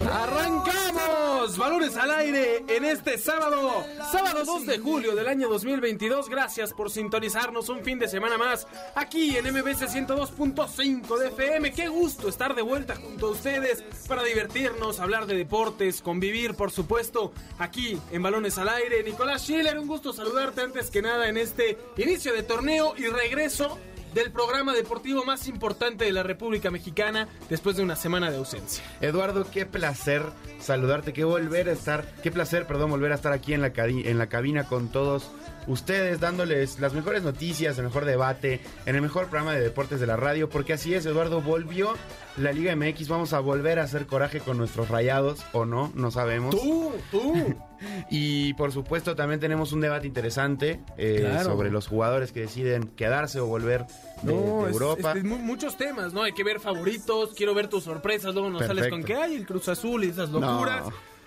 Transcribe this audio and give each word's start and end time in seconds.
¡Arrancamos! 0.00 1.58
Balones 1.58 1.96
al 1.96 2.10
aire 2.12 2.64
en 2.68 2.84
este 2.84 3.18
sábado, 3.18 3.84
sábado 4.12 4.44
2 4.44 4.66
de 4.66 4.78
julio 4.78 5.16
del 5.16 5.26
año 5.26 5.48
2022. 5.48 6.28
Gracias 6.28 6.72
por 6.72 6.90
sintonizarnos 6.90 7.68
un 7.68 7.82
fin 7.82 7.98
de 7.98 8.06
semana 8.06 8.38
más 8.38 8.66
aquí 8.94 9.36
en 9.36 9.46
MBC 9.46 9.88
102.5 9.88 11.18
de 11.18 11.28
FM. 11.28 11.72
Qué 11.72 11.88
gusto 11.88 12.28
estar 12.28 12.54
de 12.54 12.62
vuelta 12.62 12.94
junto 12.94 13.28
a 13.28 13.30
ustedes 13.30 13.82
para 14.06 14.22
divertirnos, 14.22 15.00
hablar 15.00 15.26
de 15.26 15.34
deportes, 15.34 16.00
convivir, 16.00 16.54
por 16.54 16.70
supuesto, 16.70 17.32
aquí 17.58 17.98
en 18.12 18.22
Balones 18.22 18.56
al 18.58 18.68
aire. 18.68 19.02
Nicolás 19.02 19.42
Schiller, 19.42 19.78
un 19.78 19.88
gusto 19.88 20.12
saludarte 20.12 20.60
antes 20.60 20.90
que 20.90 21.02
nada 21.02 21.28
en 21.28 21.36
este 21.36 21.76
inicio 21.96 22.32
de 22.32 22.44
torneo 22.44 22.94
y 22.96 23.06
regreso 23.06 23.78
del 24.14 24.30
programa 24.30 24.74
deportivo 24.74 25.24
más 25.24 25.48
importante 25.48 26.04
de 26.04 26.12
la 26.12 26.22
República 26.22 26.70
Mexicana 26.70 27.28
después 27.48 27.76
de 27.76 27.82
una 27.82 27.96
semana 27.96 28.30
de 28.30 28.36
ausencia. 28.36 28.82
Eduardo, 29.00 29.46
qué 29.50 29.66
placer 29.66 30.22
saludarte, 30.60 31.12
qué 31.12 31.24
volver 31.24 31.68
a 31.68 31.72
estar, 31.72 32.04
qué 32.22 32.30
placer, 32.30 32.66
perdón, 32.66 32.90
volver 32.90 33.12
a 33.12 33.16
estar 33.16 33.32
aquí 33.32 33.54
en 33.54 33.62
la, 33.62 33.72
en 33.76 34.18
la 34.18 34.28
cabina 34.28 34.64
con 34.64 34.88
todos 34.88 35.30
ustedes 35.68 36.18
dándoles 36.18 36.80
las 36.80 36.94
mejores 36.94 37.22
noticias, 37.22 37.78
el 37.78 37.84
mejor 37.84 38.04
debate, 38.04 38.60
en 38.86 38.96
el 38.96 39.02
mejor 39.02 39.26
programa 39.26 39.52
de 39.54 39.60
deportes 39.60 40.00
de 40.00 40.06
la 40.06 40.16
radio, 40.16 40.48
porque 40.48 40.72
así 40.72 40.94
es, 40.94 41.06
Eduardo 41.06 41.40
volvió 41.40 41.94
la 42.36 42.52
Liga 42.52 42.74
MX, 42.74 43.08
vamos 43.08 43.32
a 43.32 43.40
volver 43.40 43.78
a 43.78 43.82
hacer 43.82 44.06
coraje 44.06 44.40
con 44.40 44.58
nuestros 44.58 44.88
rayados 44.88 45.44
o 45.52 45.64
no, 45.64 45.92
no 45.94 46.10
sabemos. 46.10 46.56
Tú, 46.56 46.92
tú. 47.10 47.34
y 48.10 48.54
por 48.54 48.72
supuesto 48.72 49.14
también 49.14 49.40
tenemos 49.40 49.72
un 49.72 49.80
debate 49.80 50.06
interesante 50.06 50.80
eh, 50.96 51.38
sobre 51.44 51.70
los 51.70 51.86
jugadores 51.86 52.32
que 52.32 52.40
deciden 52.40 52.88
quedarse 52.88 53.40
o 53.40 53.46
volver 53.46 53.86
de, 54.22 54.32
Europa. 54.32 55.14
muchos 55.22 55.76
temas, 55.76 56.12
¿no? 56.12 56.22
Hay 56.22 56.32
que 56.32 56.44
ver 56.44 56.60
favoritos, 56.60 57.34
quiero 57.34 57.54
ver 57.54 57.68
tus 57.68 57.84
sorpresas, 57.84 58.34
luego 58.34 58.50
nos 58.50 58.66
sales 58.66 58.88
con 58.88 59.04
que 59.04 59.14
hay 59.14 59.34
el 59.34 59.46
Cruz 59.46 59.68
Azul 59.68 60.04
y 60.04 60.08
esas 60.08 60.30
locuras. 60.30 60.86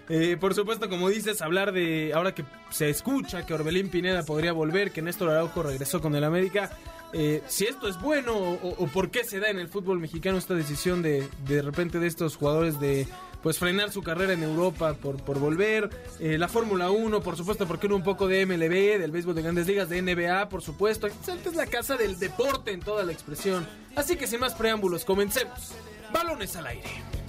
Eh, 0.10 0.38
por 0.40 0.54
supuesto, 0.54 0.90
como 0.90 1.10
dices, 1.10 1.42
hablar 1.42 1.72
de 1.72 2.12
ahora 2.14 2.34
que 2.34 2.44
se 2.70 2.90
escucha 2.90 3.46
que 3.46 3.54
Orbelín 3.54 3.90
Pineda 3.90 4.24
podría 4.24 4.52
volver, 4.52 4.92
que 4.92 5.02
Néstor 5.02 5.30
Araujo 5.30 5.64
regresó 5.64 6.02
con 6.02 6.16
el 6.16 6.24
América. 6.24 6.72
Eh, 7.14 7.42
si 7.48 7.66
esto 7.66 7.88
es 7.88 8.00
bueno 8.00 8.34
o, 8.34 8.88
por 8.88 9.12
qué 9.12 9.24
se 9.24 9.40
da 9.40 9.50
en 9.50 9.60
el 9.60 9.68
fútbol 9.68 10.00
mexicano 10.00 10.38
esta 10.38 10.54
decisión 10.54 11.02
de 11.02 11.28
de 11.46 11.62
repente 11.62 12.00
de 12.00 12.08
estos 12.08 12.38
jugadores 12.38 12.80
de 12.80 13.06
pues 13.44 13.58
frenar 13.58 13.92
su 13.92 14.04
carrera 14.04 14.34
en 14.34 14.44
Europa 14.44 14.94
por, 14.94 15.22
por 15.24 15.40
volver. 15.40 15.90
Eh, 16.20 16.38
la 16.38 16.48
Fórmula 16.48 16.92
1, 16.92 17.22
por 17.22 17.36
supuesto, 17.36 17.68
porque 17.68 17.88
uno 17.88 17.96
un 17.96 18.04
poco 18.04 18.28
de 18.28 18.46
MLB, 18.46 19.00
del 19.00 19.12
béisbol 19.12 19.36
de 19.36 19.42
grandes 19.42 19.68
ligas, 19.68 19.90
de 19.90 20.02
NBA, 20.02 20.48
por 20.50 20.62
supuesto. 20.62 21.08
Esta 21.08 21.34
es 21.34 21.56
la 21.56 21.66
casa 21.66 21.98
del 21.98 22.20
deporte 22.20 22.72
en 22.72 22.82
toda 22.82 23.04
la 23.04 23.12
expresión. 23.12 23.68
Así 23.96 24.16
que 24.16 24.28
sin 24.28 24.40
más 24.40 24.54
preámbulos, 24.54 25.06
comencemos. 25.06 25.74
Balones 26.14 26.56
al 26.56 26.68
aire. 26.68 27.21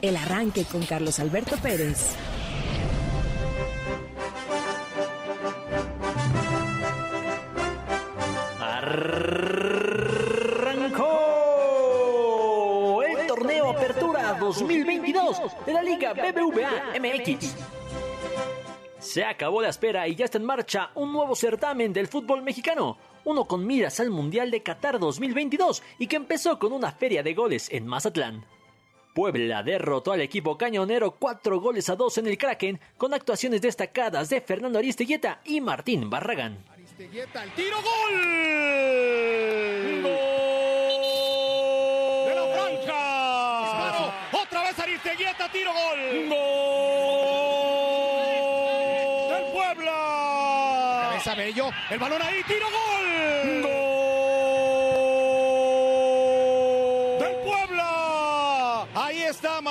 El 0.00 0.16
arranque 0.16 0.64
con 0.64 0.84
Carlos 0.84 1.20
Alberto 1.20 1.56
Pérez. 1.58 2.16
Arrancó 10.92 13.02
el 13.02 13.26
torneo 13.26 13.70
Apertura 13.70 14.36
2022 14.40 15.40
de 15.66 15.72
la 15.72 15.82
Liga 15.82 16.12
BBVA 16.12 16.98
MX. 16.98 17.54
Se 18.98 19.24
acabó 19.24 19.60
la 19.60 19.68
espera 19.68 20.08
y 20.08 20.14
ya 20.14 20.24
está 20.24 20.38
en 20.38 20.44
marcha 20.44 20.90
un 20.94 21.12
nuevo 21.12 21.34
certamen 21.34 21.92
del 21.92 22.08
fútbol 22.08 22.42
mexicano, 22.42 22.96
uno 23.24 23.46
con 23.46 23.66
miras 23.66 24.00
al 24.00 24.10
Mundial 24.10 24.50
de 24.50 24.62
Qatar 24.62 24.98
2022 24.98 25.82
y 25.98 26.06
que 26.06 26.16
empezó 26.16 26.58
con 26.58 26.72
una 26.72 26.92
feria 26.92 27.22
de 27.22 27.34
goles 27.34 27.68
en 27.70 27.86
Mazatlán. 27.86 28.44
Puebla 29.12 29.62
derrotó 29.62 30.12
al 30.12 30.20
equipo 30.22 30.56
cañonero 30.56 31.12
4 31.12 31.60
goles 31.60 31.90
a 31.90 31.96
2 31.96 32.18
en 32.18 32.26
el 32.28 32.38
Kraken 32.38 32.80
con 32.96 33.12
actuaciones 33.12 33.60
destacadas 33.60 34.30
de 34.30 34.40
Fernando 34.40 34.78
Aristeguieta 34.78 35.40
y 35.44 35.60
Martín 35.60 36.08
Barragán. 36.08 36.64
Aristeguieta, 36.72 37.44
el 37.44 37.50
tiro 37.52 37.76
gol. 37.76 38.14
¡Gol! 40.02 40.12
De 42.26 42.34
la 42.34 42.46
franja. 42.54 44.14
Otra 44.32 44.62
vez 44.62 44.78
Aristeguieta, 44.78 45.52
tiro 45.52 45.72
gol. 45.72 46.28
¡Gol! 46.30 46.38
Del 49.34 49.44
Puebla. 49.52 51.08
Cabeza 51.10 51.34
Bello, 51.34 51.70
el 51.90 51.98
balón 51.98 52.22
ahí, 52.22 52.42
tiro 52.44 52.66
gol. 52.70 53.62
¡Gol! 53.62 53.81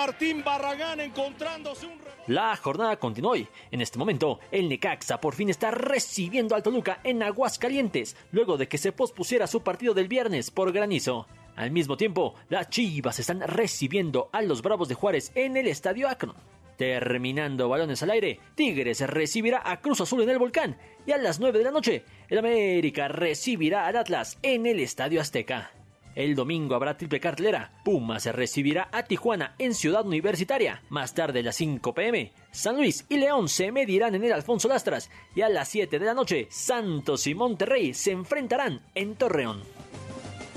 Martín 0.01 0.43
Barragán 0.43 0.99
encontrándose 0.99 1.85
un... 1.85 1.99
La 2.25 2.55
jornada 2.55 2.97
continúa 2.97 3.33
hoy. 3.33 3.47
En 3.69 3.81
este 3.81 3.99
momento, 3.99 4.39
el 4.51 4.67
Necaxa 4.67 5.21
por 5.21 5.35
fin 5.35 5.51
está 5.51 5.69
recibiendo 5.69 6.55
al 6.55 6.63
Toluca 6.63 7.01
en 7.03 7.21
Aguascalientes, 7.21 8.17
luego 8.31 8.57
de 8.57 8.67
que 8.67 8.79
se 8.79 8.93
pospusiera 8.93 9.45
su 9.45 9.61
partido 9.61 9.93
del 9.93 10.07
viernes 10.07 10.49
por 10.49 10.71
granizo. 10.71 11.27
Al 11.55 11.69
mismo 11.69 11.97
tiempo, 11.97 12.33
las 12.49 12.71
Chivas 12.71 13.19
están 13.19 13.41
recibiendo 13.41 14.31
a 14.31 14.41
los 14.41 14.63
Bravos 14.63 14.89
de 14.89 14.95
Juárez 14.95 15.31
en 15.35 15.55
el 15.55 15.67
Estadio 15.67 16.09
Akron. 16.09 16.33
Terminando 16.77 17.69
balones 17.69 18.01
al 18.01 18.09
aire, 18.09 18.39
Tigres 18.55 19.01
recibirá 19.01 19.61
a 19.63 19.81
Cruz 19.81 20.01
Azul 20.01 20.23
en 20.23 20.31
el 20.31 20.39
Volcán 20.39 20.77
y 21.05 21.11
a 21.11 21.19
las 21.19 21.39
9 21.39 21.59
de 21.59 21.65
la 21.65 21.69
noche, 21.69 22.05
el 22.27 22.39
América 22.39 23.07
recibirá 23.07 23.85
al 23.85 23.97
Atlas 23.97 24.39
en 24.41 24.65
el 24.65 24.79
Estadio 24.79 25.21
Azteca. 25.21 25.73
El 26.15 26.35
domingo 26.35 26.75
habrá 26.75 26.97
triple 26.97 27.19
cartelera. 27.19 27.71
Pumas 27.83 28.23
se 28.23 28.31
recibirá 28.31 28.89
a 28.91 29.03
Tijuana 29.03 29.55
en 29.57 29.73
Ciudad 29.73 30.05
Universitaria. 30.05 30.81
Más 30.89 31.13
tarde 31.13 31.39
a 31.39 31.43
las 31.43 31.55
5 31.55 31.93
pm, 31.93 32.31
San 32.51 32.75
Luis 32.75 33.05
y 33.07 33.17
León 33.17 33.47
se 33.47 33.71
medirán 33.71 34.15
en 34.15 34.23
el 34.23 34.33
Alfonso 34.33 34.67
Lastras. 34.67 35.09
Y 35.35 35.41
a 35.41 35.49
las 35.49 35.69
7 35.69 35.99
de 35.99 36.05
la 36.05 36.13
noche, 36.13 36.47
Santos 36.49 37.27
y 37.27 37.35
Monterrey 37.35 37.93
se 37.93 38.11
enfrentarán 38.11 38.81
en 38.93 39.15
Torreón. 39.15 39.61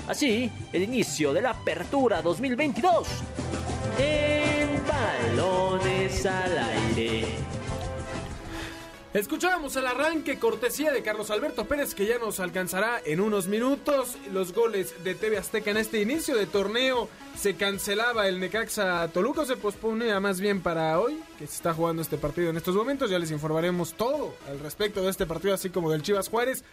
Así, 0.07 0.51
el 0.71 0.83
inicio 0.83 1.33
de 1.33 1.41
la 1.41 1.51
Apertura 1.51 2.21
2022. 2.21 3.07
En 3.97 4.85
balones 4.85 6.25
al 6.25 6.57
aire. 6.57 7.54
Escuchábamos 9.15 9.73
el 9.77 9.87
arranque 9.87 10.39
cortesía 10.39 10.91
de 10.91 11.01
Carlos 11.01 11.31
Alberto 11.31 11.63
Pérez 11.63 11.95
que 11.95 12.05
ya 12.05 12.19
nos 12.19 12.41
alcanzará 12.41 12.99
en 13.05 13.21
unos 13.21 13.47
minutos. 13.47 14.17
Los 14.33 14.53
goles 14.53 15.05
de 15.05 15.15
TV 15.15 15.37
Azteca 15.37 15.71
en 15.71 15.77
este 15.77 16.01
inicio 16.01 16.35
de 16.35 16.45
torneo 16.47 17.07
se 17.33 17.55
cancelaba 17.55 18.27
el 18.27 18.41
Necaxa 18.41 19.07
Toluca, 19.13 19.45
se 19.45 19.55
posponía 19.55 20.19
más 20.19 20.41
bien 20.41 20.59
para 20.59 20.99
hoy, 20.99 21.17
que 21.39 21.47
se 21.47 21.55
está 21.55 21.73
jugando 21.73 22.01
este 22.01 22.17
partido 22.17 22.49
en 22.49 22.57
estos 22.57 22.75
momentos. 22.75 23.09
Ya 23.09 23.17
les 23.17 23.31
informaremos 23.31 23.93
todo 23.93 24.35
al 24.49 24.59
respecto 24.59 25.01
de 25.01 25.11
este 25.11 25.25
partido, 25.25 25.53
así 25.53 25.69
como 25.69 25.89
del 25.89 26.01
Chivas 26.01 26.27
Juárez. 26.27 26.65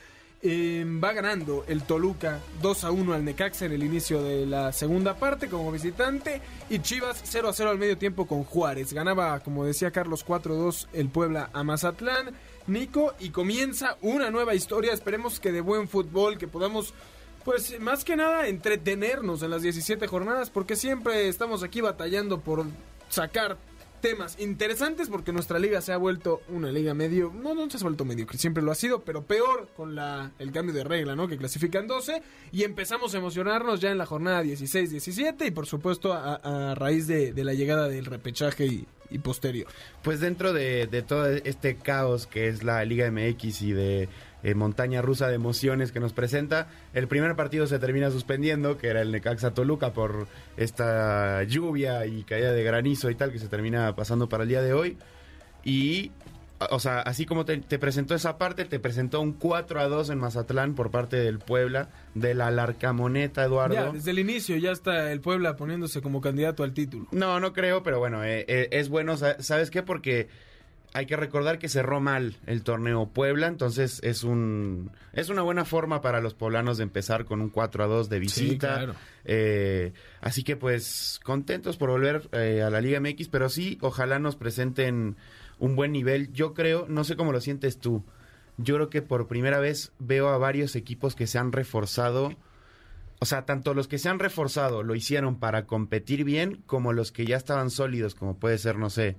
Em, 0.45 1.01
va 1.01 1.13
ganando 1.13 1.65
el 1.69 1.85
Toluca 1.85 2.41
2 2.61 2.83
a 2.83 2.91
1 2.91 3.15
al 3.15 3.25
Necaxa 3.25 3.65
en 3.67 3.73
el 3.73 3.85
inicio 3.85 4.25
de 4.25 4.45
la 4.45 4.73
segunda 4.73 5.15
parte 5.15 5.49
como 5.49 5.71
visitante 5.71 6.41
y 6.69 6.81
Chivas 6.81 7.23
0 7.23 7.49
a 7.49 7.53
0 7.53 7.71
al 7.71 7.79
medio 7.79 7.97
tiempo 7.97 8.27
con 8.27 8.43
Juárez. 8.43 8.93
Ganaba, 8.93 9.39
como 9.39 9.65
decía 9.65 9.93
Carlos, 9.93 10.25
4 10.25 10.57
2 10.57 10.89
el 10.95 11.11
Puebla 11.11 11.51
a 11.53 11.63
Mazatlán. 11.63 12.35
Nico, 12.67 13.15
y 13.21 13.31
comienza 13.31 13.97
una 14.03 14.33
nueva 14.33 14.57
historia. 14.57 14.93
Esperemos 14.93 15.39
que 15.39 15.53
de 15.53 15.61
buen 15.61 15.87
fútbol, 15.87 16.39
que 16.39 16.49
podamos, 16.49 16.93
pues 17.45 17.79
más 17.79 18.05
que 18.05 18.17
nada, 18.17 18.49
entretenernos 18.49 19.45
en 19.45 19.51
las 19.51 19.63
17 19.63 20.09
jornadas, 20.09 20.51
porque 20.51 20.75
siempre 20.75 21.29
estamos 21.29 21.63
aquí 21.63 21.81
batallando 21.81 22.41
por 22.41 22.65
sacar 23.09 23.59
temas 24.03 24.39
interesantes 24.39 25.09
porque 25.09 25.33
nuestra 25.33 25.59
liga 25.59 25.81
se 25.81 25.93
ha 25.93 25.97
vuelto 25.97 26.43
una 26.49 26.71
liga 26.71 26.93
medio, 26.93 27.33
no, 27.33 27.55
no 27.55 27.71
se 27.71 27.79
ha 27.79 27.81
vuelto 27.81 28.05
medio, 28.05 28.27
que 28.27 28.37
siempre 28.37 28.63
lo 28.63 28.73
ha 28.73 28.75
sido, 28.75 29.03
pero 29.03 29.23
peor 29.23 29.69
con 29.77 29.95
la, 29.95 30.33
el 30.39 30.53
cambio 30.53 30.75
de 30.75 30.85
regla, 30.85 31.17
¿no? 31.17 31.29
Que 31.29 31.39
clasifican 31.39 31.87
12 31.87 32.21
y 32.51 32.65
empezamos 32.65 33.15
a 33.15 33.19
emocionarnos 33.19 33.81
ya 33.81 33.91
en 33.91 33.99
la 33.99 34.05
jornada 34.05 34.43
16-17 34.43 35.47
y 35.47 35.51
por 35.53 35.67
supuesto 35.67 36.13
a, 36.13 36.75
raíz 36.75 37.07
de, 37.07 37.33
la 37.43 37.55
llegada 37.55 37.89
del 37.89 38.05
repechaje 38.05 38.67
y, 38.67 38.87
posterior. 39.23 39.69
Pues 40.03 40.21
dentro 40.21 40.55
de, 40.55 40.87
de 40.87 41.03
todo 41.03 41.27
este 41.27 41.77
caos 41.77 42.27
que 42.27 42.49
es 42.49 42.63
la 42.63 42.83
Liga 42.85 43.11
MX 43.11 43.63
y 43.63 43.73
de 43.73 44.09
eh, 44.43 44.55
montaña 44.55 45.03
rusa 45.03 45.29
de 45.29 45.35
emociones 45.35 45.93
que 45.93 46.01
nos 46.01 46.13
presenta. 46.13 46.69
El 46.95 47.09
primer 47.09 47.35
partido 47.37 47.67
se 47.67 47.79
termina 47.79 48.11
suspendiendo, 48.11 48.79
que 48.79 48.89
era 48.89 49.01
el 49.03 49.13
Necaxa 49.13 49.53
Toluca, 49.55 49.93
por 49.93 50.27
esta 50.57 51.43
lluvia 51.45 52.07
y 52.07 52.23
caída 52.25 52.53
de 52.53 52.63
granizo 52.65 53.11
y 53.11 53.15
tal, 53.15 53.33
que 53.33 53.39
se 53.39 53.49
termina 53.49 53.95
pasando 53.95 54.29
para 54.29 54.45
el 54.45 54.49
día 54.49 54.63
de 54.63 54.73
hoy. 54.73 54.97
Y 55.65 56.11
o 56.71 56.79
sea, 56.79 57.01
así 57.01 57.27
como 57.27 57.45
te, 57.45 57.57
te 57.59 57.77
presentó 57.81 58.15
esa 58.15 58.39
parte, 58.39 58.65
te 58.65 58.79
presentó 58.79 59.21
un 59.21 59.33
4 59.33 59.81
a 59.81 59.89
2 59.89 60.11
en 60.11 60.19
Mazatlán 60.19 60.75
por 60.77 60.93
parte 60.93 61.17
del 61.17 61.41
Puebla, 61.41 61.89
de 62.15 62.35
la 62.35 62.53
Larcamoneta, 62.53 63.43
Eduardo. 63.45 63.75
Ya, 63.75 63.91
desde 63.91 64.13
el 64.13 64.21
inicio 64.21 64.57
ya 64.57 64.71
está 64.71 65.11
el 65.11 65.21
Puebla 65.21 65.57
poniéndose 65.57 66.01
como 66.03 66.21
candidato 66.21 66.63
al 66.63 66.73
título. 66.73 67.09
No, 67.11 67.41
no 67.41 67.53
creo, 67.53 67.83
pero 67.83 67.99
bueno, 67.99 68.23
eh, 68.25 68.45
eh, 68.47 68.69
es 68.71 68.89
bueno, 68.91 69.17
sa- 69.17 69.43
¿sabes 69.43 69.71
qué? 69.73 69.83
Porque 69.83 70.29
hay 70.95 71.07
que 71.07 71.17
recordar 71.17 71.59
que 71.59 71.69
cerró 71.69 72.01
mal 72.01 72.37
el 72.47 72.63
torneo 72.63 73.09
Puebla, 73.09 73.47
entonces 73.47 74.01
es 74.03 74.25
un 74.25 74.91
es 75.13 75.31
una 75.31 75.43
buena 75.43 75.65
forma 75.65 76.03
para 76.03 76.21
los 76.21 76.35
poblanos 76.35 76.77
de 76.77 76.85
empezar 76.85 77.25
con 77.25 77.41
un 77.41 77.49
4 77.49 77.85
a 77.85 77.87
2 77.87 78.09
de 78.09 78.19
visita. 78.19 78.75
claro. 78.77 78.95
Eh, 79.25 79.93
así 80.21 80.43
que 80.43 80.57
pues 80.57 81.21
contentos 81.25 81.77
por 81.77 81.91
volver 81.91 82.29
eh, 82.33 82.63
a 82.63 82.71
la 82.71 82.81
Liga 82.81 83.01
MX, 83.01 83.29
pero 83.29 83.49
sí, 83.49 83.79
ojalá 83.81 84.19
nos 84.19 84.37
presenten 84.37 85.17
un 85.59 85.77
buen 85.77 85.93
nivel. 85.93 86.33
Yo 86.33 86.55
creo, 86.55 86.87
no 86.89 87.05
sé 87.05 87.17
cómo 87.17 87.33
lo 87.33 87.41
sientes 87.41 87.79
tú, 87.79 88.05
yo 88.59 88.75
creo 88.75 88.91
que 88.91 89.03
por 89.03 89.29
primera 89.29 89.61
vez 89.61 89.93
veo 89.99 90.29
a 90.29 90.39
varios 90.39 90.77
equipos 90.77 91.15
que 91.15 91.27
se 91.27 91.39
han 91.39 91.53
reforzado. 91.53 92.35
O 93.19 93.25
sea, 93.25 93.47
tanto 93.47 93.73
los 93.73 93.87
que 93.87 93.99
se 93.99 94.09
han 94.09 94.19
reforzado 94.19 94.83
lo 94.83 94.95
hicieron 94.97 95.39
para 95.39 95.65
competir 95.65 96.25
bien, 96.25 96.63
como 96.67 96.93
los 96.93 97.13
que 97.13 97.25
ya 97.25 97.37
estaban 97.37 97.71
sólidos, 97.71 98.15
como 98.17 98.37
puede 98.37 98.59
ser, 98.59 98.77
no 98.79 98.91
sé, 98.91 99.17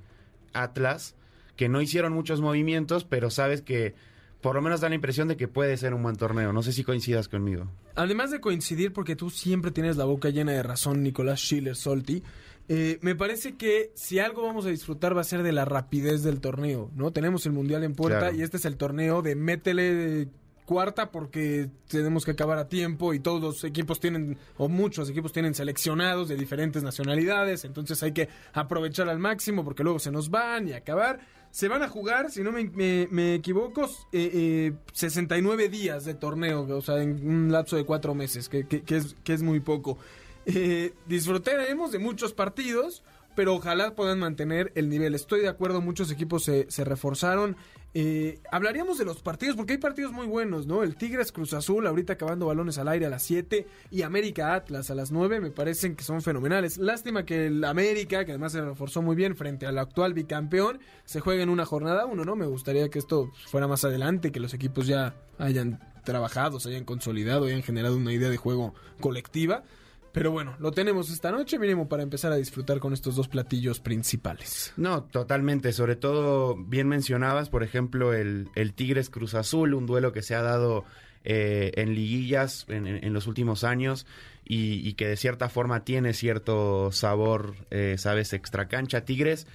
Atlas, 0.52 1.16
que 1.56 1.70
no 1.70 1.82
hicieron 1.82 2.14
muchos 2.14 2.42
movimientos, 2.42 3.04
pero 3.04 3.30
sabes 3.30 3.62
que 3.62 3.96
por 4.42 4.56
lo 4.56 4.62
menos 4.62 4.82
da 4.82 4.90
la 4.90 4.96
impresión 4.96 5.30
de 5.30 5.38
que 5.38 5.48
puede 5.48 5.78
ser 5.78 5.94
un 5.94 6.04
buen 6.04 6.18
torneo. 6.18 6.52
No 6.52 6.62
sé 6.64 6.74
si 6.74 6.84
coincidas 6.84 7.30
conmigo. 7.30 7.72
Además 7.96 8.30
de 8.30 8.42
coincidir, 8.42 8.92
porque 8.92 9.16
tú 9.16 9.30
siempre 9.30 9.72
tienes 9.72 9.96
la 9.96 10.04
boca 10.04 10.30
llena 10.30 10.52
de 10.52 10.62
razón, 10.64 11.02
Nicolás 11.02 11.40
Schiller 11.40 11.78
Solti, 11.78 12.22
eh, 12.68 12.98
me 13.02 13.16
parece 13.16 13.56
que 13.56 13.92
si 13.94 14.20
algo 14.20 14.44
vamos 14.44 14.66
a 14.66 14.70
disfrutar 14.70 15.16
va 15.16 15.22
a 15.22 15.26
ser 15.26 15.44
de 15.44 15.52
la 15.52 15.66
rapidez 15.66 16.24
del 16.24 16.40
torneo, 16.42 16.92
¿no? 16.96 17.12
Tenemos 17.12 17.46
el 17.46 17.52
Mundial 17.54 17.84
en 17.84 17.94
puerta 17.94 18.20
Claro. 18.20 18.36
y 18.36 18.42
este 18.42 18.58
es 18.58 18.66
el 18.66 18.78
torneo 18.78 19.22
de 19.22 19.36
métele 19.36 20.28
cuarta 20.66 21.12
porque 21.12 21.70
tenemos 21.90 22.24
que 22.24 22.32
acabar 22.32 22.58
a 22.58 22.70
tiempo 22.70 23.14
y 23.14 23.20
todos 23.20 23.42
los 23.42 23.64
equipos 23.66 24.00
tienen, 24.00 24.38
o 24.58 24.70
muchos 24.70 25.10
equipos 25.10 25.34
tienen 25.34 25.54
seleccionados 25.54 26.30
de 26.30 26.38
diferentes 26.38 26.84
nacionalidades, 26.84 27.66
entonces 27.66 28.02
hay 28.02 28.14
que 28.14 28.30
aprovechar 28.54 29.10
al 29.10 29.20
máximo 29.20 29.64
porque 29.66 29.84
luego 29.84 30.00
se 30.00 30.12
nos 30.12 30.30
van 30.30 30.70
y 30.70 30.74
acabar. 30.74 31.20
Se 31.54 31.68
van 31.68 31.84
a 31.84 31.88
jugar, 31.88 32.32
si 32.32 32.42
no 32.42 32.52
me, 32.52 32.64
me- 32.64 33.08
me 33.12 33.36
equivoco, 33.36 33.84
eh, 34.12 34.32
eh, 34.34 34.74
69 34.92 35.70
días 35.70 36.04
de 36.04 36.16
torneo, 36.16 36.62
o 36.68 36.82
sea, 36.82 37.00
en 37.04 37.12
un 37.30 37.52
lapso 37.52 37.76
de 37.76 37.86
cuatro 37.86 38.16
meses, 38.16 38.50
que, 38.50 38.66
que- 38.68 38.84
es, 38.98 39.16
que 39.24 39.34
es 39.34 39.44
muy 39.44 39.60
poco. 39.60 40.00
Eh, 40.48 40.94
disfrutaremos 41.06 41.92
de 41.92 42.00
muchos 42.00 42.34
partidos, 42.34 43.04
pero 43.36 43.56
ojalá 43.56 43.96
puedan 43.96 44.20
mantener 44.20 44.72
el 44.76 44.90
nivel. 44.90 45.16
Estoy 45.16 45.42
de 45.42 45.50
acuerdo, 45.50 45.82
muchos 45.82 46.12
equipos 46.12 46.44
se, 46.44 46.70
se 46.70 46.84
reforzaron. 46.84 47.56
Eh, 47.96 48.40
hablaríamos 48.52 48.98
de 48.98 49.06
los 49.06 49.22
partidos, 49.22 49.56
porque 49.56 49.74
hay 49.74 49.78
partidos 49.80 50.12
muy 50.12 50.26
buenos, 50.26 50.66
¿no? 50.66 50.82
El 50.82 50.96
Tigres 50.96 51.32
Cruz 51.32 51.54
Azul, 51.54 51.86
ahorita 51.86 52.14
acabando 52.14 52.48
balones 52.48 52.80
al 52.80 52.88
aire 52.88 53.06
a 53.06 53.10
las 53.10 53.22
7, 53.22 53.68
y 53.92 54.02
América 54.02 54.56
Atlas 54.56 54.90
a 54.90 54.96
las 54.96 55.12
9, 55.12 55.40
me 55.40 55.52
parecen 55.52 55.96
que 55.96 56.04
son 56.04 56.24
fenomenales. 56.24 56.78
Lástima 56.80 57.24
que 57.24 57.48
el 57.48 57.64
América, 57.64 58.26
que 58.26 58.32
además 58.32 58.54
se 58.54 58.62
reforzó 58.62 59.04
muy 59.04 59.16
bien 59.16 59.36
frente 59.36 59.68
al 59.68 59.78
actual 59.78 60.14
bicampeón, 60.14 60.80
se 61.06 61.20
juegue 61.20 61.44
en 61.44 61.50
una 61.50 61.66
jornada 61.66 62.08
uno, 62.08 62.26
¿no? 62.26 62.36
Me 62.36 62.48
gustaría 62.48 62.90
que 62.90 62.98
esto 62.98 63.32
fuera 63.46 63.68
más 63.68 63.84
adelante, 63.86 64.32
que 64.32 64.40
los 64.40 64.56
equipos 64.56 64.88
ya 64.88 65.16
hayan 65.38 65.80
trabajado, 66.04 66.60
se 66.60 66.70
hayan 66.70 66.86
consolidado, 66.86 67.46
hayan 67.46 67.62
generado 67.62 67.96
una 67.96 68.12
idea 68.12 68.30
de 68.30 68.38
juego 68.38 68.74
colectiva. 69.00 69.64
Pero 70.14 70.30
bueno, 70.32 70.56
lo 70.60 70.72
tenemos 70.72 71.10
esta 71.10 71.32
noche 71.32 71.58
mínimo 71.58 71.90
para 71.90 72.04
empezar 72.04 72.32
a 72.32 72.36
disfrutar 72.36 72.80
con 72.80 72.94
estos 72.94 73.16
dos 73.16 73.28
platillos 73.28 73.80
principales. 73.80 74.72
No, 74.78 75.04
totalmente. 75.04 75.74
Sobre 75.74 75.96
todo, 75.96 76.56
bien 76.56 76.88
mencionabas, 76.88 77.50
por 77.50 77.64
ejemplo, 77.64 78.14
el, 78.14 78.48
el 78.56 78.74
Tigres 78.74 79.10
Cruz 79.10 79.34
Azul, 79.34 79.74
un 79.74 79.88
duelo 79.88 80.14
que 80.14 80.22
se 80.22 80.36
ha 80.36 80.44
dado 80.44 80.86
eh, 81.24 81.72
en 81.78 81.96
liguillas 81.96 82.66
en, 82.70 82.86
en- 82.86 83.12
los 83.14 83.26
últimos 83.26 83.64
años 83.64 84.06
y, 84.46 84.94
que 84.94 85.08
de 85.08 85.18
cierta 85.18 85.50
forma 85.50 85.84
tiene 85.84 86.14
cierto 86.14 86.92
sabor, 86.92 87.56
eh, 87.72 87.96
sabes, 87.98 88.34
extracancha. 88.34 89.06
Tigres 89.06 89.48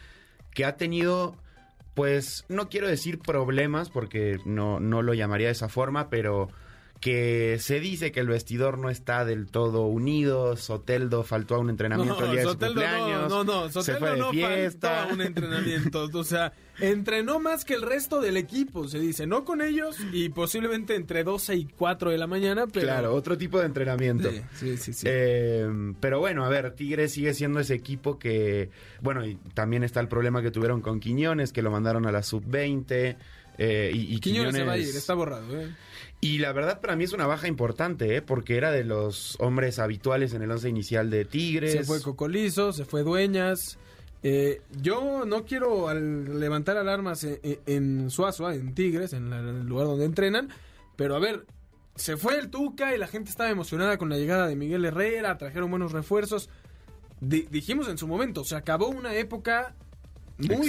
que 0.55 0.65
ha 0.65 0.77
tenido, 0.77 1.37
pues, 1.95 2.47
no 2.49 2.69
quiero 2.69 2.89
decir 2.89 3.21
problemas 3.21 3.91
porque 3.91 4.39
no, 4.45 4.81
no 4.81 5.03
lo 5.03 5.15
llamaría 5.15 5.47
de 5.49 5.53
esa 5.53 5.69
forma, 5.69 6.09
pero 6.11 6.49
que 7.01 7.59
se 7.61 7.79
dice 7.81 8.11
que 8.11 8.19
el 8.21 8.27
vestidor 8.27 8.77
no 8.79 8.91
está 8.91 9.25
del 9.25 9.47
todo 9.47 9.87
unido, 9.87 10.57
Soteldo 10.57 11.23
faltó 11.23 11.55
a 11.55 11.59
un 11.59 11.71
entrenamiento 11.71 12.25
el 12.25 12.33
día 12.33 12.41
de 12.41 12.47
su 12.51 12.59
cumpleaños, 12.59 13.31
no, 13.31 13.45
no, 13.45 13.69
no, 13.69 13.83
se 13.83 13.95
fue 13.97 14.11
de 14.13 14.17
no 14.17 14.31
fiesta. 14.33 14.89
faltó 14.91 15.11
a 15.11 15.15
un 15.15 15.21
entrenamiento. 15.21 16.09
O 16.13 16.25
sea, 16.25 16.53
entrenó 16.81 17.39
más 17.39 17.65
que 17.65 17.75
el 17.75 17.83
resto 17.83 18.21
del 18.21 18.37
equipo, 18.37 18.89
se 18.89 18.99
dice. 18.99 19.27
No 19.27 19.45
con 19.45 19.61
ellos 19.63 19.97
y 20.13 20.29
posiblemente 20.31 20.97
entre 20.97 21.23
12 21.23 21.55
y 21.57 21.65
4 21.67 22.11
de 22.11 22.19
la 22.19 22.27
mañana, 22.27 22.67
pero... 22.67 22.87
Claro, 22.87 23.15
otro 23.15 23.39
tipo 23.39 23.61
de 23.61 23.67
entrenamiento. 23.67 24.31
Sí, 24.31 24.43
sí, 24.55 24.77
sí. 24.77 24.93
sí. 24.93 25.07
Eh, 25.09 25.69
pero 26.01 26.19
bueno, 26.19 26.45
a 26.45 26.49
ver, 26.49 26.73
Tigres 26.75 27.13
sigue 27.13 27.33
siendo 27.35 27.61
ese 27.61 27.75
equipo 27.75 28.19
que, 28.19 28.71
bueno, 29.03 29.25
y 29.25 29.37
también 29.55 29.85
está 29.85 30.01
el 30.01 30.09
problema 30.09 30.43
que 30.43 30.51
tuvieron 30.51 30.81
con 30.81 30.99
Quiñones, 30.99 31.53
que 31.53 31.63
lo 31.63 31.71
mandaron 31.71 32.07
a 32.07 32.13
la 32.13 32.23
sub-20. 32.25 33.17
eh, 33.59 33.91
y, 33.95 34.15
y 34.15 34.21
Quiñones 34.21 34.55
se 34.55 34.65
va 34.65 34.73
a 34.73 34.79
ir, 34.79 34.85
Quiñones- 34.85 34.97
está 34.97 35.15
borrado. 35.15 35.61
¿eh? 35.61 35.69
Y 36.21 36.39
la 36.39 36.53
verdad 36.53 36.81
para 36.81 36.97
mí 36.97 37.05
es 37.05 37.13
una 37.13 37.27
baja 37.27 37.47
importante, 37.47 38.17
¿eh? 38.17 38.23
porque 38.23 38.57
era 38.57 38.73
de 38.73 38.83
los 38.85 39.37
hombres 39.41 39.79
habituales 39.79 40.35
en 40.35 40.43
el 40.43 40.51
once 40.51 40.69
inicial 40.69 41.11
de 41.11 41.25
Tigres. 41.25 41.73
Se 41.73 41.85
fue 41.85 42.03
Cocolizo, 42.03 42.73
se 42.73 42.85
fue 42.85 43.05
Dueñas. 43.05 43.79
Eh, 44.25 44.61
yo 44.83 45.25
no 45.27 45.45
quiero 45.45 45.89
al- 45.89 46.41
levantar 46.41 46.77
alarmas 46.77 47.23
en, 47.23 47.39
en- 47.67 48.11
Suazua, 48.11 48.55
en 48.57 48.75
Tigres, 48.75 49.13
en, 49.13 49.31
la- 49.31 49.39
el 49.39 49.67
lugar 49.67 49.87
donde 49.87 50.07
entrenan. 50.07 50.49
Pero 50.97 51.15
a 51.15 51.21
ver, 51.21 51.47
se 51.95 52.17
fue 52.17 52.37
el 52.37 52.51
Tuca 52.51 52.93
y 52.95 52.99
la 52.99 53.07
gente 53.07 53.31
estaba 53.31 53.49
emocionada 53.51 53.97
con 53.97 54.09
la 54.09 54.17
llegada 54.19 54.49
de 54.49 54.57
Miguel 54.57 54.85
Herrera, 54.85 55.39
trajeron 55.39 55.71
buenos 55.71 55.93
refuerzos. 55.93 56.51
Di- 57.21 57.47
dijimos 57.49 57.89
en 57.89 57.97
su 57.97 58.09
momento, 58.09 58.43
se 58.43 58.57
acabó 58.57 58.89
una 58.89 59.15
época 59.15 59.77
muy, 60.39 60.67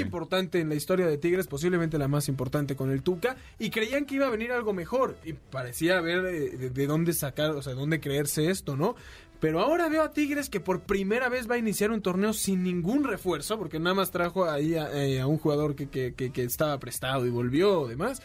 importante 0.00 0.60
en 0.60 0.68
la 0.68 0.74
historia 0.74 1.06
de 1.06 1.18
Tigres, 1.18 1.46
posiblemente 1.46 1.98
la 1.98 2.08
más 2.08 2.28
importante 2.28 2.74
con 2.76 2.90
el 2.90 3.02
Tuca, 3.02 3.36
y 3.58 3.70
creían 3.70 4.06
que 4.06 4.14
iba 4.16 4.26
a 4.26 4.30
venir 4.30 4.52
algo 4.52 4.72
mejor, 4.72 5.16
y 5.24 5.34
parecía 5.34 6.00
ver 6.00 6.24
eh, 6.26 6.56
de, 6.56 6.70
de 6.70 6.86
dónde 6.86 7.12
sacar, 7.12 7.50
o 7.50 7.62
sea, 7.62 7.74
de 7.74 7.80
dónde 7.80 8.00
creerse 8.00 8.48
esto, 8.50 8.76
¿no? 8.76 8.94
Pero 9.40 9.60
ahora 9.60 9.88
veo 9.88 10.02
a 10.02 10.12
Tigres 10.12 10.48
que 10.48 10.60
por 10.60 10.82
primera 10.82 11.28
vez 11.28 11.50
va 11.50 11.56
a 11.56 11.58
iniciar 11.58 11.90
un 11.90 12.00
torneo 12.00 12.32
sin 12.32 12.62
ningún 12.62 13.02
refuerzo, 13.04 13.58
porque 13.58 13.78
nada 13.80 13.94
más 13.94 14.10
trajo 14.12 14.48
ahí 14.48 14.76
a, 14.76 14.90
eh, 15.04 15.20
a 15.20 15.26
un 15.26 15.36
jugador 15.38 15.74
que, 15.74 15.88
que- 15.88 16.14
que- 16.14 16.30
que 16.32 16.44
estaba 16.44 16.78
prestado 16.78 17.26
y 17.26 17.30
volvió, 17.30 17.88
demás. 17.88 18.22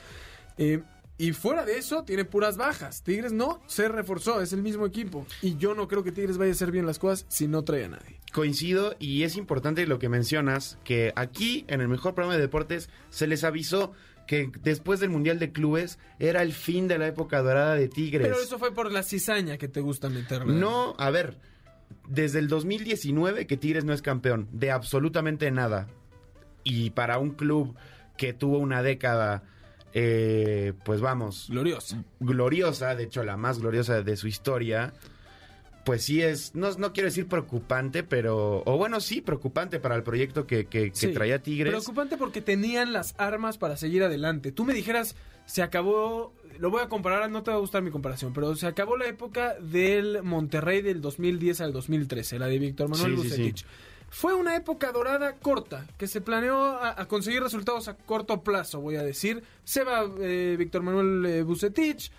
Eh, 0.60 0.82
y 1.18 1.34
fuera 1.34 1.66
de 1.66 1.78
eso, 1.78 2.04
tiene 2.04 2.26
puras 2.26 2.58
bajas. 2.58 3.02
Tigres 3.04 3.34
no 3.34 3.62
se 3.68 3.88
reforzó, 3.88 4.42
es 4.42 4.54
el 4.54 4.62
mismo 4.62 4.86
equipo. 4.86 5.26
Y 5.42 5.58
yo 5.58 5.74
no 5.74 5.88
creo 5.88 6.04
que 6.04 6.12
Tigres 6.12 6.38
vaya 6.38 6.52
a 6.52 6.54
hacer 6.54 6.72
bien 6.72 6.86
las 6.86 7.00
cosas 7.00 7.26
si 7.28 7.48
no 7.48 7.64
trae 7.64 7.86
a 7.86 7.90
nadie. 7.90 8.20
Coincido 8.34 8.96
y 9.00 9.24
es 9.24 9.36
importante 9.36 9.88
lo 9.88 9.98
que 9.98 10.10
mencionas, 10.10 10.78
que 10.84 11.14
aquí 11.16 11.66
en 11.70 11.82
el 11.82 11.88
mejor 11.88 12.14
programa 12.14 12.36
de 12.36 12.42
deportes 12.42 12.90
se 13.10 13.26
les 13.26 13.44
avisó 13.44 13.94
que 14.28 14.52
después 14.62 15.00
del 15.00 15.10
Mundial 15.10 15.40
de 15.40 15.52
Clubes 15.52 15.98
era 16.20 16.44
el 16.44 16.54
fin 16.54 16.88
de 16.88 17.00
la 17.00 17.08
época 17.08 17.42
dorada 17.42 17.76
de 17.76 17.88
Tigres. 17.88 18.28
Pero 18.28 18.40
eso 18.40 18.60
fue 18.60 18.74
por 18.74 18.92
la 18.92 19.02
cizaña 19.02 19.58
que 19.58 19.68
te 19.68 19.80
gusta 19.80 20.10
meterle. 20.10 20.54
No, 20.54 20.96
a 21.00 21.10
ver, 21.10 21.40
desde 22.08 22.40
el 22.40 22.48
2019 22.48 23.48
que 23.48 23.58
Tigres 23.58 23.86
no 23.86 23.94
es 23.94 24.02
campeón 24.02 24.48
de 24.52 24.70
absolutamente 24.70 25.50
nada. 25.50 25.88
Y 26.64 26.92
para 26.92 27.18
un 27.18 27.32
club 27.32 27.76
que 28.18 28.34
tuvo 28.34 28.60
una 28.60 28.84
década, 28.84 29.44
eh, 30.00 30.74
pues 30.86 31.02
vamos, 31.02 31.48
Glorioso. 31.50 31.98
gloriosa, 32.20 32.94
de 32.96 33.06
hecho 33.06 33.24
la 33.24 33.36
más 33.36 33.58
gloriosa 33.60 34.04
de 34.04 34.16
su 34.16 34.28
historia, 34.28 34.94
pues 35.86 36.04
sí 36.04 36.22
es, 36.22 36.54
no, 36.54 36.72
no 36.74 36.94
quiero 36.94 37.08
decir 37.08 37.28
preocupante, 37.28 38.04
pero, 38.04 38.62
o 38.68 38.78
bueno, 38.78 39.00
sí, 39.02 39.22
preocupante 39.22 39.80
para 39.80 39.96
el 39.96 40.04
proyecto 40.04 40.46
que, 40.46 40.66
que- 40.68 40.92
que 40.92 40.96
Sí, 40.96 41.08
traía 41.14 41.42
Tigres. 41.42 41.72
Preocupante 41.72 42.16
porque 42.16 42.42
tenían 42.42 42.94
las 42.94 43.16
armas 43.18 43.58
para 43.58 43.76
seguir 43.76 44.04
adelante. 44.04 44.52
Tú 44.52 44.66
me 44.66 44.76
dijeras, 44.76 45.16
se 45.48 45.64
acabó, 45.64 46.32
lo 46.60 46.70
voy 46.70 46.82
a 46.84 46.90
comparar, 46.90 47.32
no 47.32 47.42
te 47.42 47.50
va 47.50 47.58
a 47.58 47.60
gustar 47.62 47.82
mi 47.82 47.90
comparación, 47.90 48.34
pero 48.34 48.56
se 48.56 48.68
acabó 48.68 48.98
la 48.98 49.08
época 49.08 49.56
del 49.60 50.22
Monterrey 50.22 50.82
del 50.84 51.02
2010 51.02 51.62
al 51.62 51.74
2013, 51.74 52.38
la 52.38 52.46
de 52.48 52.60
Víctor 52.60 52.90
Manuel 52.90 53.16
Sí, 53.16 53.22
sí, 53.24 53.28
Bucetich. 53.30 53.58
sí. 53.62 53.66
Fue 54.10 54.34
una 54.34 54.56
época 54.56 54.92
dorada 54.92 55.34
corta, 55.36 55.86
que 55.98 56.08
se 56.08 56.22
planeó 56.22 56.64
a, 56.82 57.06
conseguir 57.08 57.44
resultados 57.44 57.88
a 57.88 57.96
corto 57.98 58.42
plazo, 58.42 58.80
voy 58.80 58.96
a 58.96 59.04
decir. 59.04 59.44
Se 59.64 59.84
va 59.84 60.06
eh, 60.20 60.56
Víctor 60.58 60.82
Manuel 60.82 61.26
eh, 61.26 61.44
Bucetich, 61.44 62.12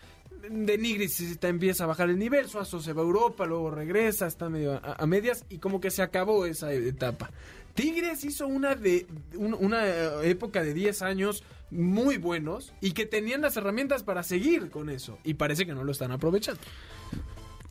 de 0.51 0.79
Nigris 0.79 1.39
empieza 1.43 1.85
a 1.85 1.87
bajar 1.89 2.11
el 2.11 2.19
nivel, 2.19 2.49
Suazo 2.49 2.81
se 2.81 2.93
va 2.93 3.03
a 3.03 3.05
Europa, 3.05 3.47
luego 3.47 3.71
regresa, 3.71 4.27
está 4.27 4.49
medio 4.49 4.81
a, 4.85 5.05
medias 5.07 5.45
y 5.49 5.59
como 5.59 5.81
que 5.81 5.91
se 5.91 6.03
acabó 6.03 6.47
esa 6.47 6.73
etapa. 6.73 7.31
Tigres 7.75 8.25
hizo 8.25 8.47
una 8.47 8.75
de 8.75 9.07
un- 9.35 9.55
una 9.55 9.87
eh, 9.87 10.31
época 10.31 10.63
de 10.63 10.75
10 10.75 11.03
años 11.03 11.43
muy 11.71 12.17
buenos 12.19 12.73
y 12.81 12.93
que 12.93 13.07
tenían 13.07 13.41
las 13.41 13.57
herramientas 13.57 14.03
para 14.03 14.23
seguir 14.23 14.71
con 14.71 14.91
eso 14.91 15.19
y 15.25 15.35
parece 15.35 15.67
que 15.67 15.75
no 15.75 15.85
lo 15.85 15.93
están 15.93 16.13
aprovechando. 16.13 16.61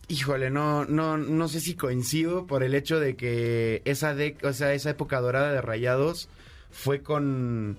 Híjole, 0.08 0.50
no, 0.50 0.84
no, 0.86 1.18
no 1.18 1.48
sé 1.48 1.60
si 1.60 1.74
coincido 1.74 2.46
por 2.46 2.62
el 2.62 2.74
hecho 2.74 2.98
de 2.98 3.14
que 3.14 3.82
esa 3.84 4.14
de, 4.14 4.36
o 4.42 4.52
sea, 4.54 4.72
esa 4.72 4.90
época 4.90 5.20
dorada 5.20 5.52
de 5.52 5.60
Rayados 5.60 6.28
fue 6.70 7.02
con 7.02 7.76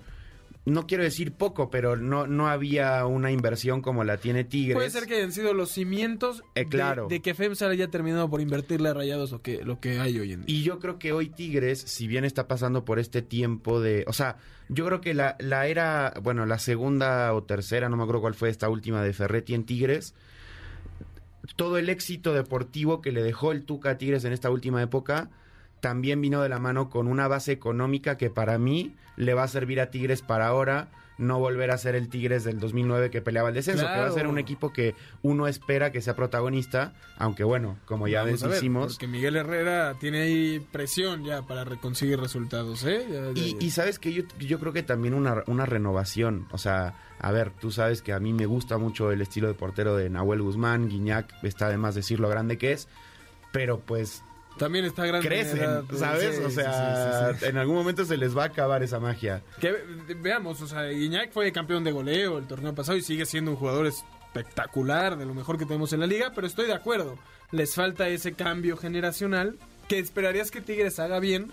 no 0.65 0.85
quiero 0.85 1.03
decir 1.03 1.31
poco, 1.31 1.71
pero 1.71 1.95
no, 1.95 2.27
no 2.27 2.47
había 2.47 3.03
una 3.07 3.31
inversión 3.31 3.81
como 3.81 4.03
la 4.03 4.17
tiene 4.17 4.43
Tigres. 4.43 4.75
Puede 4.75 4.89
ser 4.91 5.07
que 5.07 5.15
hayan 5.15 5.31
sido 5.31 5.53
los 5.53 5.71
cimientos 5.71 6.43
Eh, 6.53 6.65
claro. 6.65 7.07
de, 7.07 7.15
de 7.15 7.21
que 7.21 7.33
FEMSA 7.33 7.69
haya 7.69 7.89
terminado 7.89 8.29
por 8.29 8.41
invertirle 8.41 8.89
a 8.89 8.93
Rayados 8.93 9.31
lo 9.31 9.41
que, 9.41 9.63
lo 9.63 9.79
que 9.79 9.99
hay 9.99 10.19
hoy 10.19 10.33
en 10.33 10.45
día. 10.45 10.55
Y 10.55 10.61
yo 10.61 10.77
creo 10.77 10.99
que 10.99 11.11
hoy 11.11 11.29
Tigres, 11.29 11.79
si 11.81 12.07
bien 12.07 12.25
está 12.25 12.47
pasando 12.47 12.85
por 12.85 12.99
este 12.99 13.23
tiempo 13.23 13.81
de... 13.81 14.03
O 14.07 14.13
sea, 14.13 14.37
yo 14.67 14.85
creo 14.85 15.01
que 15.01 15.15
la, 15.15 15.35
la 15.39 15.65
era, 15.65 16.13
bueno, 16.21 16.45
la 16.45 16.59
segunda 16.59 17.33
o 17.33 17.43
tercera, 17.43 17.89
no 17.89 17.97
me 17.97 18.03
acuerdo 18.03 18.21
cuál 18.21 18.35
fue 18.35 18.49
esta 18.49 18.69
última 18.69 19.01
de 19.01 19.13
Ferretti 19.13 19.55
en 19.55 19.63
Tigres, 19.63 20.13
todo 21.55 21.77
el 21.77 21.89
éxito 21.89 22.33
deportivo 22.33 23.01
que 23.01 23.11
le 23.11 23.23
dejó 23.23 23.51
el 23.51 23.63
Tuca 23.63 23.97
Tigres 23.97 24.25
en 24.25 24.33
esta 24.33 24.49
última 24.49 24.81
época 24.81 25.29
también 25.79 26.21
vino 26.21 26.41
de 26.41 26.49
la 26.49 26.59
mano 26.59 26.89
con 26.89 27.07
una 27.07 27.27
base 27.27 27.51
económica 27.51 28.17
que 28.17 28.29
para 28.29 28.57
mí 28.57 28.95
le 29.15 29.33
va 29.33 29.43
a 29.43 29.47
servir 29.47 29.79
a 29.79 29.91
Tigres 29.91 30.21
para 30.21 30.47
ahora 30.47 30.89
no 31.19 31.37
volver 31.37 31.69
a 31.69 31.77
ser 31.77 31.93
el 31.95 32.09
Tigres 32.09 32.43
del 32.43 32.59
2009 32.59 33.11
que 33.11 33.21
peleaba 33.21 33.49
el 33.49 33.55
descenso, 33.55 33.83
que 33.85 33.99
va 33.99 34.05
a 34.05 34.07
ser 34.07 34.13
Claro. 34.21 34.29
un 34.31 34.39
equipo 34.39 34.73
que 34.73 34.95
uno 35.21 35.47
espera 35.47 35.91
que 35.91 36.01
sea 36.01 36.15
protagonista, 36.15 36.93
aunque 37.17 37.43
bueno, 37.43 37.77
como 37.85 38.07
ya 38.07 38.25
decimos, 38.25 38.93
porque 38.93 39.07
Miguel 39.07 39.35
Herrera 39.35 39.95
tiene 39.99 40.21
ahí 40.23 40.59
presión 40.71 41.23
ya 41.23 41.43
para 41.43 41.65
conseguir 41.75 42.19
resultados, 42.19 42.83
¿eh? 42.85 43.05
Ya- 43.11 43.31
ya- 43.33 43.41
Y, 43.47 43.51
ya. 43.53 43.57
y 43.65 43.69
sabes 43.69 43.99
que 43.99 44.11
yo, 44.13 44.23
yo 44.39 44.59
creo 44.59 44.73
que 44.73 44.81
también 44.81 45.13
una, 45.13 45.43
una 45.47 45.65
renovación. 45.65 46.47
O 46.51 46.57
sea, 46.57 46.95
a 47.19 47.31
ver, 47.31 47.51
tú 47.51 47.69
sabes 47.71 48.01
que 48.01 48.13
a 48.13 48.19
mí 48.19 48.33
me 48.33 48.45
gusta 48.45 48.77
mucho 48.77 49.11
el 49.11 49.21
estilo 49.21 49.47
de 49.49 49.53
portero 49.53 49.95
de 49.97 50.09
Nahuel 50.09 50.41
Guzmán. 50.41 50.87
Guiñac 50.89 51.33
está 51.43 51.69
de 51.69 51.77
más 51.77 51.93
decir 51.95 52.19
lo 52.19 52.29
grande 52.29 52.57
que 52.57 52.71
es. 52.71 52.87
Pero 53.51 53.79
pues 53.79 54.23
También 54.59 54.85
está 54.85 55.05
grande. 55.05 55.27
en 55.27 55.33
crecen, 55.33 55.57
edad, 55.57 55.83
¿sabes? 55.97 56.35
sí, 56.35 56.43
o 56.43 56.49
sea, 56.51 57.31
sí, 57.31 57.33
sí, 57.33 57.39
sí. 57.39 57.45
en 57.49 57.57
algún 57.57 57.75
momento 57.75 58.05
se 58.05 58.17
les 58.17 58.37
va 58.37 58.43
a 58.43 58.47
acabar 58.47 58.83
esa 58.83 58.99
magia. 58.99 59.41
Que 59.59 59.71
ve- 59.71 60.13
veamos, 60.21 60.61
o 60.61 60.67
sea, 60.67 60.83
Guiñac 60.89 61.31
fue 61.31 61.51
campeón 61.51 61.83
de 61.83 61.91
goleo 61.91 62.37
el 62.37 62.45
torneo 62.45 62.75
pasado 62.75 62.97
y 62.97 63.01
sigue 63.01 63.25
siendo 63.25 63.51
un 63.51 63.57
jugador 63.57 63.87
espectacular, 63.87 65.17
de 65.17 65.25
lo 65.25 65.33
mejor 65.33 65.57
que 65.57 65.65
tenemos 65.65 65.93
en 65.93 66.01
la 66.01 66.07
liga, 66.07 66.31
pero 66.35 66.45
estoy 66.47 66.67
de 66.67 66.73
acuerdo. 66.73 67.17
Les 67.51 67.73
falta 67.73 68.07
ese 68.09 68.33
cambio 68.33 68.77
generacional 68.77 69.55
que 69.87 69.97
esperarías 69.99 70.51
que 70.51 70.61
Tigres 70.61 70.99
haga 70.99 71.19
bien 71.19 71.51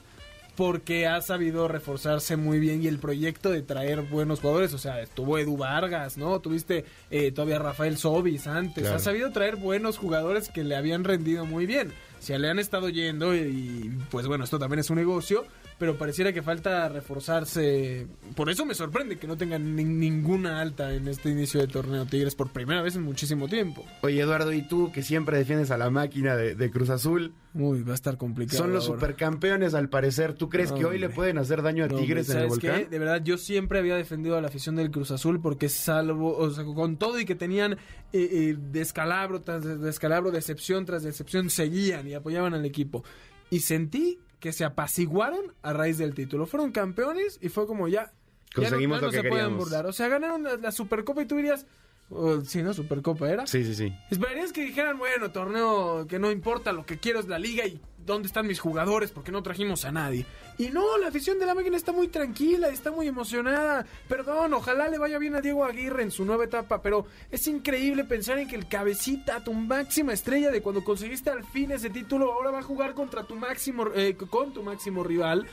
porque 0.56 1.06
ha 1.06 1.20
sabido 1.20 1.68
reforzarse 1.68 2.36
muy 2.36 2.58
bien 2.58 2.82
y 2.82 2.86
el 2.88 2.98
proyecto 2.98 3.50
de 3.50 3.60
traer 3.60 4.00
buenos 4.02 4.40
jugadores, 4.40 4.72
o 4.72 4.78
sea, 4.78 5.02
estuvo 5.02 5.38
Edu 5.38 5.56
Vargas, 5.58 6.16
¿no? 6.16 6.40
Tuviste 6.40 6.86
eh, 7.10 7.30
todavía 7.30 7.58
Rafael 7.58 7.98
Sobis 7.98 8.46
antes, 8.46 8.82
Claro. 8.84 8.96
ha 8.96 8.98
sabido 8.98 9.32
traer 9.32 9.56
buenos 9.56 9.98
jugadores 9.98 10.48
que 10.48 10.64
le 10.64 10.74
habían 10.76 11.04
rendido 11.04 11.44
muy 11.44 11.66
bien. 11.66 11.92
Se 12.18 12.38
le 12.38 12.50
han 12.50 12.58
estado 12.58 12.88
yendo 12.88 13.34
y, 13.34 13.92
pues 14.10 14.26
bueno, 14.26 14.44
esto 14.44 14.58
también 14.58 14.80
es 14.80 14.90
un 14.90 14.96
negocio, 14.96 15.44
pero 15.78 15.98
pareciera 15.98 16.32
que 16.32 16.42
falta 16.42 16.88
reforzarse. 16.88 18.06
Por 18.34 18.48
eso 18.50 18.64
me 18.64 18.74
sorprende 18.74 19.18
que 19.18 19.26
no 19.26 19.36
tengan 19.36 19.76
ni- 19.76 19.84
ninguna 19.84 20.60
alta 20.60 20.94
en 20.94 21.06
este 21.08 21.30
inicio 21.30 21.60
de 21.60 21.66
torneo 21.66 22.06
Tigres 22.06 22.34
por 22.34 22.50
primera 22.50 22.80
vez 22.82 22.96
en 22.96 23.02
muchísimo 23.02 23.48
tiempo. 23.48 23.84
Oye, 24.02 24.20
Eduardo, 24.20 24.52
¿y 24.52 24.62
tú 24.62 24.90
que 24.92 25.02
siempre 25.02 25.36
defiendes 25.38 25.70
a 25.70 25.76
la 25.76 25.90
máquina 25.90 26.36
de, 26.36 26.54
de 26.54 26.70
Cruz 26.70 26.88
Azul? 26.90 27.34
Uy, 27.54 27.82
va 27.82 27.92
a 27.92 27.94
estar 27.94 28.16
complicado. 28.16 28.58
Son 28.58 28.72
los 28.72 28.86
ahora. 28.88 29.00
supercampeones 29.00 29.74
al 29.74 29.88
parecer. 29.88 30.34
¿Tú 30.34 30.48
crees 30.48 30.72
que 30.72 30.84
hoy 30.84 30.98
le 30.98 31.06
Hombre. 31.06 31.14
pueden 31.16 31.38
hacer 31.38 31.62
daño 31.62 31.84
a 31.84 31.88
No, 31.88 31.98
Tigres 31.98 32.28
en 32.30 32.36
el 32.38 32.42
¿sabes 32.48 32.58
qué? 32.58 32.68
volcán? 32.70 32.90
De 32.90 32.98
verdad, 32.98 33.22
yo 33.24 33.38
siempre 33.38 33.78
había 33.78 33.96
defendido 33.96 34.36
a 34.36 34.40
la 34.40 34.48
afición 34.48 34.76
del 34.76 34.90
Cruz 34.90 35.10
Azul 35.10 35.40
porque 35.40 35.68
salvo, 35.68 36.36
o 36.36 36.50
sea, 36.50 36.64
con 36.64 36.96
todo 36.96 37.18
y 37.20 37.24
que 37.24 37.34
tenían 37.34 37.72
eh, 37.74 37.78
eh, 38.12 38.56
descalabro 38.72 39.42
tras 39.42 39.62
descalabro, 39.80 40.30
decepción 40.30 40.84
tras 40.84 41.02
decepción, 41.02 41.48
seguían 41.50 42.06
y 42.08 42.14
apoyaban 42.14 42.54
al 42.54 42.64
equipo. 42.64 43.04
Y 43.48 43.60
sentí 43.60 44.18
que 44.46 44.52
se 44.52 44.64
apaciguaron 44.64 45.52
a 45.62 45.72
raíz 45.72 45.98
del 45.98 46.14
título. 46.14 46.46
Fueron 46.46 46.70
campeones 46.70 47.38
y 47.42 47.48
fue 47.48 47.66
como 47.66 47.88
ya... 47.88 48.04
ya 48.04 48.10
no- 48.10 48.62
Conseguimos 48.62 48.98
ya 48.98 49.00
no, 49.00 49.06
lo 49.06 49.10
que 49.10 49.16
se 49.16 49.22
pueden 49.28 49.32
queríamos. 49.46 49.58
burlar. 49.58 49.86
O 49.86 49.92
sea, 49.92 50.06
ganaron 50.06 50.44
la, 50.44 50.56
la 50.56 50.70
Supercopa 50.70 51.20
y 51.22 51.26
tú 51.26 51.34
dirías... 51.36 51.66
oh, 52.10 52.40
sí, 52.42 52.62
¿no? 52.62 52.72
Supercopa 52.72 53.28
era. 53.28 53.44
Sí, 53.48 53.64
sí, 53.64 53.74
sí. 53.74 53.92
Esperarías 54.08 54.52
que 54.52 54.62
dijeran, 54.64 54.98
bueno, 54.98 55.32
torneo 55.32 56.06
que 56.06 56.20
no 56.20 56.30
importa, 56.30 56.70
lo 56.72 56.86
que 56.86 56.98
quiero 57.00 57.18
es 57.18 57.26
la 57.26 57.40
liga 57.40 57.66
y 57.66 57.80
dónde 58.06 58.28
están 58.28 58.46
mis 58.46 58.60
jugadores 58.60 59.10
porque 59.10 59.32
no 59.32 59.42
trajimos 59.42 59.84
a 59.84 59.92
nadie. 59.92 60.24
Y 60.58 60.68
no, 60.68 60.96
la 60.96 61.08
afición 61.08 61.38
de 61.38 61.46
la 61.46 61.54
máquina 61.54 61.76
está 61.76 61.92
muy 61.92 62.08
tranquila, 62.08 62.68
está 62.68 62.90
muy 62.90 63.08
emocionada. 63.08 63.84
Perdón, 64.08 64.54
ojalá 64.54 64.88
le 64.88 64.98
vaya 64.98 65.18
bien 65.18 65.34
a 65.34 65.40
Diego 65.40 65.64
Aguirre 65.64 66.02
en 66.02 66.10
su 66.10 66.24
nueva 66.24 66.44
etapa, 66.44 66.80
pero 66.80 67.06
es 67.30 67.46
increíble 67.46 68.04
pensar 68.04 68.38
en 68.38 68.48
que 68.48 68.56
el 68.56 68.68
cabecita, 68.68 69.44
tu 69.44 69.52
máxima 69.52 70.12
estrella 70.12 70.50
de 70.50 70.62
cuando 70.62 70.84
conseguiste 70.84 71.30
al 71.30 71.44
fin 71.44 71.72
ese 71.72 71.90
título, 71.90 72.32
ahora 72.32 72.52
va 72.52 72.60
a 72.60 72.62
jugar 72.62 72.94
contra 72.94 73.24
tu 73.24 73.34
máximo, 73.34 73.86
eh, 73.94 74.16
con 74.16 74.52
tu 74.52 74.62
máximo 74.62 75.04
rival 75.04 75.46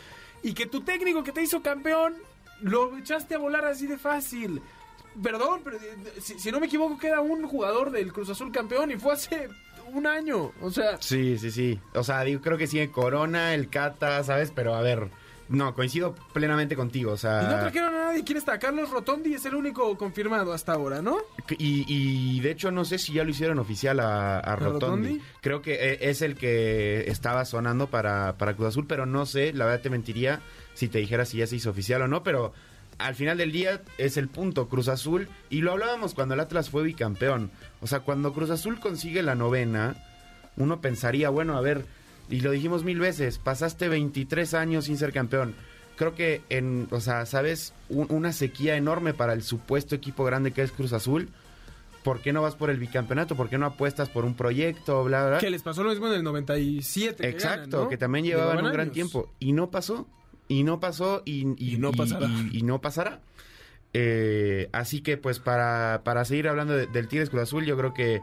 y 0.43 0.53
que 0.53 0.67
tu 0.67 0.81
técnico 0.81 1.23
que 1.23 1.31
te 1.31 1.41
hizo 1.41 1.61
campeón 1.61 2.15
lo 2.61 2.95
echaste 2.97 3.35
a 3.35 3.39
volar 3.39 3.65
así 3.65 3.87
de 3.87 3.97
fácil. 3.97 4.61
Perdón, 5.21 5.61
pero 5.63 5.77
eh, 5.77 5.97
si, 6.21 6.39
si 6.39 6.51
no 6.51 6.59
me 6.59 6.67
equivoco 6.67 6.97
queda 6.97 7.21
un 7.21 7.47
jugador 7.47 7.91
del 7.91 8.11
Cruz 8.11 8.29
Azul 8.29 8.51
campeón 8.51 8.91
y 8.91 8.97
fue 8.97 9.13
hace 9.13 9.49
un 9.93 10.07
año. 10.07 10.51
O 10.61 10.69
sea, 10.71 10.97
Sí, 11.01 11.37
sí, 11.37 11.51
sí. 11.51 11.79
O 11.93 12.03
sea, 12.03 12.21
digo, 12.23 12.41
creo 12.41 12.57
que 12.57 12.67
sí, 12.67 12.85
Corona, 12.87 13.53
el 13.53 13.69
Cata, 13.69 14.23
¿sabes? 14.23 14.51
Pero 14.53 14.75
a 14.75 14.81
ver, 14.81 15.09
no, 15.49 15.73
coincido 15.75 16.15
plenamente 16.33 16.75
contigo. 16.75 17.11
O 17.11 17.17
sea, 17.17 17.43
y 17.43 17.45
no 17.45 17.59
trajeron 17.59 17.93
a 17.95 18.05
nadie. 18.05 18.23
¿Quién 18.23 18.37
está? 18.37 18.59
Carlos 18.59 18.89
Rotondi 18.89 19.33
es 19.33 19.45
el 19.45 19.55
único 19.55 19.97
confirmado 19.97 20.53
hasta 20.53 20.73
ahora, 20.73 21.01
¿no? 21.01 21.17
Y, 21.57 21.85
y 21.87 22.39
de 22.39 22.51
hecho 22.51 22.71
no 22.71 22.85
sé 22.85 22.97
si 22.97 23.13
ya 23.13 23.23
lo 23.23 23.29
hicieron 23.31 23.59
oficial 23.59 23.99
a, 23.99 24.39
a 24.39 24.55
Rotondi. 24.55 25.09
Rotondi? 25.09 25.21
Creo 25.41 25.61
que 25.61 25.73
eh, 25.73 25.97
es 26.09 26.21
el 26.21 26.35
que 26.35 27.09
estaba 27.09 27.45
sonando 27.45 27.87
para, 27.87 28.37
para 28.37 28.55
Cruz 28.55 28.69
Azul, 28.69 28.85
pero 28.87 29.05
no 29.05 29.25
sé, 29.25 29.53
la 29.53 29.65
verdad 29.65 29.81
te 29.81 29.89
mentiría 29.89 30.41
si 30.73 30.87
te 30.87 30.99
dijera 30.99 31.25
si 31.25 31.37
ya 31.37 31.47
se 31.47 31.55
hizo 31.57 31.69
oficial 31.69 32.01
o 32.03 32.07
no, 32.07 32.23
pero 32.23 32.53
al 33.05 33.15
final 33.15 33.37
del 33.37 33.51
día 33.51 33.81
es 33.97 34.17
el 34.17 34.27
punto 34.27 34.67
Cruz 34.69 34.87
Azul 34.87 35.27
y 35.49 35.61
lo 35.61 35.71
hablábamos 35.71 36.13
cuando 36.13 36.33
el 36.33 36.39
Atlas 36.39 36.69
fue 36.69 36.83
bicampeón. 36.83 37.51
O 37.81 37.87
sea, 37.87 37.99
cuando 38.01 38.33
Cruz 38.33 38.49
Azul 38.49 38.79
consigue 38.79 39.21
la 39.23 39.35
novena, 39.35 39.95
uno 40.57 40.81
pensaría, 40.81 41.29
bueno, 41.29 41.57
a 41.57 41.61
ver, 41.61 41.85
y 42.29 42.41
lo 42.41 42.51
dijimos 42.51 42.83
mil 42.83 42.99
veces, 42.99 43.37
pasaste 43.37 43.89
23 43.89 44.53
años 44.53 44.85
sin 44.85 44.97
ser 44.97 45.11
campeón. 45.13 45.55
Creo 45.95 46.15
que 46.15 46.41
en, 46.49 46.87
o 46.91 46.99
sea, 46.99 47.25
sabes, 47.25 47.73
Un- 47.89 48.07
una 48.09 48.33
sequía 48.33 48.75
enorme 48.77 49.13
para 49.13 49.33
el 49.33 49.43
supuesto 49.43 49.93
equipo 49.93 50.23
grande 50.23 50.51
que 50.51 50.63
es 50.63 50.71
Cruz 50.71 50.93
Azul. 50.93 51.29
¿Por 52.03 52.19
qué 52.21 52.33
no 52.33 52.41
vas 52.41 52.55
por 52.55 52.69
el 52.69 52.79
bicampeonato? 52.79 53.35
¿Por 53.35 53.47
qué 53.49 53.57
no 53.57 53.65
apuestas 53.65 54.09
por 54.09 54.25
un 54.25 54.33
proyecto? 54.33 55.03
Bla, 55.03 55.27
bla. 55.27 55.37
Que 55.37 55.49
les 55.49 55.61
pasó 55.61 55.83
lo 55.83 55.91
mismo 55.91 56.07
en 56.07 56.13
el 56.15 56.23
97. 56.23 57.23
que 57.23 57.29
Exacto, 57.29 57.69
ganan, 57.69 57.83
¿no? 57.83 57.89
que 57.89 57.97
también 57.97 58.25
llevaban 58.25 58.47
Llevaban 58.57 58.65
un 58.65 58.71
gran 58.73 58.83
años. 58.87 58.93
tiempo. 58.93 59.31
Y 59.39 59.53
no 59.53 59.69
pasó. 59.69 60.07
Y 60.47 60.63
no 60.63 60.79
pasó 60.79 61.21
y, 61.25 61.41
Y 61.57 61.77
no 61.77 61.91
pasará. 61.91 62.27
Y, 62.51 62.61
no 62.63 62.81
pasará. 62.81 63.21
Eh, 63.93 64.69
así 64.71 65.01
que 65.01 65.17
pues 65.17 65.39
para, 65.39 66.01
para 66.03 66.25
seguir 66.25 66.47
hablando 66.47 66.73
de- 66.73 66.87
del 66.87 67.07
Tigres 67.07 67.29
Cruz 67.29 67.43
Azul, 67.43 67.65
yo 67.65 67.77
creo 67.77 67.93
que 67.93 68.21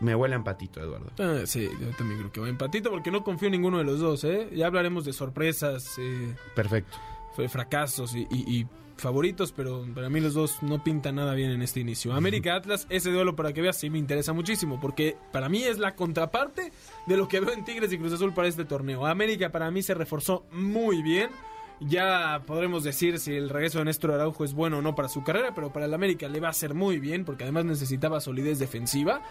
me 0.00 0.14
huele 0.14 0.34
a 0.34 0.38
empatito, 0.38 0.80
Eduardo. 0.80 1.10
Ah, 1.18 1.40
sí, 1.46 1.68
yo 1.80 1.88
también 1.96 2.18
creo 2.20 2.32
que 2.32 2.40
va 2.40 2.48
empatito 2.48 2.90
porque 2.90 3.10
no 3.10 3.24
confío 3.24 3.46
en 3.48 3.52
ninguno 3.52 3.78
de 3.78 3.84
los 3.84 3.98
dos, 4.00 4.22
¿eh? 4.24 4.48
Ya 4.54 4.66
hablaremos 4.66 5.04
de 5.04 5.12
sorpresas, 5.12 5.96
eh, 5.98 6.34
Perfecto. 6.54 6.96
fue 7.34 7.48
fracasos 7.48 8.14
y, 8.14 8.20
y- 8.30 8.58
y 8.60 8.66
favoritos, 8.98 9.52
pero 9.52 9.86
para 9.94 10.08
mí 10.08 10.20
los 10.20 10.34
dos 10.34 10.62
no 10.62 10.82
pintan 10.82 11.16
nada 11.16 11.34
bien 11.34 11.50
en 11.50 11.62
este 11.62 11.80
inicio. 11.80 12.12
América 12.12 12.54
Atlas, 12.54 12.86
ese 12.90 13.10
duelo 13.10 13.36
para 13.36 13.52
que 13.52 13.62
veas 13.62 13.76
sí 13.76 13.90
me 13.90 13.98
interesa 13.98 14.32
muchísimo, 14.32 14.78
porque 14.80 15.16
para 15.32 15.48
mí 15.48 15.62
es 15.62 15.78
la 15.78 15.94
contraparte 15.94 16.72
de 17.06 17.16
lo 17.16 17.28
que 17.28 17.40
veo 17.40 17.52
en 17.52 17.64
Tigres 17.64 17.92
y 17.92 17.98
Cruz 17.98 18.12
Azul 18.12 18.34
para 18.34 18.48
este 18.48 18.64
torneo. 18.64 19.06
América 19.06 19.50
para 19.50 19.70
mí 19.70 19.82
se 19.82 19.94
reforzó 19.94 20.44
muy 20.52 21.02
bien. 21.02 21.30
Ya 21.80 22.42
podremos 22.44 22.82
decir 22.82 23.20
si 23.20 23.34
el 23.34 23.48
regreso 23.48 23.78
de 23.78 23.84
Néstor 23.84 24.10
Araujo 24.10 24.44
es 24.44 24.52
bueno 24.52 24.78
o 24.78 24.82
no 24.82 24.96
para 24.96 25.08
su 25.08 25.22
carrera, 25.22 25.54
pero 25.54 25.72
para 25.72 25.86
el 25.86 25.94
América 25.94 26.28
le 26.28 26.40
va 26.40 26.48
a 26.48 26.50
hacer 26.50 26.74
muy 26.74 26.98
bien, 26.98 27.24
porque 27.24 27.44
además 27.44 27.66
necesitaba 27.66 28.20
solidez 28.20 28.58
defensiva. 28.58 29.22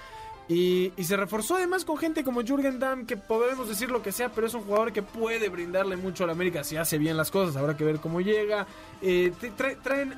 Y, 0.49 0.93
y 0.95 1.03
se 1.03 1.17
reforzó 1.17 1.55
además 1.55 1.83
con 1.83 1.97
gente 1.97 2.23
como 2.23 2.41
Jürgen 2.41 2.79
Damm, 2.79 3.05
que 3.05 3.17
podemos 3.17 3.67
decir 3.67 3.91
lo 3.91 4.01
que 4.01 4.13
sea, 4.13 4.29
pero 4.29 4.47
es 4.47 4.53
un 4.53 4.63
jugador 4.63 4.93
que 4.93 5.03
puede 5.03 5.49
brindarle 5.49 5.97
mucho 5.97 6.23
al 6.23 6.29
América 6.29 6.63
si 6.63 6.77
hace 6.77 6.97
bien 6.97 7.17
las 7.17 7.31
cosas. 7.31 7.57
Habrá 7.57 7.75
que 7.75 7.83
ver 7.83 7.99
cómo 7.99 8.21
llega. 8.21 8.65
Eh, 9.01 9.33
traen 9.83 10.13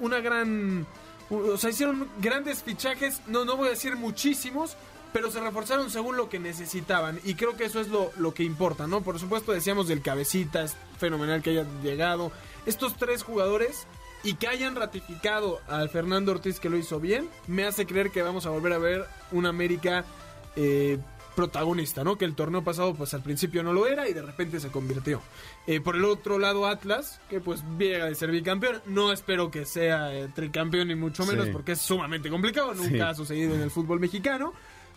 una 0.00 0.20
gran. 0.20 0.86
O 1.30 1.56
sea, 1.56 1.70
hicieron 1.70 2.08
grandes 2.20 2.62
fichajes, 2.62 3.20
no, 3.26 3.44
no 3.44 3.56
voy 3.56 3.68
a 3.68 3.70
decir 3.70 3.96
muchísimos, 3.96 4.76
pero 5.12 5.30
se 5.30 5.40
reforzaron 5.40 5.90
según 5.90 6.16
lo 6.16 6.28
que 6.28 6.38
necesitaban. 6.38 7.20
Y 7.24 7.34
creo 7.34 7.56
que 7.56 7.64
eso 7.64 7.80
es 7.80 7.88
lo, 7.88 8.10
lo 8.16 8.32
que 8.34 8.42
importa, 8.42 8.86
¿no? 8.86 9.02
Por 9.02 9.18
supuesto, 9.18 9.52
decíamos 9.52 9.88
del 9.88 10.02
cabecita, 10.02 10.62
es 10.62 10.76
fenomenal 10.98 11.42
que 11.42 11.50
haya 11.50 11.66
llegado. 11.82 12.32
Estos 12.66 12.96
tres 12.96 13.22
jugadores 13.22 13.86
y 14.24 14.34
que 14.34 14.48
hayan 14.48 14.74
ratificado 14.74 15.60
al 15.68 15.88
Fernando 15.90 16.32
Ortiz 16.32 16.58
que 16.58 16.70
lo 16.70 16.76
hizo 16.76 16.98
bien, 16.98 17.28
me 17.46 17.64
hace 17.64 17.86
creer 17.86 18.10
que 18.10 18.22
vamos 18.22 18.46
a 18.46 18.50
volver 18.50 18.72
a 18.72 18.78
ver 18.78 19.04
un 19.32 19.46
América 19.46 20.04
eh, 20.56 20.98
protagonista, 21.36 22.04
¿no? 22.04 22.16
Que 22.16 22.24
el 22.24 22.34
torneo 22.36 22.62
pasado, 22.62 22.94
pues 22.94 23.12
al 23.12 23.22
principio 23.22 23.62
no 23.64 23.72
lo 23.72 23.86
era 23.88 24.08
y 24.08 24.12
de 24.12 24.22
repente 24.22 24.60
se 24.60 24.68
convirtió. 24.70 25.20
Eh, 25.66 25.80
por 25.80 25.96
el 25.96 26.04
otro 26.04 26.38
lado, 26.38 26.66
Atlas, 26.66 27.20
que 27.28 27.40
pues 27.40 27.62
llega 27.78 28.06
de 28.06 28.14
ser 28.14 28.30
bicampeón. 28.30 28.80
No 28.86 29.12
espero 29.12 29.50
que 29.50 29.66
sea 29.66 30.14
eh, 30.14 30.28
tricampeón 30.34 30.88
ni 30.88 30.94
mucho 30.94 31.26
menos, 31.26 31.46
Sí. 31.46 31.50
porque 31.52 31.72
es 31.72 31.80
sumamente 31.80 32.30
complicado, 32.30 32.72
nunca 32.74 32.88
Sí. 32.90 33.00
ha 33.00 33.14
sucedido 33.14 33.54
en 33.54 33.62
el 33.62 33.70
fútbol 33.70 33.98
mexicano. 34.00 34.52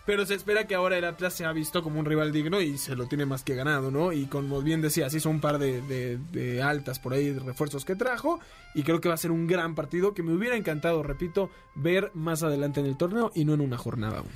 Pero 0.07 0.25
se 0.25 0.35
espera 0.35 0.65
que 0.65 0.73
ahora 0.73 0.97
el 0.97 1.03
Atlas 1.03 1.33
se 1.33 1.43
ha 1.43 1.51
visto 1.51 1.83
como 1.83 1.99
un 1.99 2.05
rival 2.05 2.31
digno 2.31 2.61
y 2.61 2.77
se 2.77 2.95
lo 2.95 3.07
tiene 3.07 3.25
más 3.25 3.43
que 3.43 3.55
ganado, 3.55 3.91
¿no? 3.91 4.13
Y 4.13 4.25
como 4.27 4.61
bien 4.61 4.81
decías, 4.81 5.13
hizo 5.13 5.29
un 5.29 5.41
par 5.41 5.59
de, 5.59 6.61
altas 6.63 6.97
por 6.97 7.11
ahí, 7.11 7.31
de 7.31 7.41
refuerzos 7.41 7.83
que 7.83 7.97
trajo, 7.97 8.39
y 8.73 8.83
creo 8.83 9.01
que 9.01 9.09
va 9.09 9.15
a 9.15 9.17
ser 9.17 9.31
un 9.31 9.47
gran 9.47 9.75
partido 9.75 10.13
que 10.13 10.23
me 10.23 10.33
hubiera 10.33 10.55
encantado, 10.55 11.03
repito, 11.03 11.51
ver 11.75 12.09
más 12.13 12.41
adelante 12.41 12.79
en 12.79 12.85
el 12.85 12.95
torneo 12.95 13.33
y 13.35 13.43
no 13.43 13.53
en 13.53 13.59
una 13.59 13.77
jornada 13.77 14.21
uno. 14.21 14.31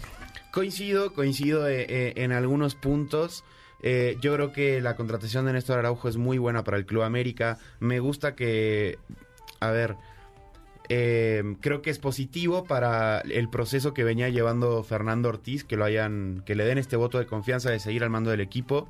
Coincido, 0.52 1.14
coincido 1.14 1.70
eh, 1.70 1.86
eh, 1.88 2.14
en 2.18 2.34
algunos 2.34 2.76
puntos. 2.76 3.46
Eh, 3.82 4.18
yo 4.20 4.36
creo 4.36 4.52
que 4.52 4.82
la 4.82 4.98
contratación 4.98 5.46
de 5.46 5.54
Néstor 5.54 5.80
Araujo 5.80 6.10
es 6.10 6.18
muy 6.18 6.38
buena 6.38 6.66
para 6.66 6.76
el 6.76 6.86
Club 6.86 7.04
América. 7.04 7.60
Me 7.80 8.02
gusta 8.02 8.36
que, 8.36 9.00
a 9.62 9.72
ver, 9.72 9.96
eh, 10.94 11.56
creo 11.62 11.82
que 11.82 11.90
es 11.90 12.00
positivo 12.00 12.66
para 12.66 13.22
el 13.22 13.48
proceso 13.48 13.94
que 13.94 14.04
venía 14.04 14.28
llevando 14.28 14.84
Fernando 14.84 15.30
Ortiz, 15.30 15.64
que 15.64 15.78
lo 15.78 15.86
hayan, 15.86 16.44
que 16.46 16.54
le 16.54 16.66
den 16.66 16.78
este 16.78 16.98
voto 16.98 17.18
de 17.18 17.26
confianza 17.26 17.70
de 17.72 17.80
seguir 17.80 18.04
al 18.04 18.10
mando 18.10 18.30
del 18.30 18.42
equipo, 18.42 18.90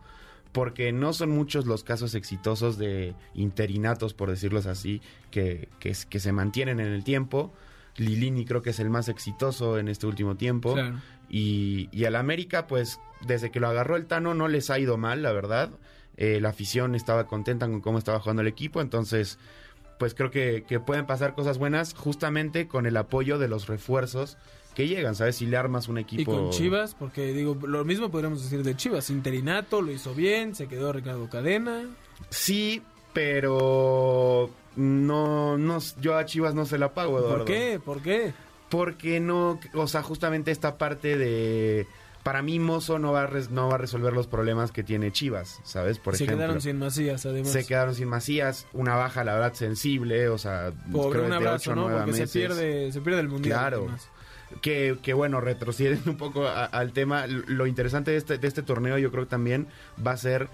porque 0.51 0.91
no 0.91 1.13
son 1.13 1.29
muchos 1.29 1.67
los 1.67 1.83
casos 1.83 2.15
exitosos 2.15 2.79
de 2.79 3.13
interinatos, 3.35 4.15
por 4.15 4.31
decirlos 4.31 4.65
así, 4.65 4.99
que, 5.29 5.69
que, 5.79 5.95
que 6.09 6.19
se 6.19 6.31
mantienen 6.31 6.79
en 6.79 6.87
el 6.87 7.03
tiempo. 7.03 7.53
Lilini 7.97 8.45
creo 8.45 8.63
que 8.63 8.71
es 8.71 8.79
el 8.79 8.89
más 8.89 9.07
exitoso 9.07 9.77
en 9.77 9.87
este 9.87 10.07
último 10.07 10.37
tiempo. 10.37 10.73
Claro. 10.73 10.99
Y, 11.29 11.87
y 11.91 12.05
al 12.05 12.15
América, 12.15 12.65
pues 12.65 12.99
desde 13.27 13.51
que 13.51 13.59
lo 13.59 13.67
agarró 13.67 13.95
el 13.95 14.07
Tano 14.07 14.33
no 14.33 14.47
les 14.47 14.71
ha 14.71 14.79
ido 14.79 14.97
mal, 14.97 15.21
la 15.21 15.33
verdad. 15.33 15.69
Eh, 16.17 16.41
la 16.41 16.49
afición 16.49 16.95
estaba 16.95 17.27
contenta 17.27 17.67
con 17.67 17.79
cómo 17.79 17.99
estaba 17.99 18.19
jugando 18.19 18.41
el 18.41 18.47
equipo, 18.47 18.81
entonces 18.81 19.37
pues 20.01 20.15
creo 20.15 20.31
que, 20.31 20.63
que 20.67 20.79
pueden 20.79 21.05
pasar 21.05 21.35
cosas 21.35 21.59
buenas 21.59 21.93
justamente 21.93 22.67
con 22.67 22.87
el 22.87 22.97
apoyo 22.97 23.37
de 23.37 23.47
los 23.47 23.67
refuerzos 23.67 24.35
que 24.73 24.87
llegan, 24.87 25.13
¿sabes? 25.13 25.35
Si 25.35 25.45
le 25.45 25.57
armas 25.57 25.89
un 25.89 25.99
equipo... 25.99 26.21
Y 26.23 26.25
con 26.25 26.49
Chivas, 26.49 26.95
porque 26.95 27.33
digo, 27.33 27.55
lo 27.67 27.85
mismo 27.85 28.09
podríamos 28.09 28.41
decir 28.41 28.63
de 28.63 28.75
Chivas, 28.75 29.11
interinato, 29.11 29.79
lo 29.83 29.91
hizo 29.91 30.15
bien, 30.15 30.55
se 30.55 30.67
quedó 30.67 30.91
Ricardo 30.91 31.29
Cadena. 31.29 31.83
Sí, 32.31 32.81
pero 33.13 34.49
no, 34.75 35.59
no, 35.59 35.77
yo 36.01 36.17
a 36.17 36.25
Chivas 36.25 36.55
no 36.55 36.65
se 36.65 36.79
la 36.79 36.95
pago, 36.95 37.19
Eduardo. 37.19 37.37
¿Por 37.37 37.45
qué? 37.45 37.79
¿Por 37.85 38.01
qué? 38.01 38.33
Porque 38.69 39.19
no, 39.19 39.59
o 39.75 39.85
sea, 39.85 40.01
justamente 40.01 40.49
esta 40.49 40.79
parte 40.79 41.15
de... 41.15 41.85
Para 42.23 42.41
mí 42.43 42.59
Mozo 42.59 42.99
no 42.99 43.11
va, 43.11 43.23
a 43.23 43.27
res- 43.27 43.49
no 43.49 43.67
va 43.67 43.75
a 43.75 43.77
resolver 43.79 44.13
los 44.13 44.27
problemas 44.27 44.71
que 44.71 44.83
tiene 44.83 45.11
Chivas, 45.11 45.59
¿sabes? 45.63 45.97
Por 45.97 46.15
se 46.15 46.23
ejemplo. 46.25 46.37
quedaron 46.43 46.61
sin 46.61 46.77
Macías, 46.77 47.25
además. 47.25 47.51
Se 47.51 47.65
quedaron 47.65 47.95
sin 47.95 48.07
Macías, 48.07 48.67
una 48.73 48.95
baja, 48.95 49.23
la 49.23 49.33
verdad, 49.33 49.53
sensible, 49.53 50.29
o 50.29 50.37
sea, 50.37 50.71
Por 50.91 51.11
creo 51.13 51.25
un 51.25 51.33
abrazo, 51.33 51.55
ocho, 51.71 51.75
¿no? 51.75 51.81
nueve 51.89 52.01
Porque 52.05 52.27
se 52.27 52.39
pierde, 52.39 52.91
se 52.91 53.01
pierde 53.01 53.21
el 53.21 53.29
mundial. 53.29 53.57
Claro. 53.59 53.87
Que, 54.61 54.97
que 55.01 55.13
bueno, 55.13 55.39
retrocediendo 55.41 56.11
un 56.11 56.17
poco 56.17 56.45
a- 56.47 56.65
al 56.65 56.91
tema, 56.91 57.25
lo 57.27 57.65
interesante 57.67 58.11
de 58.11 58.17
este, 58.17 58.37
de 58.37 58.47
este 58.47 58.61
torneo 58.63 58.97
yo 58.97 59.09
creo 59.09 59.23
que 59.23 59.29
también 59.29 59.67
va 60.05 60.11
a 60.11 60.17
ser 60.17 60.49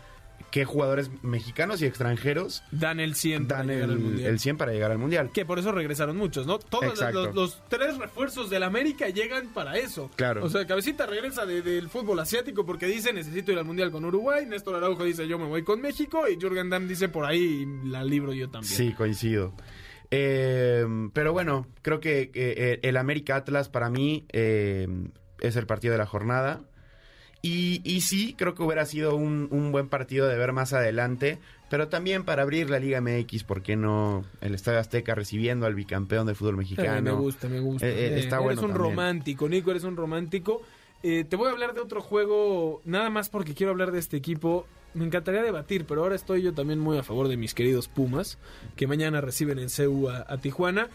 qué 0.52 0.64
jugadores 0.66 1.12
mexicanos 1.24 1.82
y 1.82 1.86
extranjeros 1.86 2.64
Dan 2.72 3.00
el 3.00 3.16
100 3.16 3.48
para 3.48 3.60
dan 3.60 3.68
llegar 3.68 3.84
al 3.90 3.92
el, 3.92 4.00
mundial. 4.00 4.30
el 4.32 4.40
100 4.40 4.58
para 4.58 4.72
llegar 4.72 4.92
al 4.92 4.98
Mundial. 4.98 5.32
Que 5.34 5.46
por 5.46 5.60
eso 5.60 5.72
regresaron 5.72 6.16
muchos, 6.18 6.48
¿no? 6.48 6.58
Todos 6.60 6.98
los, 7.00 7.14
los- 7.14 7.36
los 7.36 7.62
tres 7.70 7.98
refuerzos 7.98 8.50
del 8.50 8.64
América 8.64 9.10
llegan 9.10 9.50
para 9.54 9.78
eso. 9.78 10.10
Claro. 10.16 10.44
O 10.46 10.50
sea, 10.50 10.66
Cabecita 10.66 11.06
regresa 11.06 11.46
de- 11.46 11.62
del 11.62 11.90
fútbol 11.90 12.20
asiático 12.20 12.66
porque 12.66 12.86
dice 12.88 13.12
necesito 13.14 13.52
ir 13.52 13.58
al 13.60 13.66
mundial 13.66 13.92
con 13.92 14.06
Uruguay. 14.06 14.46
Néstor 14.46 14.76
Araujo 14.76 15.04
dice 15.04 15.28
yo 15.28 15.38
me 15.38 15.46
voy 15.46 15.64
con 15.64 15.82
México. 15.82 16.28
Y 16.28 16.38
Jürgen 16.40 16.70
Damm 16.70 16.88
dice 16.88 17.10
por 17.10 17.26
ahí 17.26 17.66
la 17.84 18.04
libro 18.04 18.34
yo 18.34 18.50
también. 18.50 18.74
Sí, 18.74 18.94
coincido. 18.94 19.54
Eh, 20.12 20.86
pero 21.14 21.34
bueno, 21.34 21.68
creo 21.82 22.00
que 22.00 22.32
eh, 22.34 22.80
el 22.84 22.98
América 22.98 23.36
Atlas 23.36 23.70
para 23.70 23.90
mí 23.90 24.26
eh, 24.32 24.88
es 25.42 25.56
el 25.58 25.66
partido 25.68 25.92
de 25.92 25.98
la 25.98 26.06
jornada. 26.06 26.62
Y, 27.48 27.82
y 27.84 28.02
sí, 28.02 28.34
creo 28.38 28.54
que 28.56 28.64
hubiera 28.64 28.86
sido 28.86 29.16
un, 29.16 29.48
un 29.52 29.72
buen 29.72 29.88
partido 29.88 30.28
de 30.28 30.36
ver 30.38 30.52
más 30.54 30.74
adelante. 30.74 31.40
Pero 31.70 31.88
también 31.90 32.24
para 32.24 32.44
abrir 32.44 32.70
la 32.70 32.80
Liga 32.80 33.02
MX, 33.02 33.44
¿por 33.44 33.62
qué 33.62 33.76
no 33.76 34.24
el 34.42 34.56
Estadio 34.56 34.80
Azteca 34.80 35.16
recibiendo 35.16 35.66
al 35.66 35.76
bicampeón 35.76 36.26
del 36.26 36.36
fútbol 36.36 36.58
mexicano? 36.58 37.02
me 37.02 37.12
gusta, 37.12 37.48
me 37.50 37.60
gusta. 37.60 37.86
Eh, 37.88 37.92
eh, 37.92 38.08
Eh, 38.16 38.20
está 38.20 38.38
eres 38.38 38.44
bueno 38.44 38.62
un 38.62 38.68
también. 38.70 38.90
romántico, 38.92 39.50
Nico, 39.50 39.72
eres 39.72 39.84
un 39.84 39.96
romántico. 39.98 40.62
Eh, 41.04 41.26
te 41.30 41.36
voy 41.36 41.48
a 41.50 41.52
hablar 41.52 41.74
de 41.74 41.82
otro 41.82 42.02
juego, 42.02 42.82
nada 42.86 43.10
más 43.10 43.30
porque 43.30 43.54
quiero 43.54 43.72
hablar 43.72 43.92
de 43.92 44.00
este 44.00 44.18
equipo. 44.18 44.66
Me 44.94 45.06
encantaría 45.06 45.44
debatir, 45.44 45.86
pero 45.86 46.02
ahora 46.04 46.16
estoy 46.16 46.42
yo 46.42 46.54
también 46.54 46.80
muy 46.80 46.98
a 46.98 47.04
favor 47.04 47.28
de 47.28 47.38
mis 47.38 47.54
queridos 47.54 47.88
Pumas, 47.88 48.40
que 48.76 48.88
mañana 48.88 49.20
reciben 49.22 49.60
en 49.60 49.70
CEU 49.70 50.10
a, 50.10 50.26
a 50.28 50.38
Tijuana. 50.40 50.88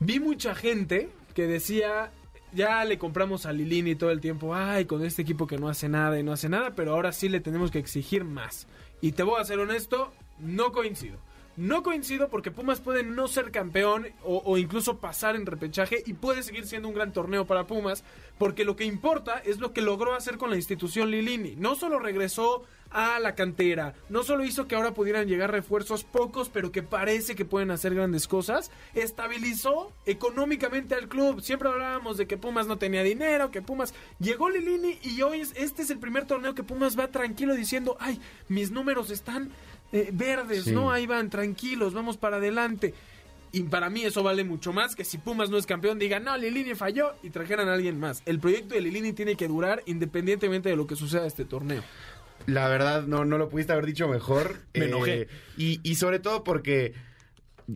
Vi 0.00 0.18
mucha 0.20 0.54
gente 0.54 1.08
que 1.34 1.46
decía, 1.46 2.10
ya 2.54 2.84
le 2.84 2.98
compramos 2.98 3.46
a 3.46 3.52
Lilini 3.52 3.94
todo 3.94 4.10
el 4.10 4.20
tiempo, 4.20 4.54
ay, 4.54 4.84
con 4.84 5.04
este 5.04 5.22
equipo 5.22 5.46
que 5.46 5.58
no 5.58 5.68
hace 5.68 5.88
nada 5.88 6.18
y 6.18 6.22
no 6.22 6.32
hace 6.32 6.48
nada, 6.48 6.74
pero 6.74 6.92
ahora 6.92 7.12
sí 7.12 7.28
le 7.28 7.40
tenemos 7.40 7.70
que 7.70 7.78
exigir 7.78 8.24
más. 8.24 8.66
Y 9.00 9.12
te 9.12 9.22
voy 9.22 9.40
a 9.40 9.44
ser 9.44 9.58
honesto, 9.58 10.12
no 10.38 10.72
coincido. 10.72 11.18
No 11.56 11.82
coincido 11.82 12.28
porque 12.28 12.50
Pumas 12.50 12.80
puede 12.80 13.02
no 13.02 13.28
ser 13.28 13.50
campeón 13.50 14.06
o, 14.24 14.56
incluso 14.56 14.98
pasar 14.98 15.36
en 15.36 15.44
repechaje 15.46 16.02
y 16.06 16.14
puede 16.14 16.42
seguir 16.42 16.66
siendo 16.66 16.88
un 16.88 16.94
gran 16.94 17.12
torneo 17.12 17.46
para 17.46 17.66
Pumas 17.66 18.04
porque 18.38 18.64
lo 18.64 18.74
que 18.76 18.84
importa 18.84 19.38
es 19.44 19.58
lo 19.58 19.72
que 19.72 19.82
logró 19.82 20.14
hacer 20.14 20.38
con 20.38 20.50
la 20.50 20.56
institución 20.56 21.10
Lilini. 21.10 21.54
No 21.56 21.74
solo 21.74 21.98
regresó 21.98 22.64
a 22.94 23.18
la 23.20 23.34
cantera, 23.34 23.94
no 24.10 24.22
solo 24.22 24.44
hizo 24.44 24.66
que 24.68 24.74
ahora 24.74 24.92
pudieran 24.92 25.26
llegar 25.26 25.50
refuerzos 25.50 26.04
pocos 26.04 26.50
pero 26.50 26.72
que 26.72 26.82
parece 26.82 27.34
que 27.34 27.46
pueden 27.46 27.70
hacer 27.70 27.94
grandes 27.94 28.28
cosas, 28.28 28.70
estabilizó 28.94 29.92
económicamente 30.06 30.94
al 30.94 31.08
club. 31.08 31.40
Siempre 31.40 31.68
hablábamos 31.68 32.16
de 32.16 32.26
que 32.26 32.36
Pumas 32.36 32.66
no 32.66 32.78
tenía 32.78 33.02
dinero, 33.02 33.50
que 33.50 33.62
Pumas 33.62 33.94
llegó 34.18 34.50
Lilini 34.50 34.98
y 35.02 35.22
hoy 35.22 35.40
es- 35.40 35.52
este 35.56 35.82
es 35.82 35.90
el 35.90 35.98
primer 35.98 36.26
torneo 36.26 36.54
que 36.54 36.62
Pumas 36.64 36.98
va 36.98 37.08
tranquilo 37.08 37.54
diciendo, 37.54 37.96
ay, 38.00 38.20
mis 38.48 38.70
números 38.70 39.10
están 39.10 39.50
eh, 39.92 40.10
verdes, 40.12 40.64
Sí. 40.64 40.72
¿no? 40.72 40.90
Ahí 40.90 41.06
van, 41.06 41.30
tranquilos, 41.30 41.92
vamos 41.94 42.16
para 42.16 42.36
adelante. 42.36 42.94
Y 43.54 43.64
para 43.64 43.90
mí 43.90 44.02
eso 44.02 44.22
vale 44.22 44.44
mucho 44.44 44.72
más 44.72 44.96
que 44.96 45.04
si 45.04 45.18
Pumas 45.18 45.50
no 45.50 45.58
es 45.58 45.66
campeón, 45.66 45.98
digan, 45.98 46.24
no, 46.24 46.36
Lilini 46.38 46.74
falló 46.74 47.12
y 47.22 47.28
trajeran 47.28 47.68
a 47.68 47.74
alguien 47.74 48.00
más. 48.00 48.22
El 48.24 48.38
proyecto 48.40 48.74
de 48.74 48.80
Lilini 48.80 49.12
tiene 49.12 49.36
que 49.36 49.46
durar 49.46 49.82
independientemente 49.84 50.70
de 50.70 50.76
lo 50.76 50.86
que 50.86 50.96
suceda 50.96 51.26
este 51.26 51.44
torneo. 51.44 51.82
La 52.46 52.68
verdad, 52.68 53.04
no, 53.06 53.24
no 53.26 53.36
lo 53.38 53.48
pudiste 53.50 53.72
haber 53.74 53.84
dicho 53.86 54.08
mejor. 54.08 54.56
Me 54.74 54.84
Eh, 54.86 54.88
enojé. 54.88 55.28
y, 55.58 55.80
y 55.82 55.94
sobre 55.96 56.18
todo 56.18 56.42
porque 56.44 56.94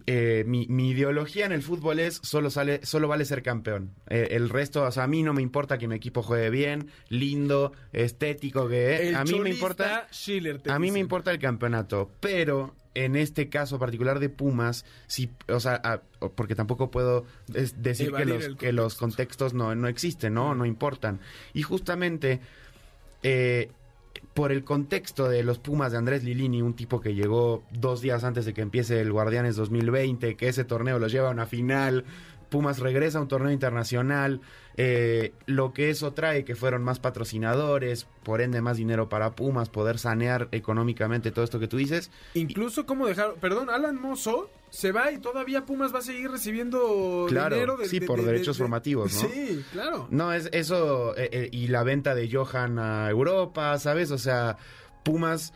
eh, 0.07 0.45
mi, 0.47 0.67
mi 0.69 0.91
ideología 0.91 1.47
en 1.47 1.53
el 1.53 1.63
fútbol 1.63 1.99
es 2.01 2.21
solo 2.23 2.51
sale, 2.51 2.81
solo 2.85 3.09
vale 3.09 3.25
ser 3.25 3.43
campeón. 3.43 3.93
Eh, 4.09 4.29
el 4.33 4.49
resto, 4.49 4.83
o 4.85 4.91
sea, 4.91 5.05
a 5.05 5.07
mí 5.07 5.23
no 5.23 5.33
me 5.33 5.43
importa 5.43 5.79
que 5.79 5.89
mi 5.89 5.95
equipo 5.95 6.23
juegue 6.23 6.51
bien, 6.51 6.89
lindo, 7.09 7.73
estético, 7.93 8.69
que 8.69 9.09
El 9.09 9.15
a 9.17 9.25
mí 9.25 9.39
me 9.41 9.51
importa. 9.51 10.07
Schiller, 10.11 10.61
A 10.69 10.79
mí 10.79 10.91
me 10.91 10.99
importa 10.99 11.31
el 11.31 11.39
campeonato, 11.39 12.11
pero 12.21 12.75
en 12.95 13.15
este 13.15 13.49
caso 13.51 13.79
particular 13.79 14.21
de 14.21 14.31
Pumas, 14.31 14.85
sí, 15.07 15.31
o 15.49 15.61
sea, 15.61 15.81
a- 15.85 16.01
porque 16.35 16.55
tampoco 16.55 16.91
puedo 16.91 17.27
es- 17.53 17.83
decir 17.83 18.11
que 18.13 18.25
los, 18.25 18.57
que 18.57 18.73
los 18.73 18.95
contextos 18.95 19.53
no, 19.53 19.75
no 19.75 19.87
existen, 19.89 20.33
¿no? 20.35 20.55
No 20.55 20.65
importan. 20.65 21.21
Y 21.53 21.63
justamente 21.63 22.41
eh, 23.23 23.71
por 24.37 24.53
el 24.53 24.65
contexto 24.65 25.31
de 25.31 25.43
los 25.43 25.59
Pumas 25.59 25.93
de 25.93 25.99
Andrés 25.99 26.23
Lilini, 26.23 26.61
un 26.61 26.75
tipo 26.75 27.01
que 27.01 27.15
llegó 27.15 27.63
dos 27.73 28.03
días 28.03 28.23
antes 28.23 28.45
de 28.45 28.53
que 28.53 28.61
empiece 28.61 29.01
el 29.01 29.11
Guardianes 29.11 29.57
2020, 29.57 30.37
que 30.37 30.49
ese 30.49 30.67
torneo 30.67 30.99
los 30.99 31.11
lleva 31.11 31.29
a 31.29 31.33
una 31.33 31.47
final, 31.47 32.05
Pumas 32.49 32.79
regresa 32.79 33.19
a 33.19 33.23
un 33.23 33.29
torneo 33.29 33.51
internacional, 33.51 34.41
eh, 34.77 35.33
lo 35.47 35.73
que 35.73 35.91
eso 35.91 36.13
trae, 36.13 36.45
que 36.45 36.55
fueron 36.55 36.83
más 36.85 36.99
patrocinadores, 37.01 38.07
por 38.23 38.41
ende 38.41 38.61
más 38.61 38.77
dinero 38.77 39.09
para 39.09 39.35
Pumas, 39.35 39.69
poder 39.69 39.99
sanear 39.99 40.49
económicamente 40.53 41.31
todo 41.33 41.45
esto 41.45 41.59
que 41.59 41.69
tú 41.69 41.77
dices. 41.77 42.11
Incluso 42.35 42.87
como 42.87 43.07
dejar, 43.07 43.35
perdón, 43.35 43.69
Alan 43.71 44.01
Mozo 44.01 44.51
se 44.71 44.93
va 44.93 45.11
y 45.13 45.19
todavía 45.19 45.65
Pumas 45.65 45.95
va 45.95 46.01
a 46.01 46.03
seguir 46.03 46.31
recibiendo 46.31 47.27
Claro, 47.29 47.55
dinero 47.57 47.77
de, 47.77 47.89
sí, 47.89 47.99
de- 48.01 48.07
por 48.07 48.21
de- 48.21 48.27
derechos 48.27 48.57
de- 48.57 48.63
formativos, 48.63 49.13
¿no? 49.15 49.29
Sí, 49.29 49.65
claro. 49.73 50.07
No, 50.11 50.33
es 50.33 50.49
eso, 50.53 51.17
eh, 51.17 51.29
eh, 51.33 51.49
y 51.53 51.69
la 51.69 51.83
venta 51.83 52.15
de 52.15 52.31
Johan 52.31 52.79
a 52.79 53.09
Europa, 53.11 53.79
¿sabes? 53.79 54.11
O 54.11 54.19
sea, 54.19 54.57
Pumas 55.05 55.53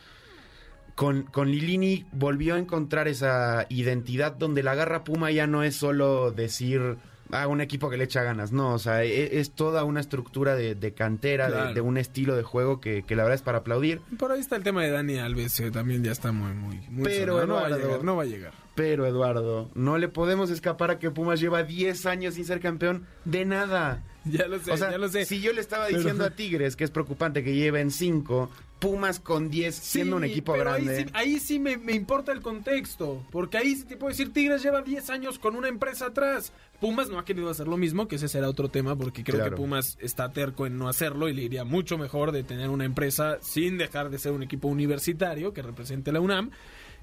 con, 0.94 1.22
con 1.22 1.50
Lilini 1.50 2.06
volvió 2.12 2.54
a 2.54 2.58
encontrar 2.58 3.08
esa 3.08 3.66
identidad 3.68 4.32
donde 4.32 4.62
la 4.62 4.74
garra 4.74 5.04
Puma 5.04 5.30
ya 5.30 5.46
no 5.46 5.62
es 5.62 5.76
solo 5.76 6.30
decir, 6.32 6.96
ah, 7.30 7.46
un 7.46 7.60
equipo 7.60 7.88
que 7.90 7.96
le 7.96 8.04
echa 8.04 8.22
ganas, 8.22 8.52
no, 8.52 8.74
o 8.74 8.78
sea, 8.78 9.04
e- 9.04 9.38
es, 9.40 9.52
toda 9.52 9.84
una 9.84 10.00
estructura 10.00 10.54
de, 10.56 10.74
de 10.74 10.92
cantera, 10.94 11.46
de- 11.46 11.52
Claro. 11.52 11.74
de, 11.74 11.80
un 11.80 11.96
estilo 11.96 12.36
de 12.36 12.42
juego 12.42 12.80
que, 12.80 13.02
que 13.04 13.16
la 13.16 13.22
verdad 13.22 13.36
es 13.36 13.42
para 13.42 13.58
aplaudir, 13.58 14.00
Por 14.18 14.32
ahí 14.32 14.40
está 14.40 14.56
el 14.56 14.62
tema 14.62 14.82
de 14.82 14.90
Dani 14.90 15.18
Alves, 15.18 15.56
que 15.60 15.70
también 15.70 16.02
ya 16.04 16.12
está 16.12 16.32
muy, 16.32 16.52
muy, 16.54 16.80
muy 16.88 17.04
Pero, 17.04 17.40
sonado. 17.40 17.46
no 17.46 17.54
va 17.54 17.60
a 17.60 17.66
Eduardo, 17.68 17.86
llegar, 17.86 18.04
no 18.04 18.16
va 18.16 18.22
a 18.22 18.26
llegar. 18.26 18.52
pero 18.74 19.06
Eduardo, 19.06 19.70
no 19.74 19.98
le 19.98 20.08
podemos 20.08 20.50
escapar 20.50 20.90
a 20.90 20.98
que 20.98 21.10
Pumas 21.10 21.38
lleva 21.40 21.62
10 21.62 22.06
años 22.06 22.34
sin 22.34 22.44
ser 22.44 22.60
campeón 22.60 23.06
de 23.24 23.44
nada. 23.44 24.02
Ya 24.24 24.46
lo 24.48 24.58
sé, 24.58 24.72
O 24.72 24.76
sea, 24.76 24.90
ya 24.90 24.98
lo 24.98 25.08
sé. 25.08 25.24
si 25.24 25.40
yo 25.40 25.52
le 25.52 25.60
estaba 25.62 25.86
Pero- 25.86 25.98
diciendo 25.98 26.24
a 26.24 26.30
Tigres 26.36 26.76
que 26.76 26.84
es 26.84 26.90
preocupante 26.90 27.42
que 27.44 27.54
lleven 27.54 27.90
cinco, 27.90 28.50
Pumas 28.80 29.20
con 29.20 29.50
10 29.50 29.74
siendo 29.74 30.16
un 30.16 30.24
equipo 30.24 30.52
pero 30.52 30.64
grande. 30.64 30.96
Ahí 30.96 31.04
sí, 31.04 31.10
ahí 31.14 31.38
sí 31.38 31.58
me, 31.58 31.76
me 31.76 31.92
importa 31.92 32.32
el 32.32 32.40
contexto. 32.40 33.22
Porque 33.30 33.58
ahí 33.58 33.76
sí 33.76 33.84
te 33.84 33.96
puedo 33.96 34.08
decir, 34.10 34.32
Tigres 34.32 34.62
lleva 34.62 34.82
10 34.82 35.10
años 35.10 35.38
con 35.38 35.54
una 35.54 35.68
empresa 35.68 36.06
atrás. 36.06 36.52
Pumas 36.80 37.10
no 37.10 37.18
ha 37.18 37.24
querido 37.26 37.50
hacer 37.50 37.68
lo 37.68 37.76
mismo, 37.76 38.08
que 38.08 38.16
ese 38.16 38.26
será 38.26 38.48
otro 38.48 38.68
tema, 38.70 38.96
porque 38.96 39.22
creo 39.22 39.36
Claro. 39.36 39.50
que 39.50 39.56
Pumas 39.56 39.98
está 40.00 40.32
terco 40.32 40.64
en 40.66 40.78
no 40.78 40.88
hacerlo 40.88 41.28
y 41.28 41.34
le 41.34 41.42
iría 41.42 41.62
mucho 41.64 41.98
mejor 41.98 42.32
de 42.32 42.42
tener 42.42 42.70
una 42.70 42.86
empresa 42.86 43.38
sin 43.42 43.76
dejar 43.76 44.08
de 44.08 44.18
ser 44.18 44.32
un 44.32 44.42
equipo 44.42 44.66
universitario 44.68 45.52
que 45.52 45.60
represente 45.62 46.10
la 46.10 46.20
UNAM. 46.20 46.50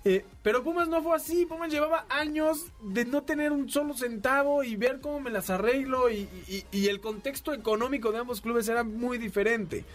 Eh, 0.06 0.26
pero 0.42 0.64
Pumas 0.64 0.88
no 0.88 1.02
fue 1.04 1.16
así, 1.16 1.46
Pumas 1.46 1.72
llevaba 1.72 2.06
años 2.10 2.66
de 2.82 3.04
no 3.06 3.24
tener 3.24 3.52
un 3.52 3.70
solo 3.70 3.94
centavo 3.96 4.64
y 4.64 4.76
ver 4.76 5.00
cómo 5.02 5.20
me 5.20 5.30
las 5.32 5.50
arreglo 5.50 6.10
y, 6.10 6.28
y- 6.48 6.64
y 6.72 6.88
el 6.88 7.00
contexto 7.02 7.54
económico 7.54 8.12
de 8.12 8.20
ambos 8.20 8.40
clubes 8.42 8.68
era 8.70 8.84
muy 8.84 9.18
diferente. 9.18 9.86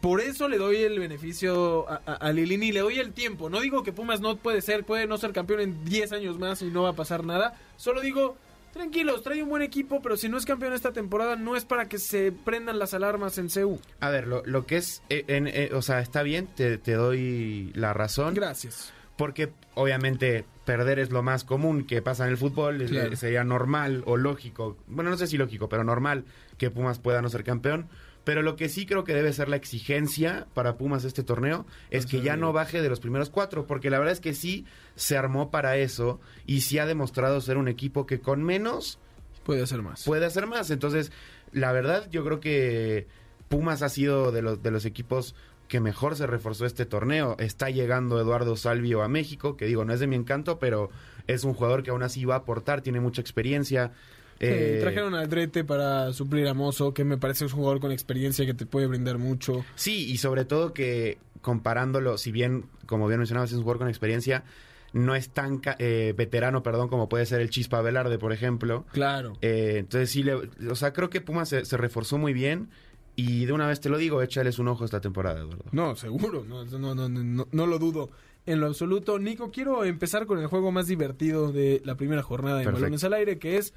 Por 0.00 0.20
eso 0.20 0.48
le 0.48 0.58
doy 0.58 0.76
el 0.76 0.98
beneficio 0.98 1.88
a, 1.88 2.00
a, 2.06 2.14
a 2.14 2.32
Lilini, 2.32 2.72
le 2.72 2.80
doy 2.80 2.98
el 2.98 3.12
tiempo. 3.12 3.48
No 3.48 3.60
digo 3.60 3.82
que 3.82 3.92
Pumas 3.92 4.20
no 4.20 4.36
puede 4.36 4.60
ser, 4.60 4.84
puede 4.84 5.06
no 5.06 5.16
ser 5.18 5.32
campeón 5.32 5.60
en 5.60 5.84
10 5.84 6.12
años 6.12 6.38
más 6.38 6.60
y 6.62 6.66
no 6.66 6.82
va 6.82 6.90
a 6.90 6.94
pasar 6.94 7.24
nada. 7.24 7.54
Solo 7.76 8.00
digo, 8.00 8.36
tranquilos, 8.72 9.22
trae 9.22 9.42
un 9.42 9.48
buen 9.48 9.62
equipo, 9.62 10.02
pero 10.02 10.16
si 10.16 10.28
no 10.28 10.36
es 10.36 10.44
campeón 10.46 10.72
esta 10.72 10.92
temporada 10.92 11.36
no 11.36 11.56
es 11.56 11.64
para 11.64 11.88
que 11.88 11.98
se 11.98 12.32
prendan 12.32 12.78
las 12.78 12.92
alarmas 12.92 13.38
en 13.38 13.48
CEU. 13.50 13.78
A 14.00 14.10
ver, 14.10 14.26
lo, 14.26 14.42
lo 14.44 14.66
que 14.66 14.76
es, 14.78 15.02
eh, 15.10 15.24
en- 15.28 15.46
eh, 15.46 15.70
o 15.72 15.80
sea, 15.80 16.00
está 16.00 16.22
bien, 16.22 16.48
te, 16.48 16.76
te 16.76 16.94
doy 16.94 17.70
la 17.74 17.92
razón. 17.94 18.34
Gracias. 18.34 18.92
Porque 19.16 19.52
obviamente 19.74 20.44
perder 20.64 20.98
es 20.98 21.10
lo 21.12 21.22
más 21.22 21.44
común 21.44 21.84
que 21.86 22.02
pasa 22.02 22.24
en 22.24 22.30
el 22.30 22.36
fútbol. 22.36 22.84
Claro. 22.86 23.14
Sería 23.14 23.44
normal 23.44 24.02
o 24.06 24.16
lógico, 24.16 24.76
bueno, 24.88 25.10
no 25.10 25.16
sé 25.16 25.28
si 25.28 25.38
lógico, 25.38 25.68
pero 25.68 25.84
normal 25.84 26.24
que 26.58 26.70
Pumas 26.70 26.98
pueda 26.98 27.22
no 27.22 27.28
ser 27.28 27.44
campeón. 27.44 27.86
Pero 28.24 28.42
lo 28.42 28.56
que 28.56 28.68
sí 28.68 28.86
creo 28.86 29.04
que 29.04 29.14
debe 29.14 29.32
ser 29.32 29.48
la 29.48 29.56
exigencia 29.56 30.46
para 30.54 30.76
Pumas 30.76 31.04
este 31.04 31.22
torneo 31.22 31.66
es 31.90 32.06
que 32.06 32.22
ya 32.22 32.36
no 32.36 32.52
baje 32.52 32.80
de 32.80 32.88
los 32.88 33.00
primeros 33.00 33.28
cuatro, 33.28 33.66
porque 33.66 33.90
la 33.90 33.98
verdad 33.98 34.12
es 34.12 34.20
que 34.20 34.32
sí 34.32 34.64
se 34.96 35.16
armó 35.16 35.50
para 35.50 35.76
eso 35.76 36.20
y 36.46 36.62
sí 36.62 36.78
ha 36.78 36.86
demostrado 36.86 37.40
ser 37.40 37.58
un 37.58 37.68
equipo 37.68 38.06
que 38.06 38.20
con 38.20 38.42
menos 38.42 38.98
Puede 39.44 39.62
hacer 39.62 39.82
más. 39.82 40.04
puede 40.04 40.24
hacer 40.24 40.46
más. 40.46 40.70
Entonces, 40.70 41.12
la 41.52 41.70
verdad, 41.72 42.08
yo 42.10 42.24
creo 42.24 42.40
que 42.40 43.06
Pumas 43.48 43.82
ha 43.82 43.90
sido 43.90 44.32
de 44.32 44.40
los, 44.40 44.62
de 44.62 44.70
los 44.70 44.86
equipos 44.86 45.34
que 45.68 45.80
mejor 45.80 46.16
se 46.16 46.26
reforzó 46.26 46.66
este 46.66 46.86
torneo. 46.86 47.36
Está 47.38 47.70
llegando 47.70 48.20
Eduardo 48.20 48.56
Salvio 48.56 49.02
a 49.02 49.08
México, 49.08 49.56
que 49.56 49.66
digo, 49.66 49.84
no 49.84 49.92
es 49.92 50.00
de 50.00 50.06
mi 50.06 50.16
encanto, 50.16 50.58
pero 50.58 50.90
es 51.26 51.44
un 51.44 51.54
jugador 51.54 51.82
que 51.82 51.90
aún 51.90 52.02
así 52.02 52.24
va 52.24 52.34
a 52.34 52.38
aportar, 52.38 52.80
tiene 52.80 53.00
mucha 53.00 53.20
experiencia. 53.20 53.92
Sí, 54.40 54.46
Eh, 54.50 54.78
trajeron 54.80 55.14
al 55.14 55.28
Drete 55.28 55.64
para 55.64 56.12
suplir 56.12 56.46
a 56.48 56.54
Mozo, 56.54 56.92
que 56.92 57.04
me 57.04 57.16
parece 57.18 57.44
un 57.44 57.50
jugador 57.50 57.80
con 57.80 57.92
experiencia 57.92 58.44
que 58.46 58.54
te 58.54 58.66
puede 58.66 58.86
brindar 58.86 59.18
mucho. 59.18 59.64
Sí, 59.76 60.10
y 60.10 60.16
sobre 60.18 60.44
todo 60.44 60.72
que 60.74 61.18
comparándolo, 61.40 62.18
si 62.18 62.32
bien, 62.32 62.64
como 62.86 63.06
bien 63.06 63.18
mencionabas, 63.20 63.50
es 63.50 63.56
un 63.56 63.62
jugador 63.62 63.78
con 63.80 63.88
experiencia, 63.88 64.44
no 64.92 65.14
es 65.14 65.28
tan 65.30 65.60
eh, 65.78 66.14
veterano, 66.16 66.62
perdón, 66.62 66.88
como 66.88 67.08
puede 67.08 67.26
ser 67.26 67.40
el 67.40 67.50
Chispa 67.50 67.80
Velarde, 67.82 68.18
por 68.18 68.32
ejemplo. 68.32 68.86
Claro. 68.92 69.34
Eh, 69.42 69.76
entonces 69.78 70.10
sí, 70.10 70.22
le- 70.22 70.34
o 70.34 70.74
sea, 70.74 70.92
creo 70.92 71.10
que 71.10 71.20
Pumas 71.20 71.48
se, 71.48 71.64
se 71.64 71.76
reforzó 71.76 72.16
muy 72.18 72.32
bien 72.32 72.68
y 73.16 73.44
de 73.44 73.52
una 73.52 73.66
vez 73.68 73.80
te 73.80 73.88
lo 73.88 73.98
digo, 73.98 74.22
échales 74.22 74.58
un 74.58 74.68
ojo 74.68 74.84
esta 74.84 75.00
temporada, 75.00 75.40
Eduardo. 75.40 75.64
No, 75.72 75.94
seguro, 75.96 76.44
no, 76.48 76.64
no, 76.64 76.94
no, 76.94 77.08
no, 77.08 77.46
no 77.50 77.66
lo 77.66 77.78
dudo 77.78 78.10
en 78.46 78.60
lo 78.60 78.66
absoluto. 78.66 79.18
Nico, 79.18 79.50
quiero 79.50 79.84
empezar 79.84 80.26
con 80.26 80.38
el 80.38 80.46
juego 80.48 80.70
más 80.72 80.86
divertido 80.86 81.52
de 81.52 81.80
la 81.84 81.96
primera 81.96 82.22
jornada 82.22 82.58
de 82.58 82.64
Perfecto. 82.64 82.82
Balones 82.84 83.04
al 83.04 83.12
Aire, 83.14 83.38
que 83.38 83.56
es 83.58 83.74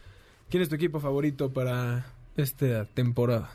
¿quién 0.50 0.64
es 0.64 0.70
tu 0.70 0.76
equipo 0.76 1.00
favorito 1.00 1.52
para 1.52 2.06
esta 2.36 2.86
temporada? 2.86 3.50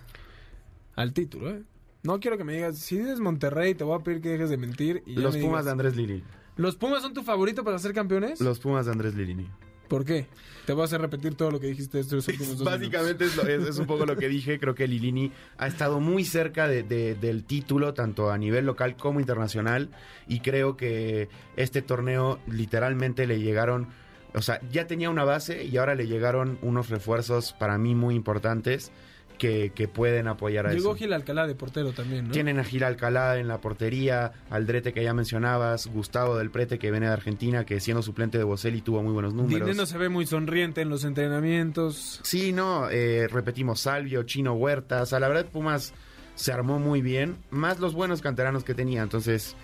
Al 0.95 1.13
título, 1.13 1.51
¿eh? 1.51 1.63
No 2.03 2.19
quiero 2.21 2.37
que 2.37 2.45
me 2.45 2.55
digas, 2.55 2.79
si 2.79 2.99
dices 2.99 3.21
Monterrey, 3.21 3.75
te 3.75 3.85
voy 3.85 3.99
a 3.99 4.03
pedir 4.03 4.21
que 4.21 4.31
dejes 4.31 4.51
de 4.51 4.57
mentir. 4.57 5.03
Y 5.07 5.15
Los 5.15 5.37
Pumas 5.37 5.43
digas, 5.43 5.65
de 5.67 5.71
Andrés 5.71 5.97
Lilini. 5.97 6.25
¿Los 6.57 6.77
Pumas 6.77 7.03
son 7.03 7.15
tu 7.15 7.23
favorito 7.23 7.63
para 7.65 7.79
ser 7.79 7.93
campeones? 7.95 8.41
Los 8.41 8.59
Pumas 8.59 8.87
de 8.87 8.93
Andrés 8.93 9.15
Lilini. 9.15 9.49
¿Por 9.89 10.05
qué? 10.05 10.27
Te 10.67 10.73
voy 10.73 10.83
a 10.83 10.85
hacer 10.87 11.01
repetir 11.01 11.35
todo 11.35 11.51
lo 11.51 11.61
que 11.61 11.67
dijiste 11.67 12.01
estos 12.01 12.27
últimos 12.27 12.57
dos 12.59 12.65
Básicamente 12.65 13.25
es, 13.27 13.37
lo- 13.37 13.43
es- 13.47 13.69
es 13.69 13.79
un 13.79 13.87
poco 13.87 14.07
lo 14.07 14.17
que 14.17 14.29
dije. 14.29 14.59
Creo 14.59 14.75
que 14.75 14.89
Lilini 14.89 15.31
ha 15.59 15.67
estado 15.67 16.01
muy 16.01 16.25
cerca 16.25 16.67
de- 16.67 16.83
de- 16.83 17.15
del 17.15 17.45
título, 17.45 17.93
tanto 17.95 18.31
a 18.31 18.39
nivel 18.39 18.65
local 18.67 18.97
como 18.97 19.21
internacional. 19.21 19.91
Y 20.27 20.41
creo 20.41 20.77
que 20.77 21.29
este 21.57 21.83
torneo 21.83 22.39
literalmente 22.49 23.27
le 23.27 23.39
llegaron. 23.41 23.89
O 24.35 24.43
sea, 24.43 24.61
ya 24.71 24.87
tenía 24.87 25.11
una 25.11 25.25
base 25.25 25.65
y 25.65 25.77
ahora 25.77 25.95
le 25.95 26.07
llegaron 26.07 26.59
unos 26.63 26.89
refuerzos 26.89 27.53
para 27.53 27.77
mí 27.79 27.95
muy 27.95 28.15
importantes 28.15 28.93
que, 29.39 29.73
que 29.75 29.89
pueden 29.89 30.29
apoyar 30.29 30.67
a 30.67 30.73
Llegó 30.73 30.91
eso. 30.91 30.99
Gil 30.99 31.13
Alcalá 31.13 31.47
de 31.47 31.55
portero 31.55 31.93
también, 31.93 32.27
¿no? 32.27 32.33
Tienen 32.33 32.59
a 32.59 32.65
Gil 32.65 32.85
Alcalá 32.85 33.39
en 33.39 33.49
la 33.49 33.61
portería, 33.61 34.33
Aldrete 34.51 34.93
que 34.93 35.03
ya 35.03 35.13
mencionabas, 35.15 35.89
Gustavo 35.89 36.39
del 36.39 36.51
Prete 36.51 36.79
que 36.79 36.91
viene 36.91 37.07
de 37.07 37.13
Argentina, 37.13 37.65
que 37.65 37.81
siendo 37.81 38.03
suplente 38.03 38.39
de 38.39 38.45
Boselli 38.45 38.83
tuvo 38.83 39.03
muy 39.03 39.13
buenos 39.13 39.35
números. 39.35 39.67
Dineno 39.67 39.87
se 39.87 39.99
ve 39.99 40.09
muy 40.09 40.27
sonriente 40.27 40.81
en 40.81 40.89
los 40.89 41.05
entrenamientos. 41.05 42.21
Sí, 42.23 42.53
no, 42.53 42.89
eh, 42.89 43.27
repetimos 43.29 43.81
Salvio, 43.81 44.23
Chino 44.23 44.55
Huerta, 44.55 45.03
o 45.03 45.07
sea, 45.07 45.19
la 45.19 45.29
verdad 45.29 45.47
Pumas 45.47 45.93
se 46.35 46.53
armó 46.53 46.79
muy 46.79 47.03
bien, 47.03 47.37
más 47.51 47.81
los 47.81 47.95
buenos 47.95 48.23
canteranos 48.23 48.65
que 48.65 48.75
tenía, 48.75 49.03
entonces 49.03 49.57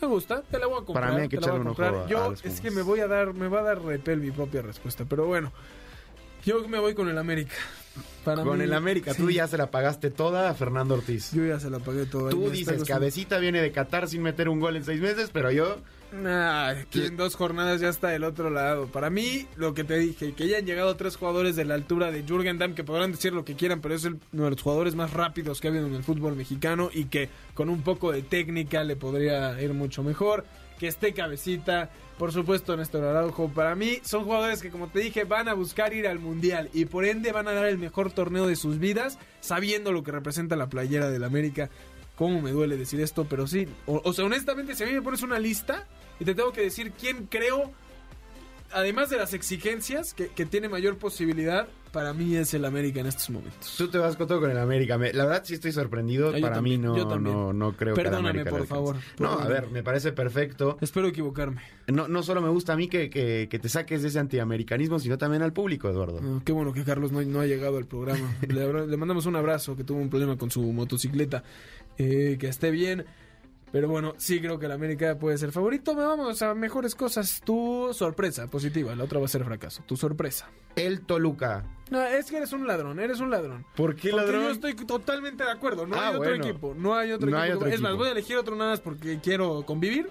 Me 0.00 0.08
gusta, 0.08 0.42
te 0.42 0.58
la 0.58 0.66
voy 0.66 0.80
a 0.82 0.84
comprar. 0.84 1.04
Para 1.04 1.16
mí 1.16 1.22
hay 1.22 1.28
que 1.28 1.36
echarle 1.36 1.60
un 1.60 1.68
ojo 1.68 1.82
a- 1.82 2.06
Yo 2.06 2.32
es 2.32 2.40
Pumas. 2.42 2.60
que 2.60 2.70
me 2.70 2.82
voy 2.82 3.00
a 3.00 3.06
dar, 3.06 3.34
me 3.34 3.48
va 3.48 3.60
a 3.60 3.62
dar 3.62 3.82
repel 3.82 4.20
mi 4.20 4.30
propia 4.30 4.62
respuesta, 4.62 5.04
pero 5.08 5.26
bueno. 5.26 5.52
Yo 6.44 6.66
me 6.68 6.78
voy 6.78 6.94
con 6.94 7.08
el 7.08 7.18
América. 7.18 7.54
Para 8.24 8.42
con 8.44 8.58
mí, 8.58 8.64
el 8.64 8.72
América 8.72 9.12
tú 9.14 9.28
sí, 9.28 9.34
ya 9.34 9.46
se 9.46 9.58
la 9.58 9.70
pagaste 9.70 10.10
toda 10.10 10.48
a 10.48 10.54
Fernando 10.54 10.94
Ortiz. 10.94 11.32
Yo 11.32 11.44
ya 11.44 11.60
se 11.60 11.68
la 11.68 11.80
pagué 11.80 12.06
toda. 12.06 12.30
tú 12.30 12.48
dices, 12.50 12.84
cabecita 12.84 13.38
viene 13.38 13.60
de 13.60 13.72
Qatar 13.72 14.08
sin 14.08 14.22
meter 14.22 14.48
un 14.48 14.58
gol 14.60 14.76
en 14.76 14.84
seis 14.84 15.00
meses, 15.00 15.30
pero 15.32 15.50
yo... 15.50 15.76
Nah, 16.12 16.72
en 16.92 17.16
dos 17.16 17.36
jornadas 17.36 17.80
ya 17.80 17.88
está 17.88 18.08
del 18.08 18.24
otro 18.24 18.50
lado. 18.50 18.86
Para 18.86 19.10
mí, 19.10 19.46
lo 19.56 19.74
que 19.74 19.84
te 19.84 19.96
dije, 19.98 20.32
que 20.32 20.44
hayan 20.44 20.66
llegado 20.66 20.96
tres 20.96 21.16
jugadores 21.16 21.54
de 21.54 21.64
la 21.64 21.74
altura 21.74 22.10
de 22.10 22.24
Jürgen 22.24 22.58
Damm, 22.58 22.74
que 22.74 22.82
podrán 22.82 23.12
decir 23.12 23.32
lo 23.32 23.44
que 23.44 23.54
quieran, 23.54 23.80
pero 23.80 23.94
es 23.94 24.04
uno 24.04 24.18
de 24.32 24.50
los 24.50 24.62
jugadores 24.62 24.94
más 24.94 25.12
rápidos 25.12 25.60
que 25.60 25.68
ha 25.68 25.70
habido 25.70 25.86
en 25.86 25.94
el 25.94 26.02
fútbol 26.02 26.34
mexicano 26.34 26.90
y 26.92 27.04
que 27.04 27.28
con 27.54 27.68
un 27.68 27.82
poco 27.82 28.10
de 28.10 28.22
técnica 28.22 28.82
le 28.82 28.96
podría 28.96 29.60
ir 29.62 29.72
mucho 29.72 30.02
mejor. 30.02 30.44
Que 30.80 30.88
esté 30.88 31.12
cabecita, 31.12 31.90
por 32.16 32.32
supuesto, 32.32 32.74
Néstor 32.74 33.04
Araujo. 33.04 33.50
Para 33.50 33.74
mí, 33.74 33.98
son 34.02 34.24
jugadores 34.24 34.62
que, 34.62 34.70
como 34.70 34.88
te 34.88 35.00
dije, 35.00 35.24
van 35.24 35.46
a 35.48 35.54
buscar 35.54 35.92
ir 35.92 36.08
al 36.08 36.18
mundial 36.18 36.70
y 36.72 36.86
por 36.86 37.04
ende 37.04 37.32
van 37.32 37.48
a 37.48 37.52
dar 37.52 37.66
el 37.66 37.76
mejor 37.76 38.12
torneo 38.12 38.46
de 38.46 38.56
sus 38.56 38.78
vidas, 38.78 39.18
sabiendo 39.40 39.92
lo 39.92 40.02
que 40.02 40.10
representa 40.10 40.56
la 40.56 40.70
playera 40.70 41.10
del 41.10 41.24
América. 41.24 41.68
Cómo 42.20 42.42
me 42.42 42.50
duele 42.52 42.76
decir 42.76 43.00
esto, 43.00 43.24
pero 43.24 43.46
sí. 43.46 43.66
O, 43.86 44.02
o 44.04 44.12
sea, 44.12 44.26
honestamente, 44.26 44.74
si 44.74 44.82
a 44.84 44.86
mí 44.86 44.92
me 44.92 45.00
pones 45.00 45.22
una 45.22 45.38
lista 45.38 45.86
y 46.20 46.24
te 46.26 46.34
tengo 46.34 46.52
que 46.52 46.60
decir 46.60 46.92
quién 46.92 47.24
creo, 47.30 47.72
además 48.72 49.08
de 49.10 49.16
las 49.16 49.32
exigencias, 49.34 50.12
que, 50.14 50.28
que 50.28 50.44
tiene 50.46 50.68
mayor 50.68 50.96
posibilidad, 50.98 51.66
para 51.92 52.12
mí 52.12 52.36
es 52.36 52.54
el 52.54 52.64
América 52.64 53.00
en 53.00 53.06
estos 53.06 53.30
momentos. 53.30 53.74
Tú 53.76 53.88
te 53.88 53.98
vas 53.98 54.14
con 54.14 54.28
todo 54.28 54.38
con 54.38 54.48
el 54.48 54.58
América. 54.58 54.96
Me- 54.96 55.12
la 55.12 55.24
verdad 55.24 55.42
sí 55.44 55.54
estoy 55.54 55.72
sorprendido. 55.72 56.28
Ah, 56.28 56.38
Para 56.40 56.54
también, 56.56 56.82
mí 56.82 56.86
no, 56.86 57.18
no, 57.18 57.52
no 57.52 57.72
creo 57.72 57.96
que 57.96 58.00
el 58.02 58.06
Perdóname, 58.06 58.44
por 58.44 58.64
favor, 58.66 58.94
No, 59.18 59.32
a 59.32 59.36
perdóname. 59.38 59.48
ver, 59.52 59.70
me 59.70 59.82
parece 59.82 60.12
perfecto. 60.12 60.78
Espero 60.80 61.08
equivocarme. 61.08 61.62
No, 61.88 62.06
no 62.06 62.22
solo 62.22 62.40
me 62.40 62.48
gusta 62.48 62.74
a 62.74 62.76
mí 62.76 62.86
que, 62.86 63.10
que- 63.10 63.48
que 63.50 63.58
te 63.58 63.68
saques 63.68 64.02
de 64.02 64.08
ese 64.08 64.20
antiamericanismo, 64.20 65.00
sino 65.00 65.18
también 65.18 65.42
al 65.42 65.52
público, 65.52 65.88
Eduardo. 65.88 66.20
Ah, 66.22 66.40
qué 66.44 66.52
bueno 66.52 66.72
que 66.72 66.84
Carlos 66.84 67.10
no, 67.10 67.20
no 67.22 67.40
ha 67.40 67.46
llegado 67.46 67.76
al 67.76 67.86
programa. 67.86 68.36
Le, 68.46 68.86
le 68.86 68.96
mandamos 68.96 69.26
un 69.26 69.34
abrazo, 69.34 69.74
que 69.74 69.82
tuvo 69.82 69.98
un 69.98 70.10
problema 70.10 70.36
con 70.38 70.48
su 70.52 70.62
motocicleta. 70.62 71.42
Eh, 71.98 72.36
que 72.38 72.48
esté 72.48 72.70
bien. 72.70 73.04
Pero 73.72 73.88
bueno, 73.88 74.14
sí 74.16 74.40
creo 74.40 74.58
que 74.58 74.66
el 74.66 74.72
América 74.72 75.16
puede 75.16 75.38
ser 75.38 75.52
favorito. 75.52 75.94
Vamos 75.94 76.42
a 76.42 76.54
mejores 76.54 76.96
cosas. 76.96 77.40
Tu 77.44 77.90
sorpresa 77.92 78.48
positiva, 78.48 78.96
la 78.96 79.04
otra 79.04 79.20
va 79.20 79.26
a 79.26 79.28
ser 79.28 79.44
fracaso. 79.44 79.84
Tu 79.86 79.96
sorpresa. 79.96 80.50
El 80.74 81.02
Toluca. 81.02 81.64
No, 81.88 82.02
es 82.04 82.28
que 82.30 82.38
eres 82.38 82.52
un 82.52 82.66
ladrón, 82.66 82.98
eres 82.98 83.20
un 83.20 83.30
ladrón. 83.30 83.64
¿Por 83.76 83.94
qué 83.94 84.10
Porque 84.10 84.24
ladrón? 84.26 84.42
yo 84.44 84.50
estoy 84.50 84.74
totalmente 84.74 85.44
de 85.44 85.50
acuerdo. 85.52 85.86
No 85.86 85.94
Ah, 85.96 86.08
hay 86.08 86.16
otro 86.16 86.30
bueno. 86.30 86.44
equipo. 86.44 86.74
No 86.76 86.96
hay 86.96 87.12
otro 87.12 87.28
No 87.30 87.36
equipo. 87.36 87.44
hay 87.44 87.52
otro 87.56 87.68
es 87.68 87.80
más, 87.80 87.94
voy 87.96 88.08
a 88.08 88.12
elegir 88.12 88.36
otro 88.38 88.56
nada 88.56 88.70
más 88.70 88.80
porque 88.80 89.20
quiero 89.22 89.62
convivir. 89.64 90.10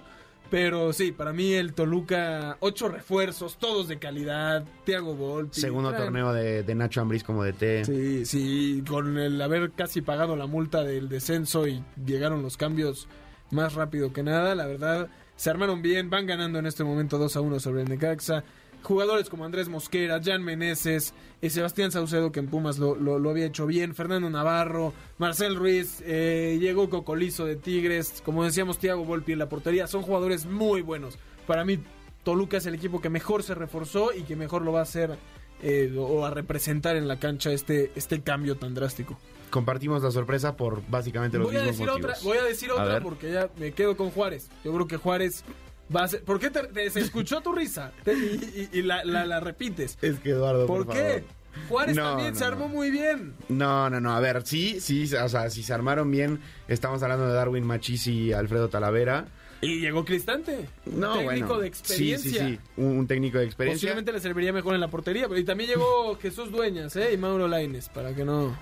Pero 0.50 0.92
sí, 0.92 1.12
para 1.12 1.32
mí 1.32 1.52
el 1.52 1.74
Toluca, 1.74 2.56
ocho 2.60 2.88
refuerzos, 2.88 3.56
todos 3.58 3.86
de 3.86 3.98
calidad. 4.00 4.64
Tiago 4.84 5.14
Volpi. 5.14 5.60
Segundo 5.60 5.90
traen- 5.90 6.04
torneo 6.06 6.32
de, 6.32 6.62
de 6.64 6.74
Nacho 6.74 7.00
Ambriz 7.00 7.22
como 7.22 7.44
de 7.44 7.52
T. 7.52 7.84
Sí, 7.84 8.26
sí, 8.26 8.82
con 8.88 9.16
el 9.16 9.40
haber 9.40 9.70
casi 9.70 10.00
pagado 10.02 10.34
la 10.36 10.46
multa 10.46 10.82
del 10.82 11.08
descenso 11.08 11.68
y 11.68 11.84
llegaron 12.04 12.42
los 12.42 12.56
cambios 12.56 13.06
más 13.52 13.74
rápido 13.74 14.12
que 14.12 14.22
nada, 14.24 14.54
la 14.54 14.66
verdad, 14.66 15.08
se 15.36 15.50
armaron 15.50 15.82
bien, 15.82 16.10
van 16.10 16.26
ganando 16.26 16.58
en 16.58 16.66
este 16.66 16.82
momento 16.84 17.18
2 17.18 17.36
a 17.36 17.40
1 17.40 17.60
sobre 17.60 17.82
el 17.82 17.88
Necaxa. 17.88 18.44
Jugadores 18.82 19.28
como 19.28 19.44
Andrés 19.44 19.68
Mosquera, 19.68 20.20
Jan 20.24 20.42
Meneses, 20.42 21.12
y 21.42 21.50
Sebastián 21.50 21.92
Saucedo, 21.92 22.32
que 22.32 22.40
en 22.40 22.48
Pumas 22.48 22.78
lo, 22.78 22.94
lo- 22.96 23.18
lo 23.18 23.30
había 23.30 23.46
hecho 23.46 23.66
bien, 23.66 23.94
Fernando 23.94 24.28
Navarro, 24.30 24.92
Marcel 25.18 25.56
Ruiz, 25.56 26.02
eh, 26.04 26.58
llegó 26.60 26.88
Cocolizo 26.90 27.44
de 27.46 27.56
Tigres, 27.56 28.22
como 28.24 28.44
decíamos, 28.44 28.78
Thiago 28.78 29.04
Volpi 29.04 29.32
en 29.32 29.38
la 29.38 29.48
portería, 29.48 29.86
son 29.86 30.02
jugadores 30.02 30.46
muy 30.46 30.80
buenos. 30.82 31.18
Para 31.46 31.64
mí, 31.64 31.78
Toluca 32.24 32.56
es 32.58 32.66
el 32.66 32.74
equipo 32.74 33.00
que 33.00 33.08
mejor 33.10 33.42
se 33.42 33.54
reforzó 33.54 34.12
y 34.14 34.22
que 34.22 34.36
mejor 34.36 34.62
lo 34.62 34.72
va 34.72 34.80
a 34.80 34.82
hacer 34.82 35.16
eh, 35.62 35.94
o 35.98 36.24
a 36.24 36.30
representar 36.30 36.96
en 36.96 37.06
la 37.08 37.18
cancha 37.18 37.50
este, 37.52 37.92
este 37.94 38.20
cambio 38.22 38.56
tan 38.56 38.74
drástico. 38.74 39.18
Compartimos 39.50 40.02
la 40.02 40.10
sorpresa 40.10 40.56
por 40.56 40.82
básicamente 40.88 41.36
los 41.38 41.48
Voy 41.48 41.56
a 41.56 41.64
mismos 41.64 41.78
decir 41.78 41.90
motivos. 41.90 42.10
otra, 42.18 42.28
voy 42.28 42.38
a 42.38 42.44
decir 42.44 42.70
A 42.70 42.74
otra 42.74 42.84
ver. 42.94 43.02
porque 43.02 43.32
ya 43.32 43.48
me 43.58 43.72
quedo 43.72 43.96
con 43.96 44.10
Juárez. 44.10 44.48
Yo 44.64 44.72
creo 44.72 44.86
que 44.86 44.96
Juárez 44.96 45.44
va 45.94 46.04
a 46.04 46.08
ser... 46.08 46.22
¿Por 46.22 46.38
qué 46.38 46.50
te, 46.50 46.62
te- 46.64 46.90
se 46.90 47.00
escuchó 47.00 47.40
tu 47.40 47.52
risa? 47.52 47.92
Te- 48.04 48.12
y 48.14 48.68
y- 48.72 48.78
y 48.78 48.82
la, 48.82 49.04
la- 49.04 49.26
la 49.26 49.40
repites. 49.40 49.98
Es 50.02 50.18
que 50.20 50.30
Eduardo, 50.30 50.66
¿Por, 50.66 50.86
por, 50.86 50.94
qué? 50.94 51.00
favor. 51.24 51.40
Juárez 51.68 51.96
No, 51.96 52.02
también 52.10 52.32
no, 52.32 52.38
se 52.38 52.44
no. 52.44 52.46
armó 52.52 52.68
muy 52.68 52.90
bien. 52.90 53.34
No, 53.48 53.90
no, 53.90 54.00
no. 54.00 54.14
A 54.14 54.20
ver, 54.20 54.42
sí, 54.46 54.80
sí, 54.80 55.12
o 55.14 55.28
sea, 55.28 55.50
si 55.50 55.62
se 55.64 55.72
armaron 55.72 56.10
bien, 56.10 56.40
estamos 56.68 57.02
hablando 57.02 57.26
de 57.26 57.32
Darwin 57.34 57.64
Machis 57.64 58.06
y 58.06 58.32
Alfredo 58.32 58.68
Talavera. 58.68 59.26
Y 59.60 59.80
llegó 59.80 60.04
Cristante. 60.04 60.68
No, 60.86 61.12
técnico 61.18 61.46
bueno. 61.48 61.58
de 61.60 61.66
experiencia. 61.68 62.30
Sí, 62.30 62.38
sí, 62.38 62.56
sí. 62.56 62.60
Un, 62.78 62.98
un 62.98 63.06
técnico 63.06 63.38
de 63.38 63.44
experiencia. 63.44 63.80
Posiblemente 63.88 64.12
le 64.12 64.20
serviría 64.20 64.52
mejor 64.52 64.74
en 64.74 64.80
la 64.80 64.88
portería. 64.88 65.28
pero- 65.28 65.38
Y 65.40 65.44
también 65.44 65.68
llegó 65.70 66.16
Jesús 66.18 66.50
Dueñas, 66.50 66.94
¿eh? 66.96 67.12
Y 67.12 67.16
Mauro 67.18 67.46
Laines, 67.48 67.88
para 67.90 68.14
que 68.14 68.24
no... 68.24 68.56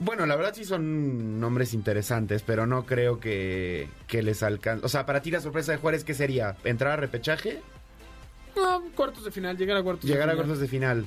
Bueno, 0.00 0.26
la 0.26 0.36
verdad 0.36 0.54
sí 0.54 0.64
son 0.64 1.40
nombres 1.40 1.74
interesantes, 1.74 2.42
pero 2.42 2.66
no 2.66 2.86
creo 2.86 3.18
que, 3.18 3.88
que 4.06 4.22
les 4.22 4.42
alcance. 4.44 4.86
O 4.86 4.88
sea, 4.88 5.04
para 5.06 5.22
ti 5.22 5.30
la 5.30 5.40
sorpresa 5.40 5.72
de 5.72 5.78
Juárez, 5.78 6.04
¿qué 6.04 6.14
sería? 6.14 6.56
¿Entrar 6.64 6.92
a 6.92 6.96
repechaje? 6.96 7.60
No, 8.56 8.82
cuartos 8.94 9.24
de 9.24 9.30
final, 9.32 9.56
llegar 9.56 9.76
a 9.76 9.82
cuartos 9.82 10.04
¿Llegar 10.08 10.26
de 10.26 10.32
a 10.32 10.34
final. 10.34 10.36
cuartos 10.46 10.60
de 10.60 10.68
final? 10.68 11.06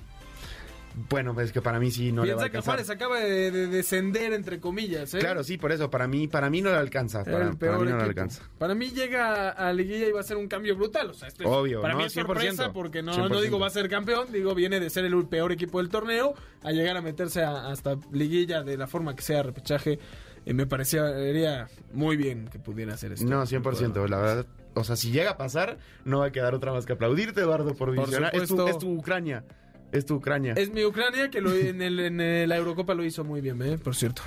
Bueno, 1.10 1.34
pues 1.34 1.52
que 1.52 1.62
para 1.62 1.80
mí 1.80 1.90
sí 1.90 2.12
no 2.12 2.26
le 2.26 2.34
va 2.34 2.44
a 2.44 2.46
Piensa 2.46 2.52
que 2.52 2.58
alcanzar. 2.58 2.74
Juárez 2.76 2.90
acaba 2.90 3.20
de, 3.20 3.52
de 3.52 3.68
descender, 3.68 4.34
entre 4.34 4.60
comillas, 4.60 5.14
¿eh? 5.14 5.20
Claro, 5.20 5.44
sí, 5.44 5.58
por 5.58 5.72
eso, 5.72 5.90
para 5.90 6.08
mí, 6.08 6.28
para 6.28 6.50
mí 6.50 6.62
no 6.62 6.70
le 6.70 6.76
alcanza. 6.78 7.24
Para, 7.24 7.48
el 7.48 7.58
peor 7.58 7.76
para 7.76 7.86
mí 7.86 7.92
no 7.92 7.98
le 7.98 8.04
alcanza. 8.04 8.44
Para 8.58 8.76
mí 8.76 8.90
llega 8.90 9.50
a 9.52 9.72
Liguilla 9.74 10.08
y 10.08 10.12
va 10.12 10.20
a 10.20 10.24
ser 10.24 10.38
un 10.38 10.48
cambio 10.48 10.76
brutal. 10.76 11.10
O 11.10 11.14
sea, 11.14 11.28
este 11.30 11.44
es- 11.46 11.50
Obvio, 11.50 11.82
para 11.82 11.94
no, 11.94 12.00
mí 12.00 12.06
es 12.06 12.14
sorpresa 12.14 12.70
100%, 12.70 12.74
porque 12.74 13.02
no, 13.02 13.14
100%. 13.14 13.30
no 13.30 13.42
digo 13.42 13.60
va 13.60 13.68
a 13.68 13.72
ser 13.72 13.90
campeón, 13.90 14.28
digo 14.32 14.54
viene 14.54 14.80
de 14.80 14.90
ser 14.90 15.06
el 15.06 15.26
peor 15.28 15.52
equipo 15.52 15.80
del 15.80 15.90
torneo 15.90 16.34
a 16.64 16.72
llegar 16.72 16.98
a 16.98 17.02
meterse 17.02 17.44
a- 17.44 17.70
hasta 17.70 17.96
Liguilla 18.12 18.64
de 18.64 18.76
la 18.78 18.88
forma 18.88 19.16
que 19.16 19.22
sea 19.22 19.44
repechaje. 19.44 20.00
eh, 20.46 20.54
me 20.56 20.66
parecería 20.66 21.68
muy 21.94 22.18
bien 22.18 22.48
que 22.48 22.60
pudiera 22.60 22.96
hacer 22.96 23.12
esto. 23.14 23.26
No, 23.28 23.46
100%, 23.46 24.08
la 24.08 24.18
verdad. 24.18 24.46
O 24.74 24.84
sea, 24.84 24.96
si 24.96 25.12
llega 25.12 25.32
a 25.32 25.38
pasar, 25.38 25.78
no 26.06 26.20
va 26.20 26.26
a 26.28 26.32
quedar 26.32 26.56
otra 26.56 26.72
más 26.74 26.86
que 26.86 26.94
aplaudirte, 26.94 27.42
Eduardo, 27.42 27.76
por, 27.76 27.94
Por 27.96 28.06
visionar. 28.08 28.36
Es 28.36 28.50
tu, 28.50 28.68
es 28.68 28.78
tu 28.78 28.92
Ucrania. 28.94 29.44
Es 29.92 30.06
tu 30.06 30.16
Ucrania. 30.16 30.54
Es 30.58 30.72
mi 30.74 30.84
Ucrania 30.86 31.30
que 31.30 31.42
lo, 31.42 31.54
en, 31.54 31.82
el- 31.82 32.00
en 32.00 32.22
el- 32.22 32.50
la 32.50 32.58
Eurocopa 32.58 32.94
lo 32.94 33.04
hizo 33.04 33.24
muy 33.24 33.42
bien, 33.42 33.62
¿eh? 33.62 33.78
por 33.78 33.96
cierto. 33.96 34.22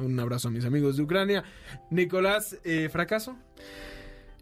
Un 0.00 0.18
abrazo 0.20 0.48
a 0.48 0.50
mis 0.50 0.64
amigos 0.64 0.96
de 0.96 1.02
Ucrania. 1.02 1.44
Nicolás, 1.90 2.56
eh, 2.64 2.88
¿fracaso? 2.90 3.36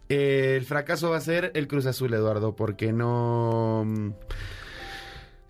Eh, 0.09 0.55
el 0.57 0.65
fracaso 0.65 1.09
va 1.09 1.17
a 1.17 1.21
ser 1.21 1.51
el 1.55 1.67
Cruz 1.67 1.85
Azul, 1.85 2.13
Eduardo, 2.13 2.55
porque 2.55 2.91
no. 2.93 3.83
mm, 3.85 4.09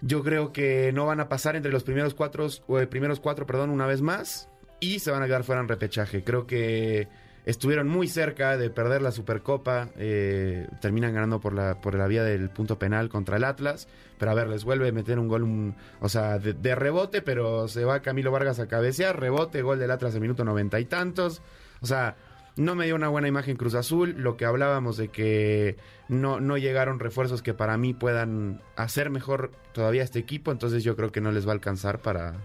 Yo 0.01 0.23
creo 0.23 0.51
que 0.53 0.91
no 0.93 1.05
van 1.05 1.19
a 1.19 1.29
pasar 1.29 1.55
entre 1.55 1.71
los 1.71 1.83
primeros 1.83 2.13
cuatro, 2.13 2.47
o 2.67 2.77
primeros 2.87 3.19
cuatro, 3.19 3.45
perdón, 3.45 3.69
una 3.69 3.85
vez 3.85 4.01
más, 4.01 4.49
y 4.79 4.99
se 4.99 5.11
van 5.11 5.21
a 5.21 5.27
quedar 5.27 5.43
fuera 5.43 5.61
en 5.61 5.67
repechaje. 5.67 6.23
Creo 6.23 6.47
que 6.47 7.07
estuvieron 7.45 7.87
muy 7.87 8.07
cerca 8.07 8.57
de 8.57 8.69
perder 8.69 9.01
la 9.01 9.11
Supercopa, 9.11 9.89
eh, 9.97 10.67
terminan 10.79 11.13
ganando 11.13 11.39
por 11.39 11.53
la, 11.53 11.81
por 11.81 11.95
la 11.95 12.07
vía 12.07 12.23
del 12.23 12.49
punto 12.49 12.77
penal 12.77 13.09
contra 13.09 13.37
el 13.37 13.43
Atlas, 13.43 13.87
pero 14.17 14.31
a 14.31 14.35
ver, 14.35 14.47
les 14.47 14.63
vuelve 14.63 14.89
a 14.89 14.91
meter 14.91 15.19
un 15.19 15.27
gol, 15.27 15.75
o 15.99 16.09
sea, 16.09 16.37
de, 16.39 16.53
de 16.53 16.75
rebote, 16.75 17.21
pero 17.21 17.67
se 17.67 17.85
va 17.85 18.01
Camilo 18.01 18.31
Vargas 18.31 18.59
a 18.59 18.67
cabecear, 18.67 19.19
rebote, 19.19 19.61
gol 19.61 19.79
del 19.79 19.91
Atlas 19.91 20.15
en 20.15 20.21
minuto 20.21 20.43
noventa 20.43 20.79
y 20.79 20.85
tantos, 20.85 21.41
o 21.81 21.85
sea, 21.85 22.15
no 22.57 22.75
me 22.75 22.85
dio 22.85 22.95
una 22.95 23.07
buena 23.07 23.27
imagen 23.27 23.55
Cruz 23.55 23.75
Azul, 23.75 24.15
lo 24.17 24.37
que 24.37 24.45
hablábamos 24.45 24.97
de 24.97 25.07
que 25.07 25.77
no, 26.09 26.39
no 26.41 26.57
llegaron 26.57 26.99
refuerzos 26.99 27.41
que 27.41 27.53
para 27.53 27.77
mí 27.77 27.93
puedan 27.93 28.61
hacer 28.75 29.09
mejor 29.09 29.51
todavía 29.71 30.03
este 30.03 30.19
equipo, 30.19 30.51
entonces 30.51 30.83
yo 30.83 30.95
creo 30.95 31.11
que 31.11 31.21
no 31.21 31.31
les 31.31 31.47
va 31.47 31.51
a 31.51 31.55
alcanzar 31.55 31.99
para, 31.99 32.35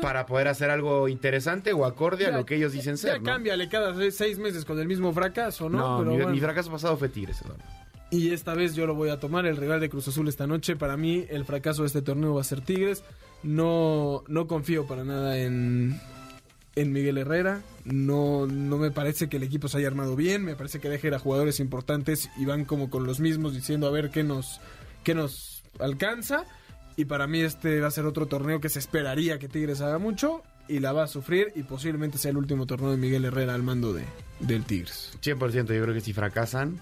para 0.00 0.26
poder 0.26 0.48
hacer 0.48 0.70
algo 0.70 1.08
interesante 1.08 1.72
o 1.72 1.84
acorde 1.84 2.26
a 2.26 2.30
Ya- 2.30 2.36
lo 2.38 2.46
que 2.46 2.56
ellos 2.56 2.72
dicen 2.72 2.94
Ya 2.94 3.02
ser. 3.02 3.18
¿no? 3.20 3.24
cámbiale 3.24 3.68
cada 3.68 3.94
seis- 3.94 4.16
seis 4.16 4.38
meses 4.38 4.64
con 4.64 4.78
el 4.78 4.86
mismo 4.88 5.12
fracaso, 5.12 5.68
¿no? 5.68 5.78
No, 5.78 5.98
Pero 5.98 6.10
mi, 6.10 6.16
bueno. 6.16 6.32
mi 6.32 6.40
fracaso 6.40 6.70
pasado 6.70 6.96
fue 6.96 7.08
Tigres, 7.08 7.40
Eduardo. 7.42 7.62
Y 8.10 8.32
esta 8.32 8.54
vez 8.54 8.74
yo 8.74 8.86
lo 8.86 8.94
voy 8.94 9.08
a 9.10 9.18
tomar, 9.18 9.44
el 9.46 9.56
rival 9.56 9.80
de 9.80 9.88
Cruz 9.88 10.06
Azul 10.08 10.28
esta 10.28 10.46
noche. 10.46 10.76
Para 10.76 10.96
mí, 10.96 11.26
el 11.30 11.44
fracaso 11.44 11.82
de 11.82 11.88
este 11.88 12.00
torneo 12.02 12.34
va 12.34 12.42
a 12.42 12.44
ser 12.44 12.60
Tigres. 12.60 13.02
No, 13.42 14.22
no 14.28 14.46
confío 14.46 14.86
para 14.86 15.04
nada 15.04 15.36
en, 15.38 16.00
en 16.76 16.92
Miguel 16.92 17.18
Herrera. 17.18 17.60
No, 17.84 18.46
no 18.46 18.78
me 18.78 18.90
parece 18.90 19.28
que 19.28 19.36
el 19.38 19.42
equipo 19.42 19.68
se 19.68 19.78
haya 19.78 19.88
armado 19.88 20.14
bien. 20.16 20.44
Me 20.44 20.54
parece 20.54 20.78
que 20.80 20.88
deja 20.88 21.08
ir 21.08 21.14
a 21.14 21.18
jugadores 21.18 21.58
importantes 21.60 22.30
y 22.38 22.44
van 22.44 22.64
como 22.64 22.88
con 22.88 23.04
los 23.04 23.20
mismos 23.20 23.52
diciendo 23.52 23.86
a 23.86 23.90
ver 23.90 24.10
qué 24.10 24.22
nos, 24.22 24.60
qué 25.02 25.14
nos 25.14 25.62
alcanza. 25.80 26.44
Y 26.96 27.06
para 27.06 27.26
mí 27.26 27.40
este 27.40 27.80
va 27.80 27.88
a 27.88 27.90
ser 27.90 28.06
otro 28.06 28.26
torneo 28.26 28.60
que 28.60 28.68
se 28.68 28.78
esperaría 28.78 29.38
que 29.38 29.48
Tigres 29.48 29.80
haga 29.80 29.98
mucho 29.98 30.42
y 30.68 30.78
la 30.80 30.92
va 30.92 31.04
a 31.04 31.06
sufrir 31.06 31.52
y 31.54 31.62
posiblemente 31.64 32.18
sea 32.18 32.30
el 32.30 32.36
último 32.36 32.66
torneo 32.66 32.90
de 32.90 32.96
Miguel 32.96 33.24
Herrera 33.24 33.54
al 33.54 33.62
mando 33.62 33.92
de, 33.92 34.04
del 34.40 34.64
Tigres. 34.64 35.12
100% 35.22 35.74
yo 35.74 35.82
creo 35.82 35.94
que 35.94 36.00
si 36.00 36.12
fracasan, 36.12 36.78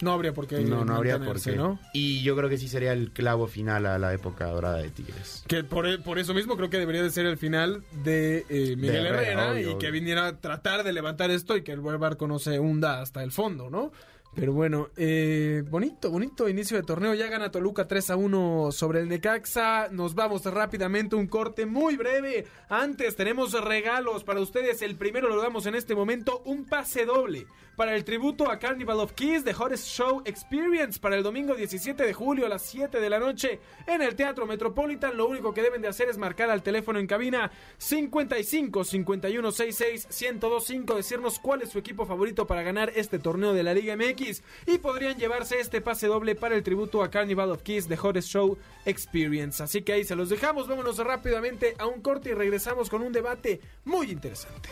No 0.00 0.12
habría 0.12 0.32
por 0.32 0.46
qué 0.46 0.60
no, 0.60 0.84
no 0.84 0.94
habría 0.94 1.18
por 1.18 1.40
qué. 1.40 1.56
¿no? 1.56 1.80
Y 1.92 2.22
yo 2.22 2.36
creo 2.36 2.48
que 2.48 2.58
sí 2.58 2.68
sería 2.68 2.92
el 2.92 3.10
clavo 3.10 3.46
final 3.46 3.86
a 3.86 3.98
la 3.98 4.14
época 4.14 4.46
dorada 4.46 4.78
de 4.78 4.90
Tigres. 4.90 5.42
Que 5.46 5.64
por, 5.64 5.86
e, 5.86 5.98
por 5.98 6.18
eso 6.18 6.32
mismo 6.32 6.56
creo 6.56 6.70
que 6.70 6.78
debería 6.78 7.02
de 7.02 7.10
ser 7.10 7.26
el 7.26 7.36
final 7.36 7.82
de 8.04 8.46
eh, 8.48 8.76
Miguel 8.76 9.02
De 9.02 9.08
Herrera, 9.08 9.22
Herrera, 9.22 9.52
obvio, 9.52 9.70
y 9.72 9.78
que 9.78 9.90
viniera 9.90 10.26
a 10.26 10.36
tratar 10.36 10.84
de 10.84 10.92
levantar 10.92 11.30
esto 11.30 11.56
y 11.56 11.62
que 11.62 11.72
el 11.72 11.80
buen 11.80 11.98
barco 11.98 12.28
no 12.28 12.38
se 12.38 12.60
hunda 12.60 13.00
hasta 13.00 13.22
el 13.22 13.32
fondo, 13.32 13.68
¿no? 13.68 13.92
Pero 14.36 14.52
bueno, 14.52 14.90
eh, 14.98 15.64
bonito, 15.66 16.10
bonito 16.10 16.46
inicio 16.46 16.76
de 16.76 16.82
torneo. 16.82 17.14
Ya 17.14 17.26
gana 17.28 17.50
Toluca 17.50 17.88
3 17.88 18.10
a 18.10 18.16
1 18.16 18.70
sobre 18.70 19.00
el 19.00 19.08
Necaxa. 19.08 19.88
Nos 19.90 20.14
vamos 20.14 20.44
rápidamente, 20.44 21.16
un 21.16 21.26
corte 21.26 21.64
muy 21.64 21.96
breve. 21.96 22.44
Antes 22.68 23.16
tenemos 23.16 23.52
regalos 23.64 24.24
para 24.24 24.40
ustedes. 24.40 24.82
El 24.82 24.96
primero 24.96 25.30
lo 25.30 25.40
damos 25.40 25.64
en 25.64 25.74
este 25.74 25.94
momento, 25.94 26.42
un 26.44 26.66
pase 26.66 27.06
doble 27.06 27.46
para 27.76 27.94
el 27.94 28.04
tributo 28.04 28.50
a 28.50 28.58
Carnival 28.58 29.00
of 29.00 29.12
Kiss 29.12 29.44
The 29.44 29.54
Hottest 29.54 29.86
Show 29.86 30.22
Experience 30.24 30.98
para 30.98 31.16
el 31.16 31.22
domingo 31.22 31.54
17 31.54 32.04
de 32.04 32.14
julio 32.14 32.46
a 32.46 32.48
las 32.48 32.62
7 32.62 33.00
de 33.00 33.10
la 33.10 33.18
noche 33.18 33.60
en 33.86 34.00
el 34.00 34.16
Teatro 34.16 34.46
Metropolitan. 34.46 35.16
Lo 35.16 35.28
único 35.28 35.52
que 35.52 35.62
deben 35.62 35.82
de 35.82 35.88
hacer 35.88 36.08
es 36.08 36.16
marcar 36.16 36.50
al 36.50 36.62
teléfono 36.62 36.98
en 36.98 37.06
cabina 37.06 37.50
55 37.76 38.84
51 38.84 39.52
66 39.52 40.08
1025, 40.32 40.94
decirnos 40.94 41.38
cuál 41.38 41.62
es 41.62 41.70
su 41.70 41.78
equipo 41.78 42.06
favorito 42.06 42.46
para 42.46 42.62
ganar 42.62 42.92
este 42.96 43.18
torneo 43.18 43.52
de 43.52 43.62
la 43.62 43.74
Liga 43.74 43.94
MX 43.94 44.25
y 44.66 44.78
podrían 44.78 45.18
llevarse 45.18 45.60
este 45.60 45.80
pase 45.80 46.06
doble 46.06 46.34
para 46.34 46.54
el 46.54 46.62
tributo 46.62 47.02
a 47.02 47.10
Carnival 47.10 47.50
of 47.50 47.62
Kiss 47.62 47.88
The 47.88 47.96
Hottest 47.96 48.28
Show 48.28 48.58
Experience. 48.84 49.62
Así 49.62 49.82
que 49.82 49.92
ahí 49.92 50.04
se 50.04 50.16
los 50.16 50.28
dejamos. 50.28 50.68
Vámonos 50.68 50.98
rápidamente 50.98 51.74
a 51.78 51.86
un 51.86 52.00
corte 52.00 52.30
y 52.30 52.34
regresamos 52.34 52.90
con 52.90 53.02
un 53.02 53.12
debate 53.12 53.60
muy 53.84 54.10
interesante. 54.10 54.68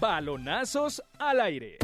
Balonazos 0.00 1.02
al 1.18 1.40
aire. 1.40 1.78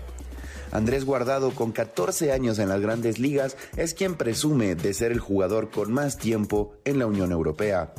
Andrés 0.71 1.03
Guardado, 1.03 1.49
con 1.49 1.71
14 1.71 2.31
años 2.31 2.59
en 2.59 2.69
las 2.69 2.81
grandes 2.81 3.17
ligas, 3.17 3.57
es 3.75 3.95
quien 3.95 4.17
presume 4.17 4.75
de 4.75 4.93
ser 4.93 5.11
el 5.11 5.19
jugador 5.19 5.71
con 5.71 5.91
más 5.91 6.17
tiempo 6.17 6.75
en 6.85 6.99
la 6.99 7.07
Unión 7.07 7.31
Europea. 7.31 7.91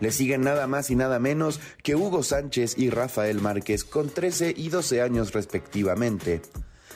Le 0.00 0.12
siguen 0.12 0.42
nada 0.42 0.66
más 0.66 0.90
y 0.90 0.96
nada 0.96 1.18
menos 1.18 1.60
que 1.82 1.96
Hugo 1.96 2.22
Sánchez 2.22 2.78
y 2.78 2.90
Rafael 2.90 3.40
Márquez 3.40 3.84
con 3.84 4.08
13 4.08 4.54
y 4.56 4.68
12 4.68 5.02
años 5.02 5.32
respectivamente. 5.32 6.42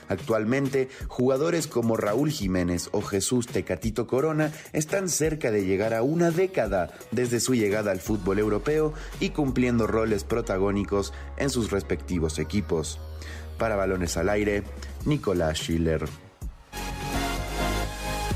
Actualmente, 0.08 0.88
jugadores 1.08 1.66
como 1.66 1.96
Raúl 1.96 2.30
Jiménez 2.30 2.88
o 2.92 3.00
Jesús 3.00 3.46
Tecatito 3.46 4.06
Corona 4.06 4.52
están 4.72 5.08
cerca 5.08 5.50
de 5.50 5.64
llegar 5.64 5.94
a 5.94 6.02
una 6.02 6.30
década 6.30 6.90
desde 7.10 7.40
su 7.40 7.54
llegada 7.54 7.90
al 7.90 8.00
fútbol 8.00 8.38
europeo 8.38 8.92
y 9.20 9.30
cumpliendo 9.30 9.86
roles 9.86 10.24
protagónicos 10.24 11.12
en 11.36 11.50
sus 11.50 11.70
respectivos 11.70 12.38
equipos. 12.38 13.00
Para 13.58 13.76
balones 13.76 14.16
al 14.16 14.28
aire, 14.28 14.62
Nicolás 15.06 15.58
Schiller. 15.58 16.23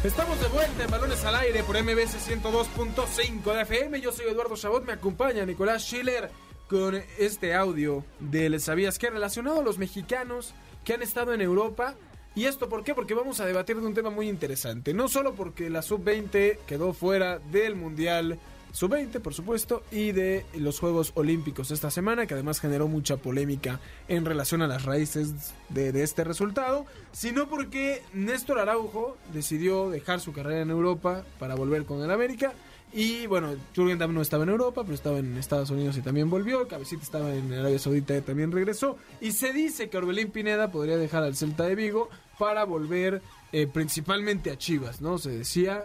Estamos 0.04 0.40
de 0.40 0.46
vuelta 0.48 0.84
en 0.84 0.90
Balones 0.90 1.24
al 1.24 1.34
Aire 1.34 1.64
por 1.64 1.76
MBS 1.82 2.16
102.5 2.30 3.52
de 3.52 3.62
FM. 3.62 4.00
Yo 4.00 4.12
soy 4.12 4.26
Eduardo 4.26 4.56
Chabot, 4.56 4.84
me 4.86 4.92
acompaña 4.92 5.44
Nicolás 5.44 5.82
Schiller 5.82 6.30
con 6.68 7.02
este 7.18 7.52
audio 7.54 8.04
del 8.20 8.60
¿Sabías 8.60 8.96
qué? 8.96 9.10
relacionado 9.10 9.60
a 9.60 9.64
los 9.64 9.76
mexicanos 9.78 10.54
que 10.84 10.94
han 10.94 11.02
estado 11.02 11.34
en 11.34 11.40
Europa. 11.40 11.96
¿Y 12.36 12.44
esto 12.44 12.68
por 12.68 12.84
qué? 12.84 12.94
Porque 12.94 13.14
vamos 13.14 13.40
a 13.40 13.46
debatir 13.46 13.80
de 13.80 13.86
un 13.86 13.94
tema 13.94 14.10
muy 14.10 14.28
interesante. 14.28 14.94
No 14.94 15.08
solo 15.08 15.34
porque 15.34 15.68
la 15.68 15.82
sub-20 15.82 16.58
quedó 16.64 16.92
fuera 16.92 17.40
del 17.40 17.74
Mundial 17.74 18.38
sub-20, 18.78 19.20
por 19.20 19.34
supuesto, 19.34 19.82
y 19.90 20.12
de 20.12 20.46
los 20.54 20.78
Juegos 20.78 21.10
Olímpicos 21.16 21.72
esta 21.72 21.90
semana, 21.90 22.26
que 22.26 22.34
además 22.34 22.60
generó 22.60 22.86
mucha 22.86 23.16
polémica 23.16 23.80
en 24.06 24.24
relación 24.24 24.62
a 24.62 24.68
las 24.68 24.84
raíces 24.84 25.52
de, 25.68 25.88
este 26.02 26.22
resultado, 26.22 26.86
sino 27.10 27.48
porque 27.48 28.02
Néstor 28.14 28.60
Araujo 28.60 29.16
decidió 29.32 29.90
dejar 29.90 30.20
su 30.20 30.32
carrera 30.32 30.62
en 30.62 30.70
Europa 30.70 31.24
para 31.40 31.56
volver 31.56 31.86
con 31.86 32.02
el 32.02 32.10
América. 32.12 32.52
Y 32.92 33.26
bueno, 33.26 33.54
Jürgen 33.74 33.98
Damm 33.98 34.14
no 34.14 34.22
estaba 34.22 34.44
en 34.44 34.50
Europa, 34.50 34.82
pero 34.84 34.94
estaba 34.94 35.18
en 35.18 35.36
Estados 35.36 35.70
Unidos 35.70 35.96
y 35.96 36.00
también 36.00 36.30
volvió. 36.30 36.68
Cabecita 36.68 37.02
estaba 37.02 37.34
en 37.34 37.52
Arabia 37.52 37.80
Saudita 37.80 38.16
y 38.16 38.20
también 38.20 38.52
regresó. 38.52 38.96
Y 39.20 39.32
se 39.32 39.52
dice 39.52 39.90
que 39.90 39.98
Orbelín 39.98 40.30
Pineda 40.30 40.70
podría 40.70 40.96
dejar 40.96 41.24
al 41.24 41.34
Celta 41.34 41.64
de 41.64 41.74
Vigo 41.74 42.08
para 42.38 42.62
volver 42.62 43.22
eh, 43.50 43.66
principalmente 43.66 44.52
a 44.52 44.56
Chivas, 44.56 45.00
¿no? 45.00 45.18
Se 45.18 45.30
decía 45.30 45.84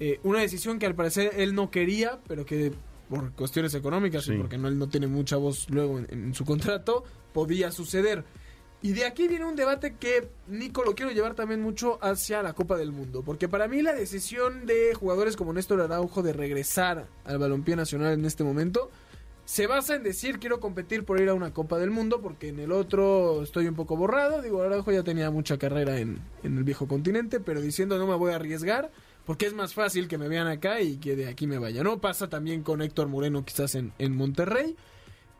eh, 0.00 0.20
una 0.22 0.40
decisión 0.40 0.78
que 0.78 0.86
al 0.86 0.94
parecer 0.94 1.32
él 1.36 1.54
no 1.54 1.70
quería, 1.70 2.18
pero 2.26 2.44
que 2.44 2.72
por 3.08 3.32
cuestiones 3.32 3.74
económicas 3.74 4.24
Sí. 4.24 4.34
y 4.34 4.38
porque 4.38 4.58
no, 4.58 4.68
él 4.68 4.78
no 4.78 4.88
tiene 4.88 5.06
mucha 5.06 5.36
voz 5.36 5.68
luego 5.70 5.98
en, 5.98 6.06
en 6.10 6.34
su 6.34 6.44
contrato, 6.44 7.04
podía 7.32 7.70
suceder. 7.70 8.24
Y 8.82 8.92
de 8.92 9.06
aquí 9.06 9.28
viene 9.28 9.46
un 9.46 9.56
debate 9.56 9.96
que, 9.98 10.28
Nico, 10.46 10.84
lo 10.84 10.94
quiero 10.94 11.10
llevar 11.10 11.34
también 11.34 11.62
mucho 11.62 11.98
hacia 12.02 12.42
la 12.42 12.52
Copa 12.52 12.76
del 12.76 12.92
Mundo. 12.92 13.22
Porque 13.24 13.48
para 13.48 13.66
mí 13.66 13.80
la 13.80 13.94
decisión 13.94 14.66
de 14.66 14.92
jugadores 14.94 15.36
como 15.36 15.54
Néstor 15.54 15.80
Araujo 15.80 16.22
de 16.22 16.34
regresar 16.34 17.06
al 17.24 17.38
balompié 17.38 17.76
nacional 17.76 18.12
en 18.12 18.24
este 18.26 18.44
momento 18.44 18.90
se 19.46 19.66
basa 19.66 19.94
en 19.94 20.02
decir 20.02 20.38
quiero 20.38 20.58
competir 20.58 21.04
por 21.04 21.20
ir 21.20 21.28
a 21.28 21.34
una 21.34 21.52
Copa 21.52 21.78
del 21.78 21.90
Mundo 21.90 22.22
porque 22.22 22.48
en 22.48 22.58
el 22.60 22.72
otro 22.72 23.42
estoy 23.42 23.68
un 23.68 23.74
poco 23.74 23.96
borrado. 23.96 24.42
Digo, 24.42 24.62
Araujo 24.62 24.90
ya 24.92 25.02
tenía 25.02 25.30
mucha 25.30 25.56
carrera 25.58 25.98
en, 25.98 26.18
en 26.42 26.56
el 26.58 26.64
viejo 26.64 26.86
continente, 26.88 27.40
pero 27.40 27.60
diciendo 27.62 27.96
no 27.98 28.06
me 28.06 28.14
voy 28.16 28.32
a 28.32 28.36
arriesgar 28.36 28.90
porque 29.24 29.46
es 29.46 29.54
más 29.54 29.74
fácil 29.74 30.08
que 30.08 30.18
me 30.18 30.28
vean 30.28 30.46
acá 30.46 30.80
y 30.80 30.96
que 30.96 31.16
de 31.16 31.28
aquí 31.28 31.46
me 31.46 31.58
vaya. 31.58 31.82
No 31.82 32.00
pasa 32.00 32.28
también 32.28 32.62
con 32.62 32.82
Héctor 32.82 33.08
Moreno 33.08 33.44
quizás 33.44 33.74
en, 33.74 33.92
en 33.98 34.16
Monterrey. 34.16 34.76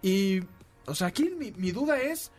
Y, 0.02 0.40
o 0.86 0.94
sea, 0.94 1.08
aquí 1.08 1.30
mi, 1.38 1.52
mi 1.52 1.70
duda 1.72 2.00
es 2.00 2.32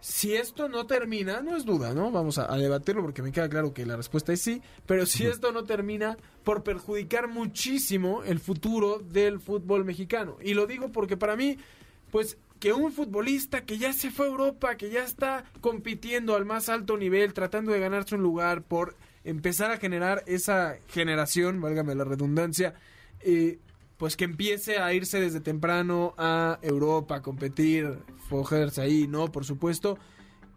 si 0.00 0.34
esto 0.34 0.68
no 0.68 0.86
termina, 0.86 1.40
no 1.40 1.56
es 1.56 1.64
duda, 1.64 1.92
¿no? 1.92 2.10
Vamos 2.10 2.38
a, 2.38 2.52
a 2.52 2.56
debatirlo 2.56 3.02
porque 3.02 3.22
me 3.22 3.32
queda 3.32 3.48
claro 3.48 3.74
que 3.74 3.84
la 3.84 3.96
respuesta 3.96 4.32
es 4.32 4.40
sí, 4.40 4.62
pero 4.86 5.06
si 5.06 5.26
esto 5.26 5.50
no 5.50 5.64
termina 5.64 6.16
por 6.44 6.62
perjudicar 6.62 7.28
muchísimo 7.28 8.22
el 8.22 8.38
futuro 8.38 9.00
del 9.00 9.40
fútbol 9.40 9.84
mexicano. 9.84 10.36
Y 10.42 10.54
lo 10.54 10.66
digo 10.66 10.92
porque 10.92 11.16
para 11.16 11.36
mí, 11.36 11.58
pues 12.10 12.38
que 12.60 12.72
un 12.72 12.92
futbolista 12.92 13.64
que 13.64 13.78
ya 13.78 13.92
se 13.92 14.10
fue 14.10 14.26
a 14.26 14.30
Europa, 14.30 14.76
que 14.76 14.90
ya 14.90 15.04
está 15.04 15.44
compitiendo 15.60 16.34
al 16.34 16.44
más 16.44 16.68
alto 16.68 16.96
nivel, 16.96 17.32
tratando 17.32 17.72
de 17.72 17.80
ganarse 17.80 18.14
un 18.14 18.22
lugar 18.22 18.62
por 18.62 18.96
empezar 19.24 19.70
a 19.70 19.78
generar 19.78 20.22
esa 20.26 20.78
generación, 20.88 21.60
válgame 21.60 21.94
la 21.94 22.04
redundancia, 22.04 22.74
eh, 23.20 23.58
pues 23.96 24.16
que 24.16 24.24
empiece 24.24 24.78
a 24.78 24.92
irse 24.92 25.20
desde 25.20 25.40
temprano 25.40 26.14
a 26.18 26.58
Europa, 26.62 27.16
a 27.16 27.22
competir, 27.22 27.98
fogerse 28.28 28.80
ahí, 28.80 29.08
¿no? 29.08 29.30
Por 29.32 29.44
supuesto. 29.44 29.98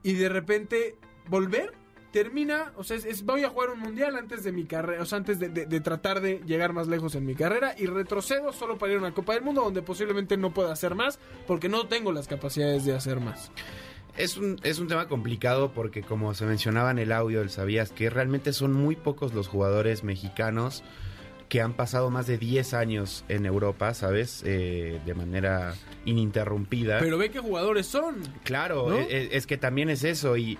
Y 0.03 0.13
de 0.13 0.29
repente 0.29 0.95
volver, 1.27 1.73
termina, 2.11 2.71
o 2.77 2.83
sea, 2.83 2.97
es, 2.97 3.25
voy 3.25 3.43
a 3.43 3.49
jugar 3.49 3.71
un 3.71 3.79
mundial 3.79 4.15
antes 4.15 4.43
de 4.43 4.51
mi 4.51 4.65
carrera, 4.65 5.01
o 5.01 5.05
sea, 5.05 5.17
antes 5.17 5.39
de 5.39 5.81
tratar 5.81 6.21
de 6.21 6.41
llegar 6.45 6.73
más 6.73 6.87
lejos 6.87 7.15
en 7.15 7.25
mi 7.25 7.35
carrera 7.35 7.73
y 7.77 7.87
retrocedo 7.87 8.53
solo 8.53 8.77
para 8.77 8.91
ir 8.91 8.97
a 8.97 9.01
una 9.01 9.13
Copa 9.13 9.33
del 9.33 9.43
Mundo 9.43 9.63
donde 9.63 9.81
posiblemente 9.81 10.37
no 10.37 10.53
pueda 10.53 10.71
hacer 10.71 10.93
más 10.93 11.19
porque 11.47 11.69
no 11.69 11.87
tengo 11.87 12.11
las 12.11 12.27
capacidades 12.27 12.85
de 12.85 12.95
hacer 12.95 13.19
más. 13.19 13.51
Es 14.17 14.37
un, 14.37 14.59
es 14.63 14.79
un 14.79 14.87
tema 14.87 15.07
complicado 15.07 15.71
porque 15.71 16.01
como 16.01 16.33
se 16.33 16.45
mencionaba 16.45 16.91
en 16.91 16.99
el 16.99 17.11
audio 17.11 17.39
del 17.39 17.49
Sabías 17.49 17.91
que 17.91 18.09
realmente 18.09 18.53
son 18.53 18.73
muy 18.73 18.95
pocos 18.95 19.33
los 19.33 19.47
jugadores 19.47 20.03
mexicanos 20.03 20.83
que 21.51 21.61
han 21.61 21.73
pasado 21.73 22.09
más 22.09 22.27
de 22.27 22.37
10 22.37 22.73
años 22.73 23.25
en 23.27 23.45
Europa, 23.45 23.93
¿sabes? 23.93 24.41
Eh, 24.45 25.01
de 25.05 25.13
manera 25.13 25.73
ininterrumpida. 26.05 26.99
Pero 26.99 27.17
ve 27.17 27.29
qué 27.29 27.39
jugadores 27.39 27.87
son. 27.87 28.21
Claro, 28.45 28.89
¿No? 28.89 28.97
e- 28.97 29.07
e- 29.09 29.29
es, 29.33 29.47
que 29.47 29.57
también 29.57 29.89
es 29.89 30.05
eso. 30.05 30.37
Y, 30.37 30.57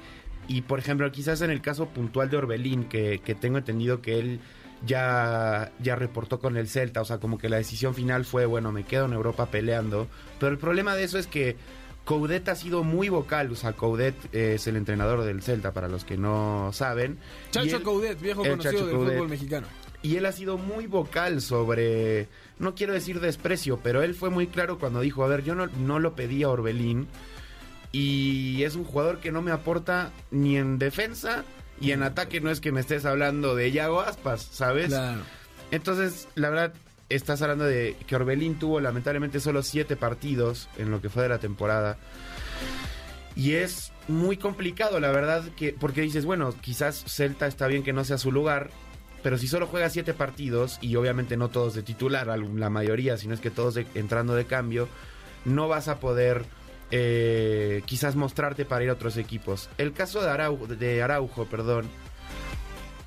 y, 0.50 0.64
por 0.64 0.80
ejemplo, 0.80 1.10
quizás 1.10 1.42
en 1.42 1.50
el 1.50 1.62
caso 1.62 1.88
puntual 1.88 2.30
de 2.30 2.36
Orbelín, 2.36 2.84
que, 2.86 3.20
que 3.24 3.36
tengo 3.36 3.58
entendido 3.58 4.02
que 4.02 4.20
él 4.20 4.40
ya, 4.86 5.72
ya 5.80 5.96
reportó 5.96 6.40
con 6.40 6.58
el 6.58 6.68
Celta, 6.68 7.00
o 7.00 7.06
sea, 7.06 7.20
como 7.20 7.38
que 7.38 7.48
la 7.48 7.56
decisión 7.56 7.94
final 7.96 8.26
fue, 8.26 8.46
bueno, 8.46 8.74
me 8.74 8.84
quedo 8.84 9.06
en 9.06 9.14
Europa 9.14 9.46
peleando. 9.46 10.08
Pero 10.42 10.52
el 10.52 10.58
problema 10.58 10.96
de 10.96 11.06
eso 11.06 11.18
es 11.18 11.28
que 11.28 11.56
Coudet 12.06 12.48
ha 12.50 12.56
sido 12.56 12.84
muy 12.84 13.10
vocal, 13.10 13.52
o 13.52 13.56
sea, 13.56 13.74
Coudet 13.74 14.16
es 14.34 14.66
el 14.68 14.76
entrenador 14.76 15.24
del 15.24 15.42
Celta, 15.42 15.72
para 15.72 15.88
los 15.88 16.04
que 16.04 16.18
no 16.18 16.72
saben. 16.74 17.20
Chacho 17.52 17.78
él- 17.78 17.84
Coudet, 17.84 18.20
viejo 18.20 18.42
conocido 18.44 18.72
Chacho 18.74 18.86
del 18.88 18.96
Coudet. 18.96 19.14
fútbol 19.16 19.30
mexicano. 19.30 19.68
y 20.04 20.16
él 20.16 20.26
ha 20.26 20.32
sido 20.32 20.58
muy 20.58 20.88
vocal 20.88 21.42
sobre, 21.42 22.28
no 22.58 22.74
quiero 22.74 22.92
decir 22.94 23.20
desprecio, 23.20 23.80
pero 23.84 24.02
él 24.02 24.16
fue 24.16 24.32
muy 24.32 24.48
claro 24.48 24.80
cuando 24.80 25.00
dijo, 25.02 25.24
a 25.24 25.28
ver, 25.28 25.44
yo 25.44 25.54
no, 25.54 25.68
no 25.68 26.00
lo 26.00 26.16
pedí 26.16 26.42
a 26.42 26.50
Orbelín 26.50 27.08
y 27.92 28.64
es 28.64 28.76
un 28.76 28.84
jugador 28.84 29.20
que 29.20 29.32
no 29.32 29.42
me 29.42 29.52
aporta 29.52 30.12
ni 30.32 30.58
en 30.58 30.80
defensa 30.80 31.44
y 31.80 31.92
en 31.92 32.04
ataque 32.04 32.42
no 32.42 32.50
es 32.50 32.62
que 32.62 32.72
me 32.72 32.80
estés 32.80 33.06
hablando 33.06 33.56
de 33.56 33.72
Yago 33.72 34.02
Aspas, 34.02 34.42
¿sabes? 34.42 34.88
Claro. 34.88 35.22
Entonces, 35.72 36.28
la 36.36 36.50
verdad, 36.50 36.74
estás 37.15 37.41
hablando 37.41 37.65
de 37.65 37.95
que 38.08 38.15
Orbelín 38.15 38.60
tuvo 38.60 38.80
lamentablemente 38.80 39.39
solo 39.39 39.63
siete 39.63 39.95
partidos 39.95 40.69
en 40.78 40.91
lo 40.91 41.02
que 41.02 41.10
fue 41.10 41.24
de 41.24 41.30
la 41.30 41.39
temporada. 41.39 41.97
Y 43.36 43.54
es 43.54 43.91
muy 44.08 44.38
complicado, 44.38 45.00
la 45.00 45.12
verdad, 45.12 45.43
que 45.56 45.74
porque 45.74 46.02
dices, 46.02 46.26
bueno, 46.26 46.54
quizás 46.60 47.04
Celta 47.08 47.47
está 47.47 47.67
bien 47.67 47.84
que 47.84 47.93
no 47.93 48.04
sea 48.04 48.17
su 48.17 48.32
lugar, 48.32 48.69
pero 49.24 49.38
si 49.38 49.47
solo 49.47 49.67
juega 49.67 49.89
siete 49.89 50.13
partidos, 50.13 50.80
y 50.82 50.95
obviamente 50.95 51.38
no 51.38 51.50
todos 51.50 51.74
de 51.74 51.84
titular, 51.84 52.28
la 52.28 52.69
mayoría, 52.69 53.17
sino 53.17 53.34
es 53.34 53.39
que 53.39 53.52
todos 53.52 53.78
entrando 53.95 54.36
de 54.36 54.45
cambio, 54.45 54.88
no 55.45 55.67
vas 55.67 55.88
a 55.88 56.00
poder 56.00 56.45
eh, 56.91 57.84
quizás 57.86 58.15
mostrarte 58.15 58.65
para 58.65 58.84
ir 58.84 58.89
a 58.89 58.93
otros 58.93 59.17
equipos. 59.17 59.69
El 59.78 59.93
caso 59.93 60.21
de 60.21 60.30
Araujo, 60.30 60.67
de 60.67 61.02
Araujo 61.02 61.45
perdón, 61.45 61.88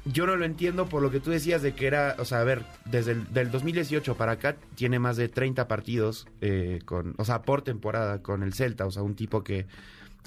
yo 0.05 0.27
no 0.27 0.37
lo 0.37 0.45
entiendo 0.45 0.87
por 0.87 1.03
lo 1.03 1.11
que 1.11 1.21
tú 1.21 1.31
decías 1.31 1.63
de 1.63 1.75
que 1.75 1.87
era, 1.87 2.17
o 2.19 2.25
sea, 2.25 2.41
a 2.41 2.45
ver, 2.45 2.65
desde 2.85 3.13
el 3.13 3.33
del 3.33 3.51
2018 3.51 4.17
para 4.17 4.33
acá 4.33 4.57
tiene 4.75 4.99
más 4.99 5.17
de 5.17 5.29
30 5.29 5.67
partidos, 5.67 6.27
eh, 6.41 6.81
con, 6.85 7.15
o 7.17 7.25
sea, 7.25 7.43
por 7.43 7.63
temporada 7.63 8.23
con 8.23 8.43
el 8.43 8.53
Celta, 8.55 8.87
o 8.87 8.91
sea, 8.91 9.03
un 9.03 9.15
tipo 9.15 9.43
que 9.43 9.67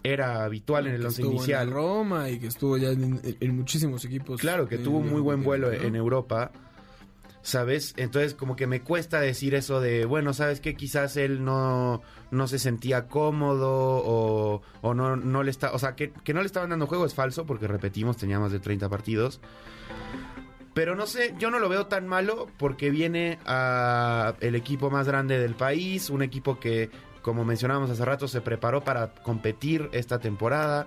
era 0.04 0.44
habitual 0.44 0.88
en 0.88 0.96
el 0.96 1.02
Que 1.02 1.08
once 1.08 1.22
inicial. 1.22 1.68
En 1.68 1.74
Roma 1.74 2.30
y 2.30 2.40
que 2.40 2.48
estuvo 2.48 2.78
ya 2.78 2.90
en, 2.90 3.20
en 3.24 3.56
muchísimos 3.56 4.04
equipos. 4.06 4.42
Claro, 4.42 4.68
que 4.68 4.78
tuvo 4.78 5.02
muy 5.02 5.22
buen 5.22 5.44
vuelo 5.44 5.68
¿no? 5.68 5.74
en 5.74 5.96
Europa. 5.96 6.52
¿Sabes? 7.48 7.94
Entonces 7.96 8.34
como 8.34 8.58
que 8.58 8.68
me 8.68 8.82
cuesta 8.82 9.22
decir 9.22 9.56
eso 9.56 9.80
de, 9.80 10.04
bueno, 10.04 10.34
¿sabes 10.34 10.60
qué? 10.60 10.76
Quizás 10.76 11.16
él 11.16 11.46
no, 11.46 12.02
no 12.30 12.46
se 12.50 12.60
sentía 12.60 13.08
cómodo 13.08 13.70
o, 13.72 14.62
o 14.82 14.94
no, 14.94 15.16
no 15.16 15.44
le 15.44 15.52
está, 15.52 15.72
o 15.72 15.80
sea, 15.80 15.96
que, 15.96 16.12
que 16.12 16.34
no 16.34 16.42
le 16.42 16.46
estaban 16.46 16.72
dando 16.72 16.88
juego 16.88 17.06
es 17.06 17.14
falso 17.14 17.46
porque 17.46 17.66
repetimos, 17.66 18.18
tenía 18.18 18.38
más 18.38 18.52
de 18.52 18.60
30 18.60 18.90
partidos. 18.90 19.40
Pero 20.74 20.96
no 20.96 21.08
sé, 21.08 21.36
yo 21.40 21.50
no 21.50 21.60
lo 21.60 21.70
veo 21.70 21.88
tan 21.88 22.06
malo 22.06 22.48
porque 22.58 22.90
viene 22.90 23.40
a 23.46 24.36
el 24.42 24.56
equipo 24.56 24.90
más 24.90 25.08
grande 25.08 25.40
del 25.40 25.56
país, 25.56 26.10
un 26.10 26.24
equipo 26.24 26.60
que, 26.60 26.90
como 27.22 27.46
mencionábamos 27.46 27.90
hace 27.90 28.04
rato, 28.04 28.28
se 28.28 28.42
preparó 28.42 28.84
para 28.84 29.14
competir 29.14 29.88
esta 29.94 30.20
temporada. 30.20 30.86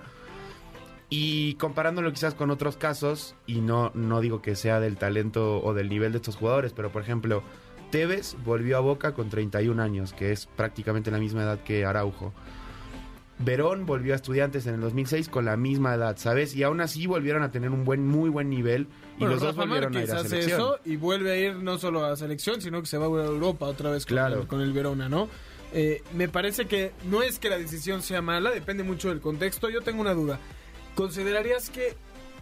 Y 1.12 1.54
comparándolo 1.54 2.12
quizás 2.12 2.34
con 2.34 2.50
otros 2.50 2.76
casos, 2.76 3.34
y 3.46 3.60
no, 3.60 3.90
no 3.94 4.20
digo 4.20 4.40
que 4.42 4.54
sea 4.54 4.78
del 4.80 4.96
talento 4.96 5.60
o 5.62 5.74
del 5.74 5.88
nivel 5.88 6.12
de 6.12 6.18
estos 6.18 6.36
jugadores, 6.36 6.72
pero 6.72 6.90
por 6.90 7.02
ejemplo, 7.02 7.42
Tevez 7.90 8.36
volvió 8.44 8.76
a 8.76 8.80
Boca 8.80 9.12
con 9.12 9.28
31 9.28 9.82
años, 9.82 10.12
que 10.12 10.30
es 10.30 10.46
prácticamente 10.46 11.10
la 11.10 11.18
misma 11.18 11.42
edad 11.42 11.58
que 11.64 11.84
Araujo. 11.84 12.32
Verón 13.42 13.86
volvió 13.86 14.12
a 14.12 14.16
Estudiantes 14.16 14.66
en 14.66 14.74
el 14.74 14.80
2006 14.82 15.30
con 15.30 15.46
la 15.46 15.56
misma 15.56 15.94
edad, 15.94 16.16
¿sabes? 16.18 16.54
Y 16.54 16.62
aún 16.62 16.80
así 16.82 17.06
volvieron 17.06 17.42
a 17.42 17.50
tener 17.50 17.70
un 17.70 17.84
buen, 17.86 18.06
muy 18.06 18.28
buen 18.28 18.50
nivel. 18.50 18.82
Y 19.16 19.20
Bueno, 19.20 19.34
los 19.34 19.42
dos 19.42 19.56
volvieron 19.56 19.92
Márquez 19.94 20.10
a 20.10 20.12
ir 20.12 20.18
a 20.18 20.20
hace 20.20 20.28
selección. 20.28 20.60
eso 20.60 20.78
y 20.84 20.96
vuelve 20.96 21.32
a 21.32 21.36
ir 21.38 21.56
no 21.56 21.78
solo 21.78 22.04
a 22.04 22.14
selección, 22.16 22.60
sino 22.60 22.80
que 22.82 22.86
se 22.86 22.98
va 22.98 23.06
a 23.06 23.24
Europa 23.26 23.64
otra 23.66 23.90
vez 23.90 24.04
con, 24.04 24.14
Claro. 24.14 24.42
el, 24.42 24.46
con 24.46 24.60
el 24.60 24.74
Verona, 24.74 25.08
¿no? 25.08 25.28
Eh, 25.72 26.02
me 26.14 26.28
parece 26.28 26.66
que 26.66 26.92
no 27.10 27.22
es 27.22 27.38
que 27.38 27.48
la 27.48 27.56
decisión 27.56 28.02
sea 28.02 28.20
mala, 28.20 28.50
depende 28.50 28.82
mucho 28.82 29.08
del 29.08 29.20
contexto. 29.20 29.70
Yo 29.70 29.80
tengo 29.80 30.02
una 30.02 30.12
duda. 30.12 30.38
¿Considerarías 31.00 31.70
que 31.70 31.94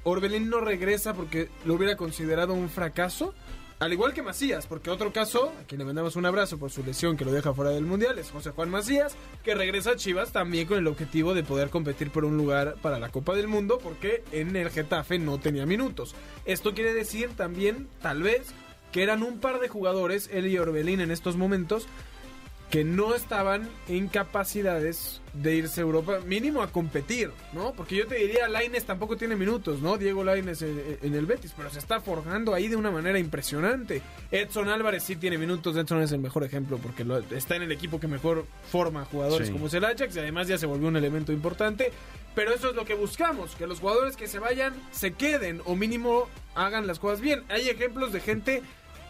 Orbelín 0.02 0.50
no 0.50 0.58
regresa 0.58 1.14
porque 1.14 1.48
lo 1.64 1.74
hubiera 1.74 1.94
considerado 1.96 2.54
un 2.54 2.68
fracaso? 2.68 3.32
Al 3.78 3.92
igual 3.92 4.12
que 4.14 4.20
Macías, 4.20 4.66
porque 4.66 4.90
otro 4.90 5.12
caso, 5.12 5.52
a 5.60 5.64
quien 5.64 5.78
le 5.78 5.84
mandamos 5.84 6.16
un 6.16 6.26
abrazo 6.26 6.58
por 6.58 6.72
su 6.72 6.82
lesión 6.82 7.16
que 7.16 7.24
lo 7.24 7.30
deja 7.30 7.54
fuera 7.54 7.70
del 7.70 7.84
Mundial, 7.84 8.18
es 8.18 8.32
José 8.32 8.50
Juan 8.50 8.68
Macías, 8.68 9.14
que 9.44 9.54
regresa 9.54 9.92
a 9.92 9.96
Chivas 9.96 10.32
también 10.32 10.66
con 10.66 10.76
el 10.76 10.88
objetivo 10.88 11.34
de 11.34 11.44
poder 11.44 11.70
competir 11.70 12.10
por 12.10 12.24
un 12.24 12.36
lugar 12.36 12.74
para 12.82 12.98
la 12.98 13.10
Copa 13.10 13.36
del 13.36 13.46
Mundo, 13.46 13.78
porque 13.80 14.24
en 14.32 14.56
el 14.56 14.70
Getafe 14.70 15.20
no 15.20 15.38
tenía 15.38 15.64
minutos. 15.64 16.16
Esto 16.44 16.74
quiere 16.74 16.92
decir 16.94 17.36
también, 17.36 17.86
tal 18.02 18.24
vez, 18.24 18.48
que 18.90 19.04
eran 19.04 19.22
un 19.22 19.38
par 19.38 19.60
de 19.60 19.68
jugadores, 19.68 20.28
él 20.32 20.48
y 20.48 20.58
Orbelín 20.58 21.00
en 21.00 21.12
estos 21.12 21.36
momentos, 21.36 21.86
que 22.70 22.84
no 22.84 23.14
estaban 23.14 23.68
en 23.88 24.08
capacidades 24.08 25.20
de 25.32 25.54
irse 25.56 25.80
a 25.80 25.84
Europa, 25.84 26.18
mínimo 26.26 26.62
a 26.62 26.70
competir, 26.72 27.30
¿no? 27.52 27.72
Porque 27.72 27.96
yo 27.96 28.06
te 28.06 28.16
diría, 28.16 28.48
Laines 28.48 28.84
tampoco 28.84 29.16
tiene 29.16 29.36
minutos, 29.36 29.80
¿no? 29.80 29.96
Diego 29.96 30.22
Laines 30.24 30.62
en, 30.62 30.98
en 31.02 31.14
el 31.14 31.26
Betis, 31.26 31.54
pero 31.56 31.70
se 31.70 31.78
está 31.78 32.00
forjando 32.00 32.52
ahí 32.54 32.68
de 32.68 32.76
una 32.76 32.90
manera 32.90 33.18
impresionante. 33.18 34.02
Edson 34.30 34.68
Álvarez 34.68 35.02
sí 35.04 35.16
tiene 35.16 35.38
minutos, 35.38 35.76
Edson 35.76 36.02
es 36.02 36.12
el 36.12 36.18
mejor 36.20 36.44
ejemplo 36.44 36.78
porque 36.78 37.04
lo- 37.04 37.18
está 37.18 37.56
en 37.56 37.62
el 37.62 37.72
equipo 37.72 38.00
que 38.00 38.06
mejor 38.08 38.46
forma 38.70 39.04
jugadores 39.04 39.46
Sí. 39.48 39.52
como 39.52 39.68
es 39.68 39.74
el 39.74 39.84
Ajax 39.84 40.16
y 40.16 40.18
además 40.18 40.48
ya 40.48 40.58
se 40.58 40.66
volvió 40.66 40.88
un 40.88 40.96
elemento 40.96 41.32
importante. 41.32 41.92
Pero 42.34 42.52
eso 42.52 42.70
es 42.70 42.76
lo 42.76 42.84
que 42.84 42.94
buscamos, 42.94 43.54
que 43.56 43.66
los 43.66 43.80
jugadores 43.80 44.14
que 44.16 44.28
se 44.28 44.38
vayan 44.38 44.72
se 44.92 45.12
queden 45.12 45.60
o 45.64 45.74
mínimo 45.74 46.28
hagan 46.54 46.86
las 46.86 46.98
cosas 46.98 47.20
bien. 47.20 47.42
Hay 47.48 47.68
ejemplos 47.68 48.12
de 48.12 48.20
gente 48.20 48.62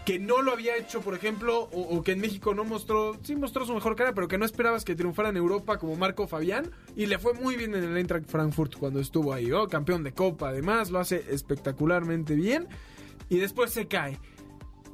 que 0.08 0.18
no 0.18 0.40
lo 0.40 0.52
había 0.52 0.74
hecho, 0.74 1.02
por 1.02 1.12
ejemplo, 1.12 1.68
o, 1.70 2.02
que 2.02 2.12
en 2.12 2.20
México 2.20 2.54
no 2.54 2.64
mostró, 2.64 3.18
sí 3.22 3.36
mostró 3.36 3.66
su 3.66 3.74
mejor 3.74 3.94
cara, 3.94 4.14
pero 4.14 4.26
que 4.26 4.38
no 4.38 4.46
esperabas 4.46 4.82
que 4.82 4.94
triunfara 4.94 5.28
en 5.28 5.36
Europa 5.36 5.76
como 5.76 5.96
Marco 5.96 6.26
Fabián, 6.26 6.70
y 6.96 7.04
le 7.04 7.18
fue 7.18 7.34
muy 7.34 7.56
bien 7.56 7.74
en 7.74 7.84
el 7.84 7.94
Eintracht 7.94 8.26
Frankfurt 8.26 8.76
cuando 8.76 9.00
estuvo 9.00 9.34
ahí, 9.34 9.48
¿no? 9.48 9.68
campeón 9.68 10.04
de 10.04 10.12
Copa, 10.12 10.48
además, 10.48 10.90
lo 10.90 10.98
hace 10.98 11.26
espectacularmente 11.28 12.34
bien, 12.36 12.68
y 13.28 13.36
después 13.36 13.70
se 13.70 13.86
cae. 13.86 14.18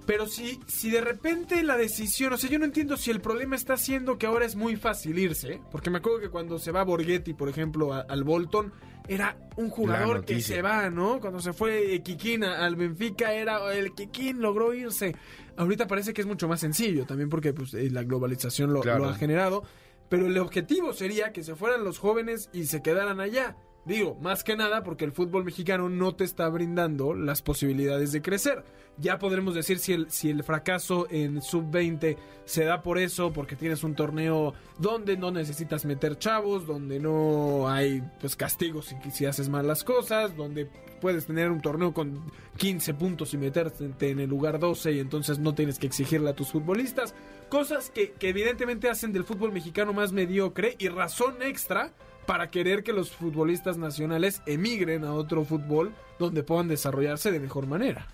Pero 0.04 0.26
si, 0.26 0.58
si 0.66 0.90
de 0.90 1.00
repente 1.00 1.62
la 1.62 1.76
decisión, 1.76 2.32
o 2.32 2.36
sea, 2.36 2.50
yo 2.50 2.58
no 2.58 2.64
entiendo 2.64 2.96
si 2.96 3.12
el 3.12 3.20
problema 3.20 3.54
está 3.54 3.76
siendo 3.76 4.18
que 4.18 4.26
ahora 4.26 4.46
es 4.46 4.56
muy 4.56 4.74
fácil 4.74 5.16
irse, 5.16 5.60
porque 5.70 5.90
me 5.90 5.98
acuerdo 5.98 6.18
que 6.18 6.28
cuando 6.28 6.58
se 6.58 6.72
va 6.72 6.82
Borghetti, 6.82 7.34
por 7.34 7.48
ejemplo, 7.48 7.92
al 7.92 8.24
Bolton, 8.24 8.72
era 9.06 9.36
un 9.56 9.70
jugador 9.70 10.24
que 10.24 10.40
se 10.40 10.62
va, 10.62 10.88
¿no? 10.90 11.20
Cuando 11.20 11.40
se 11.40 11.52
fue 11.52 12.00
Kikín 12.02 12.44
al 12.44 12.76
Benfica, 12.76 13.32
era 13.34 13.72
el 13.74 13.94
Kikín 13.94 14.40
logró 14.40 14.72
irse. 14.74 15.14
Ahorita 15.56 15.86
parece 15.86 16.12
que 16.12 16.20
es 16.22 16.26
mucho 16.26 16.48
más 16.48 16.60
sencillo, 16.60 17.06
también 17.06 17.28
porque 17.28 17.52
pues, 17.52 17.74
eh, 17.74 17.90
la 17.90 18.02
globalización 18.02 18.72
lo, 18.72 18.80
Claro. 18.80 19.04
lo 19.04 19.10
ha 19.10 19.14
generado. 19.14 19.62
Pero 20.08 20.26
el 20.26 20.36
objetivo 20.38 20.92
sería 20.92 21.32
que 21.32 21.42
se 21.42 21.54
fueran 21.54 21.84
los 21.84 21.98
jóvenes 21.98 22.50
y 22.52 22.64
se 22.64 22.82
quedaran 22.82 23.20
allá. 23.20 23.56
Digo, 23.84 24.16
más 24.20 24.44
que 24.44 24.56
nada 24.56 24.82
porque 24.82 25.04
el 25.04 25.12
fútbol 25.12 25.44
mexicano 25.44 25.90
no 25.90 26.14
te 26.14 26.24
está 26.24 26.48
brindando 26.48 27.12
las 27.12 27.42
posibilidades 27.42 28.12
de 28.12 28.22
crecer. 28.22 28.64
Ya 28.96 29.18
podremos 29.18 29.54
decir 29.54 29.78
si 29.78 29.92
el, 29.92 30.10
si 30.10 30.30
el 30.30 30.42
fracaso 30.42 31.06
en 31.10 31.42
sub-20 31.42 32.16
se 32.46 32.64
da 32.64 32.82
por 32.82 32.98
eso, 32.98 33.32
porque 33.32 33.56
tienes 33.56 33.84
un 33.84 33.94
torneo 33.94 34.54
donde 34.78 35.16
no 35.16 35.30
necesitas 35.30 35.84
meter 35.84 36.16
chavos, 36.16 36.66
donde 36.66 36.98
no 36.98 37.68
hay 37.68 38.02
pues 38.20 38.36
castigos 38.36 38.86
si, 38.86 39.10
si 39.10 39.26
haces 39.26 39.48
mal 39.48 39.66
las 39.66 39.84
cosas, 39.84 40.34
donde 40.34 40.70
puedes 41.00 41.26
tener 41.26 41.50
un 41.50 41.60
torneo 41.60 41.92
con 41.92 42.22
15 42.56 42.94
puntos 42.94 43.34
y 43.34 43.38
meterte 43.38 44.08
en 44.08 44.20
el 44.20 44.30
lugar 44.30 44.58
12 44.58 44.92
y 44.92 45.00
entonces 45.00 45.38
no 45.38 45.54
tienes 45.54 45.78
que 45.78 45.86
exigirle 45.86 46.30
a 46.30 46.34
tus 46.34 46.52
futbolistas. 46.52 47.14
Cosas 47.50 47.90
que, 47.90 48.12
que 48.12 48.30
evidentemente 48.30 48.88
hacen 48.88 49.12
del 49.12 49.24
fútbol 49.24 49.52
mexicano 49.52 49.92
más 49.92 50.12
mediocre 50.12 50.76
y 50.78 50.88
razón 50.88 51.42
extra 51.42 51.92
para 52.26 52.50
querer 52.50 52.82
que 52.82 52.92
los 52.92 53.10
futbolistas 53.10 53.76
nacionales 53.76 54.42
emigren 54.46 55.04
a 55.04 55.12
otro 55.12 55.44
fútbol 55.44 55.92
donde 56.18 56.42
puedan 56.42 56.68
desarrollarse 56.68 57.30
de 57.30 57.40
mejor 57.40 57.66
manera. 57.66 58.06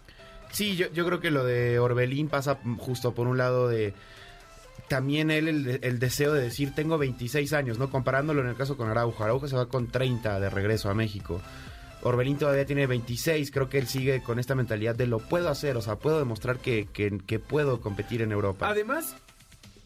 Sí, 0.52 0.76
yo, 0.76 0.90
yo 0.92 1.06
creo 1.06 1.20
que 1.20 1.30
lo 1.30 1.44
de 1.44 1.78
Orbelín 1.78 2.28
pasa 2.28 2.58
justo 2.78 3.14
por 3.14 3.26
un 3.26 3.38
lado 3.38 3.68
de 3.68 3.94
también 4.88 5.30
él 5.30 5.46
el, 5.46 5.78
el 5.82 5.98
deseo 6.00 6.32
de 6.32 6.42
decir 6.42 6.74
tengo 6.74 6.98
26 6.98 7.52
años, 7.52 7.78
¿no? 7.78 7.90
Comparándolo 7.90 8.40
en 8.40 8.48
el 8.48 8.56
caso 8.56 8.76
con 8.76 8.88
Araujo. 8.88 9.22
Araujo 9.22 9.46
se 9.46 9.56
va 9.56 9.66
con 9.66 9.86
30 9.86 10.40
de 10.40 10.50
regreso 10.50 10.90
a 10.90 10.94
México. 10.94 11.40
Orbelín 12.02 12.38
todavía 12.38 12.64
tiene 12.64 12.86
26, 12.86 13.50
creo 13.50 13.68
que 13.68 13.78
él 13.78 13.86
sigue 13.86 14.22
con 14.22 14.38
esta 14.38 14.54
mentalidad 14.54 14.94
de 14.94 15.06
lo 15.06 15.18
puedo 15.18 15.50
hacer, 15.50 15.76
o 15.76 15.82
sea, 15.82 15.96
puedo 15.96 16.18
demostrar 16.18 16.58
que, 16.58 16.88
que, 16.92 17.18
que 17.26 17.38
puedo 17.38 17.80
competir 17.80 18.22
en 18.22 18.32
Europa. 18.32 18.68
Además, 18.68 19.16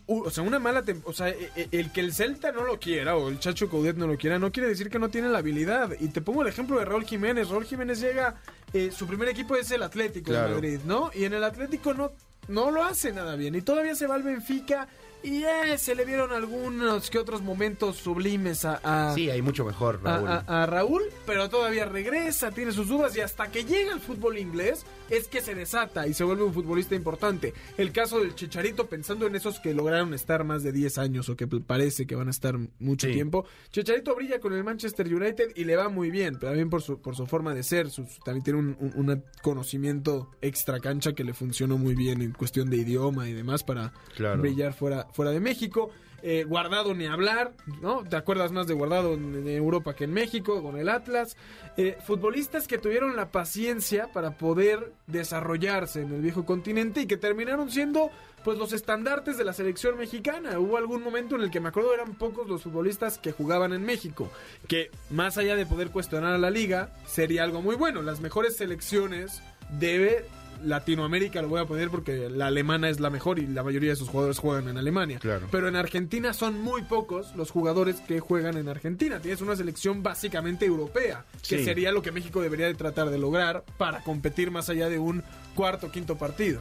o 0.06 0.30
sea, 0.30 0.44
una 0.44 0.58
mala 0.58 0.84
o 1.04 1.12
sea, 1.12 1.28
e- 1.30 1.50
e- 1.56 1.68
el 1.72 1.90
que 1.92 2.00
el 2.00 2.12
Celta 2.12 2.52
no 2.52 2.64
lo 2.64 2.78
quiera 2.78 3.16
o 3.16 3.28
el 3.28 3.38
Chacho 3.38 3.68
Coudet 3.68 3.96
no 3.96 4.06
lo 4.06 4.16
quiera 4.18 4.38
no 4.38 4.52
quiere 4.52 4.68
decir 4.68 4.90
que 4.90 4.98
no 4.98 5.08
tiene 5.08 5.28
la 5.28 5.38
habilidad. 5.38 5.92
Y 6.00 6.08
te 6.08 6.20
pongo 6.20 6.42
el 6.42 6.48
ejemplo 6.48 6.78
de 6.78 6.84
Raúl 6.84 7.04
Jiménez. 7.04 7.48
Raúl 7.48 7.64
Jiménez 7.64 8.00
llega, 8.00 8.36
eh, 8.72 8.90
su 8.90 9.06
primer 9.06 9.28
equipo 9.28 9.56
es 9.56 9.70
el 9.70 9.82
Atlético 9.82 10.32
de. 10.32 10.38
Madrid, 10.38 10.80
¿no? 10.84 11.10
Y 11.14 11.24
en 11.24 11.34
el 11.34 11.44
Atlético 11.44 11.94
no 11.94 12.12
no 12.48 12.70
lo 12.70 12.84
hace 12.84 13.12
nada 13.12 13.36
bien 13.36 13.54
y 13.54 13.62
todavía 13.62 13.94
se 13.94 14.06
va 14.06 14.16
al 14.16 14.22
Benfica 14.22 14.86
y 15.24 15.42
eh, 15.44 15.76
se 15.78 15.94
le 15.94 16.04
vieron 16.04 16.32
algunos 16.32 17.10
que 17.10 17.18
otros 17.18 17.42
momentos 17.42 17.96
sublimes 17.96 18.64
a, 18.64 18.80
a- 19.10 19.14
Sí, 19.14 19.30
hay 19.30 19.42
mucho 19.42 19.64
mejor, 19.64 20.00
Raúl. 20.02 20.28
a, 20.28 20.44
a 20.62 20.66
Raúl, 20.66 21.02
pero 21.26 21.48
todavía 21.48 21.86
regresa, 21.86 22.50
tiene 22.52 22.70
sus 22.72 22.88
dudas 22.88 23.16
y 23.16 23.20
hasta 23.20 23.50
que 23.50 23.64
llega 23.64 23.92
al 23.94 24.00
fútbol 24.00 24.38
inglés 24.38 24.84
es 25.10 25.26
que 25.28 25.40
se 25.40 25.54
desata 25.54 26.06
y 26.06 26.14
se 26.14 26.24
vuelve 26.24 26.44
un 26.44 26.52
futbolista 26.54 26.94
importante. 26.94 27.52
El 27.76 27.90
caso 27.92 28.20
del 28.20 28.34
Chicharito, 28.34 28.86
pensando 28.86 29.26
en 29.26 29.34
esos 29.36 29.60
que 29.60 29.74
lograron 29.74 30.14
estar 30.14 30.44
más 30.44 30.62
de 30.62 30.72
10 30.72 30.98
años 30.98 31.28
o 31.28 31.36
que 31.36 31.46
parece 31.46 32.06
que 32.06 32.14
van 32.14 32.28
a 32.28 32.30
estar 32.30 32.56
mucho 32.78 33.06
Sí. 33.06 33.12
tiempo, 33.14 33.44
Chicharito 33.70 34.14
brilla 34.14 34.40
con 34.40 34.52
el 34.52 34.62
Manchester 34.64 35.12
United 35.14 35.52
y 35.56 35.64
le 35.64 35.76
va 35.76 35.88
muy 35.88 36.10
bien, 36.10 36.34
pero 36.38 36.50
también 36.52 36.70
por 36.70 36.82
su, 36.82 37.00
por 37.00 37.16
su 37.16 37.26
forma 37.26 37.54
de 37.54 37.62
ser, 37.62 37.90
su- 37.90 38.06
su- 38.06 38.20
también 38.22 38.44
tiene 38.44 38.58
un, 38.58 38.76
un- 38.80 39.08
un 39.10 39.24
conocimiento 39.42 40.30
extra 40.42 40.80
cancha 40.80 41.12
que 41.14 41.24
le 41.24 41.32
funcionó 41.34 41.78
muy 41.78 41.94
bien 41.94 42.20
en 42.22 42.32
cuestión 42.32 42.68
de 42.70 42.76
idioma 42.78 43.28
y 43.28 43.32
demás 43.32 43.62
para 43.62 43.92
Claro. 44.16 44.40
brillar 44.42 44.74
fuera, 44.74 45.06
fuera 45.14 45.30
de 45.30 45.40
México. 45.40 45.90
Eh, 46.26 46.44
guardado 46.44 46.94
ni 46.94 47.04
hablar, 47.04 47.52
¿no? 47.82 48.02
¿Te 48.02 48.16
acuerdas 48.16 48.50
más 48.50 48.66
de 48.66 48.72
Guardado 48.72 49.12
en, 49.12 49.46
Europa 49.46 49.94
que 49.94 50.04
en 50.04 50.14
México 50.14 50.62
con 50.62 50.78
el 50.78 50.88
Atlas? 50.88 51.36
Eh, 51.76 51.98
futbolistas 52.02 52.66
que 52.66 52.78
tuvieron 52.78 53.14
la 53.14 53.30
paciencia 53.30 54.10
para 54.10 54.38
poder 54.38 54.94
desarrollarse 55.06 56.00
en 56.00 56.14
el 56.14 56.22
viejo 56.22 56.46
continente 56.46 57.02
y 57.02 57.06
que 57.06 57.18
terminaron 57.18 57.70
siendo 57.70 58.10
pues 58.42 58.56
los 58.56 58.72
estandartes 58.72 59.36
de 59.36 59.44
la 59.44 59.52
selección 59.52 59.98
mexicana. 59.98 60.58
Hubo 60.58 60.78
algún 60.78 61.02
momento 61.02 61.36
en 61.36 61.42
el 61.42 61.50
que 61.50 61.60
me 61.60 61.68
acuerdo 61.68 61.92
eran 61.92 62.14
pocos 62.14 62.48
los 62.48 62.62
futbolistas 62.62 63.18
que 63.18 63.32
jugaban 63.32 63.74
en 63.74 63.84
México, 63.84 64.30
que 64.66 64.90
más 65.10 65.36
allá 65.36 65.56
de 65.56 65.66
poder 65.66 65.90
cuestionar 65.90 66.32
a 66.32 66.38
la 66.38 66.48
liga, 66.48 66.90
sería 67.06 67.42
algo 67.42 67.60
muy 67.60 67.76
bueno. 67.76 68.00
Las 68.00 68.20
mejores 68.20 68.56
selecciones 68.56 69.42
debe 69.78 70.24
Latinoamérica 70.62 71.42
lo 71.42 71.48
voy 71.48 71.60
a 71.60 71.64
poner 71.66 71.90
porque 71.90 72.28
la 72.30 72.46
alemana 72.48 72.88
es 72.88 73.00
la 73.00 73.10
mejor 73.10 73.38
y 73.38 73.46
la 73.46 73.62
mayoría 73.62 73.90
de 73.90 73.96
sus 73.96 74.08
jugadores 74.08 74.38
juegan 74.38 74.68
en 74.68 74.76
Alemania. 74.76 75.18
Claro. 75.18 75.46
Pero 75.50 75.68
en 75.68 75.76
Argentina 75.76 76.32
son 76.32 76.60
muy 76.60 76.82
pocos 76.82 77.34
los 77.36 77.50
jugadores 77.50 77.96
que 78.00 78.20
juegan 78.20 78.56
en 78.56 78.68
Argentina. 78.68 79.20
Tienes 79.20 79.40
una 79.40 79.56
selección 79.56 80.02
básicamente 80.02 80.66
europea, 80.66 81.24
que 81.48 81.58
Sí. 81.58 81.64
sería 81.64 81.92
lo 81.92 82.02
que 82.02 82.12
México 82.12 82.40
debería 82.42 82.66
de 82.66 82.74
tratar 82.74 83.10
de 83.10 83.18
lograr 83.18 83.64
para 83.78 84.02
competir 84.02 84.50
más 84.50 84.68
allá 84.68 84.88
de 84.88 84.98
un 84.98 85.22
cuarto 85.54 85.88
o 85.88 85.90
quinto 85.90 86.16
partido. 86.16 86.60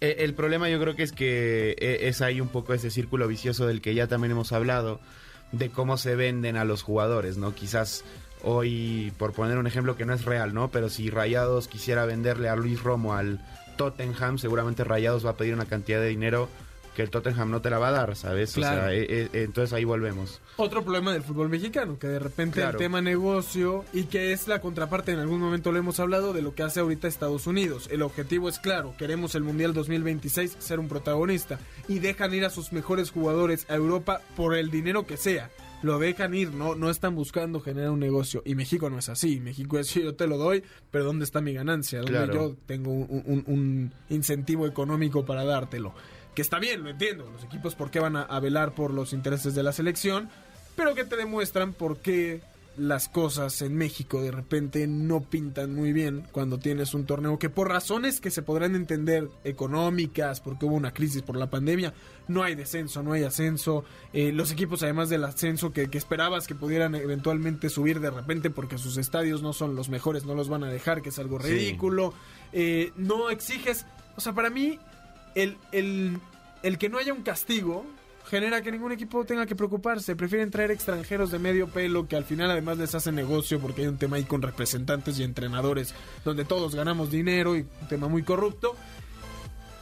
Eh, 0.00 0.16
El 0.24 0.34
problema 0.34 0.68
yo 0.70 0.80
creo 0.80 0.96
que 0.96 1.02
es 1.02 1.12
que 1.12 1.72
eh, 1.78 2.08
es 2.08 2.22
ahí 2.22 2.40
un 2.40 2.48
poco 2.48 2.72
ese 2.74 2.90
círculo 2.90 3.28
vicioso 3.28 3.66
del 3.66 3.80
que 3.82 3.94
ya 3.94 4.06
también 4.06 4.30
hemos 4.32 4.52
hablado, 4.52 5.00
de 5.52 5.68
cómo 5.68 5.96
se 5.96 6.14
venden 6.14 6.56
a 6.56 6.64
los 6.64 6.82
jugadores, 6.82 7.36
¿no? 7.36 7.54
Quizás 7.54 8.04
hoy, 8.42 9.12
por 9.18 9.32
poner 9.32 9.58
un 9.58 9.66
ejemplo 9.66 9.96
que 9.96 10.04
no 10.04 10.14
es 10.14 10.24
real, 10.24 10.54
¿no? 10.54 10.70
Pero 10.70 10.88
si 10.88 11.10
Rayados 11.10 11.68
quisiera 11.68 12.04
venderle 12.06 12.48
a 12.48 12.56
Luis 12.56 12.82
Romo 12.82 13.14
al 13.14 13.40
Tottenham, 13.76 14.38
seguramente 14.38 14.84
Rayados 14.84 15.24
va 15.24 15.30
a 15.30 15.36
pedir 15.36 15.54
una 15.54 15.66
cantidad 15.66 16.00
de 16.00 16.08
dinero 16.08 16.48
que 16.94 17.02
el 17.02 17.10
Tottenham 17.10 17.50
no 17.52 17.62
te 17.62 17.70
la 17.70 17.78
va 17.78 17.88
a 17.88 17.92
dar, 17.92 18.16
¿sabes? 18.16 18.52
Claro. 18.52 18.78
O 18.78 18.80
sea, 18.80 18.92
eh, 18.92 19.06
eh, 19.08 19.28
entonces 19.32 19.72
ahí 19.72 19.84
volvemos. 19.84 20.40
Otro 20.56 20.82
problema 20.82 21.12
del 21.12 21.22
fútbol 21.22 21.48
mexicano, 21.48 21.98
que 21.98 22.08
de 22.08 22.18
repente 22.18 22.56
Claro. 22.60 22.72
el 22.72 22.76
tema 22.78 23.00
negocio 23.00 23.84
y 23.92 24.04
que 24.04 24.32
es 24.32 24.48
la 24.48 24.60
contraparte, 24.60 25.12
en 25.12 25.20
algún 25.20 25.38
momento 25.40 25.70
lo 25.70 25.78
hemos 25.78 26.00
hablado, 26.00 26.32
de 26.32 26.42
lo 26.42 26.54
que 26.54 26.64
hace 26.64 26.80
ahorita 26.80 27.06
Estados 27.06 27.46
Unidos. 27.46 27.88
El 27.92 28.02
objetivo 28.02 28.48
es 28.48 28.58
claro, 28.58 28.94
queremos 28.98 29.36
el 29.36 29.44
Mundial 29.44 29.72
2026 29.72 30.56
ser 30.58 30.80
un 30.80 30.88
protagonista 30.88 31.60
y 31.86 32.00
dejan 32.00 32.34
ir 32.34 32.44
a 32.44 32.50
sus 32.50 32.72
mejores 32.72 33.12
jugadores 33.12 33.66
a 33.70 33.76
Europa 33.76 34.20
por 34.36 34.56
el 34.56 34.70
dinero 34.72 35.06
que 35.06 35.16
sea. 35.16 35.48
Lo 35.82 35.98
dejan 35.98 36.34
ir, 36.34 36.52
no, 36.52 36.74
no 36.74 36.90
están 36.90 37.14
buscando 37.14 37.60
generar 37.60 37.90
un 37.90 38.00
negocio. 38.00 38.42
Y 38.44 38.54
México 38.54 38.90
no 38.90 38.98
es 38.98 39.08
así. 39.08 39.40
México 39.40 39.78
es 39.78 39.94
yo 39.94 40.14
te 40.14 40.26
lo 40.26 40.36
doy, 40.36 40.62
pero 40.90 41.04
¿dónde 41.04 41.24
está 41.24 41.40
mi 41.40 41.54
ganancia? 41.54 42.00
¿Dónde 42.00 42.12
Claro. 42.12 42.34
yo 42.34 42.56
tengo 42.66 42.90
un, 42.92 43.22
un- 43.26 43.44
un 43.46 43.92
incentivo 44.10 44.66
económico 44.66 45.24
para 45.24 45.44
dártelo? 45.44 45.94
Que 46.34 46.42
está 46.42 46.58
bien, 46.58 46.82
lo 46.84 46.90
entiendo. 46.90 47.30
Los 47.32 47.44
equipos, 47.44 47.74
¿por 47.74 47.90
qué 47.90 47.98
van 47.98 48.16
a, 48.16 48.22
a 48.22 48.40
velar 48.40 48.74
por 48.74 48.92
los 48.92 49.12
intereses 49.14 49.54
de 49.54 49.62
la 49.62 49.72
selección? 49.72 50.28
Pero 50.76 50.94
que 50.94 51.04
te 51.04 51.16
demuestran 51.16 51.72
por 51.72 51.98
qué 51.98 52.40
las 52.80 53.08
cosas 53.08 53.60
en 53.62 53.76
México 53.76 54.22
de 54.22 54.30
repente 54.30 54.86
no 54.86 55.20
pintan 55.20 55.74
muy 55.74 55.92
bien 55.92 56.26
cuando 56.32 56.58
tienes 56.58 56.94
un 56.94 57.04
torneo 57.04 57.38
que 57.38 57.50
por 57.50 57.68
razones 57.68 58.20
que 58.20 58.30
se 58.30 58.42
podrán 58.42 58.74
entender 58.74 59.28
económicas, 59.44 60.40
porque 60.40 60.64
hubo 60.66 60.74
una 60.76 60.92
crisis 60.92 61.22
por 61.22 61.36
la 61.36 61.50
pandemia, 61.50 61.92
no 62.26 62.42
hay 62.42 62.54
descenso, 62.54 63.02
no 63.02 63.12
hay 63.12 63.24
ascenso. 63.24 63.84
Eh, 64.12 64.32
los 64.32 64.50
equipos 64.50 64.82
además 64.82 65.08
del 65.10 65.24
ascenso 65.24 65.72
que, 65.72 65.88
que 65.90 65.98
esperabas 65.98 66.46
que 66.46 66.54
pudieran 66.54 66.94
eventualmente 66.94 67.68
subir 67.68 68.00
de 68.00 68.10
repente 68.10 68.50
porque 68.50 68.78
sus 68.78 68.96
estadios 68.96 69.42
no 69.42 69.52
son 69.52 69.76
los 69.76 69.88
mejores, 69.88 70.24
no 70.24 70.34
los 70.34 70.48
van 70.48 70.64
a 70.64 70.68
dejar, 70.68 71.02
que 71.02 71.10
es 71.10 71.18
algo 71.18 71.38
Sí. 71.40 71.48
ridículo. 71.50 72.14
Eh, 72.52 72.92
no 72.96 73.30
exiges, 73.30 73.86
o 74.16 74.20
sea, 74.20 74.32
para 74.32 74.48
mí 74.50 74.78
el, 75.34 75.58
el, 75.72 76.18
el 76.62 76.78
que 76.78 76.88
no 76.88 76.98
haya 76.98 77.12
un 77.12 77.22
castigo 77.22 77.84
genera 78.30 78.62
que 78.62 78.70
ningún 78.70 78.92
equipo 78.92 79.24
tenga 79.24 79.44
que 79.44 79.56
preocuparse. 79.56 80.14
Prefieren 80.14 80.50
traer 80.50 80.70
extranjeros 80.70 81.30
de 81.32 81.38
medio 81.40 81.68
pelo 81.68 82.06
que 82.06 82.16
al 82.16 82.24
final 82.24 82.50
además 82.50 82.78
les 82.78 82.94
hace 82.94 83.10
negocio 83.10 83.58
porque 83.58 83.82
hay 83.82 83.88
un 83.88 83.98
tema 83.98 84.16
ahí 84.16 84.24
con 84.24 84.40
representantes 84.42 85.18
y 85.18 85.24
entrenadores 85.24 85.94
donde 86.24 86.44
todos 86.44 86.74
ganamos 86.74 87.10
dinero 87.10 87.56
y 87.56 87.60
un 87.82 87.88
tema 87.88 88.06
muy 88.08 88.22
corrupto. 88.22 88.76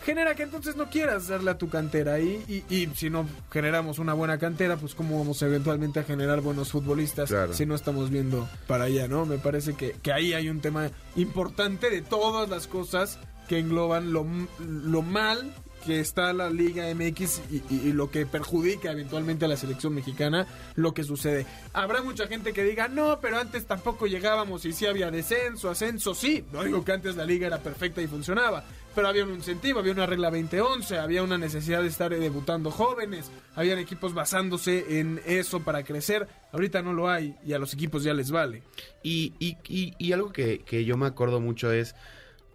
Genera 0.05 0.35
que 0.35 0.45
entonces 0.45 0.75
no 0.77 0.89
quieras 0.89 1.29
darle 1.29 1.51
a 1.51 1.59
tu 1.59 1.69
cantera 1.69 2.15
ahí 2.15 2.43
y, 2.49 2.75
y 2.75 2.87
si 2.95 3.11
no 3.11 3.29
generamos 3.53 3.99
una 3.99 4.15
buena 4.15 4.39
cantera, 4.39 4.79
pues 4.79 4.95
cómo 4.95 5.19
vamos 5.19 5.43
eventualmente 5.43 6.01
a 6.01 6.05
generar 6.05 6.41
buenos 6.41 6.71
futbolistas 6.71 7.29
Claro. 7.29 7.53
si 7.53 7.67
no 7.67 7.75
estamos 7.75 8.09
viendo 8.09 8.49
para 8.67 8.85
allá, 8.85 9.07
¿no? 9.07 9.27
Me 9.27 9.37
parece 9.37 9.75
que, 9.75 9.93
que 10.03 10.11
ahí 10.13 10.33
hay 10.33 10.49
un 10.49 10.61
tema 10.63 10.91
importante 11.17 11.91
de 11.91 12.01
todas 12.01 12.49
las 12.49 12.67
cosas 12.69 13.19
que 13.49 13.59
engloban 13.59 14.15
lo, 14.15 14.25
lo 14.61 15.03
mal 15.03 15.53
que 15.85 16.01
está 16.01 16.33
la 16.33 16.51
Liga 16.51 16.85
MX 16.95 17.41
y, 17.71 17.93
lo 17.93 18.11
que 18.11 18.27
perjudica 18.27 18.93
eventualmente 18.93 19.45
a 19.45 19.49
la 19.49 19.57
selección 19.57 19.95
mexicana, 19.95 20.47
lo 20.75 20.93
que 20.95 21.05
sucede. 21.05 21.47
Habrá 21.73 22.03
mucha 22.03 22.27
gente 22.27 22.53
que 22.53 22.65
diga, 22.65 22.89
no, 22.89 23.19
pero 23.21 23.39
antes 23.39 23.67
tampoco 23.67 24.07
llegábamos 24.07 24.65
y 24.65 24.73
sí 24.73 24.87
había 24.87 25.11
descenso, 25.11 25.71
ascenso, 25.71 26.15
sí. 26.15 26.45
No 26.53 26.63
digo 26.65 26.85
que 26.85 26.93
antes 26.93 27.17
la 27.17 27.25
liga 27.25 27.47
era 27.47 27.59
perfecta 27.59 28.03
y 28.03 28.07
funcionaba, 28.07 28.65
pero 28.95 29.09
había 29.09 29.25
un 29.25 29.35
incentivo, 29.35 29.81
había 29.81 29.93
una 29.93 30.07
regla 30.07 30.31
2011, 30.31 30.99
había 30.99 31.23
una 31.23 31.39
necesidad 31.39 31.83
de 31.83 31.89
estar 31.89 32.11
debutando 32.11 32.71
jóvenes, 32.71 33.31
habían 33.55 33.79
equipos 33.79 34.15
basándose 34.15 35.01
en 35.01 35.21
eso 35.27 35.61
para 35.61 35.83
crecer. 35.85 36.29
Ahorita 36.53 36.83
no 36.83 36.93
lo 36.93 37.09
hay 37.09 37.37
y 37.45 37.53
a 37.53 37.59
los 37.59 37.75
equipos 37.75 38.03
ya 38.03 38.15
les 38.15 38.31
vale. 38.31 38.63
Y, 39.03 39.35
y 39.39 40.13
algo 40.13 40.33
que, 40.33 40.61
que 40.61 40.85
yo 40.85 40.97
me 40.97 41.07
acuerdo 41.07 41.41
mucho 41.41 41.73
es 41.73 41.95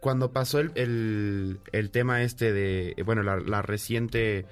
cuando 0.04 0.34
pasó 0.34 0.60
el, 0.60 1.62
el, 1.72 1.90
tema 1.90 2.24
este 2.24 2.52
de, 2.52 3.02
bueno, 3.06 3.24
la, 3.24 3.62
reciente 3.62 4.46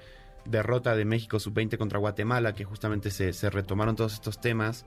derrota 0.46 0.96
de 0.96 1.04
México 1.04 1.38
sub-20 1.38 1.76
contra 1.76 1.98
Guatemala, 1.98 2.54
que 2.54 2.64
justamente 2.64 3.10
se, 3.10 3.34
se 3.34 3.50
retomaron 3.50 3.94
todos 3.94 4.14
estos 4.14 4.40
temas. 4.40 4.86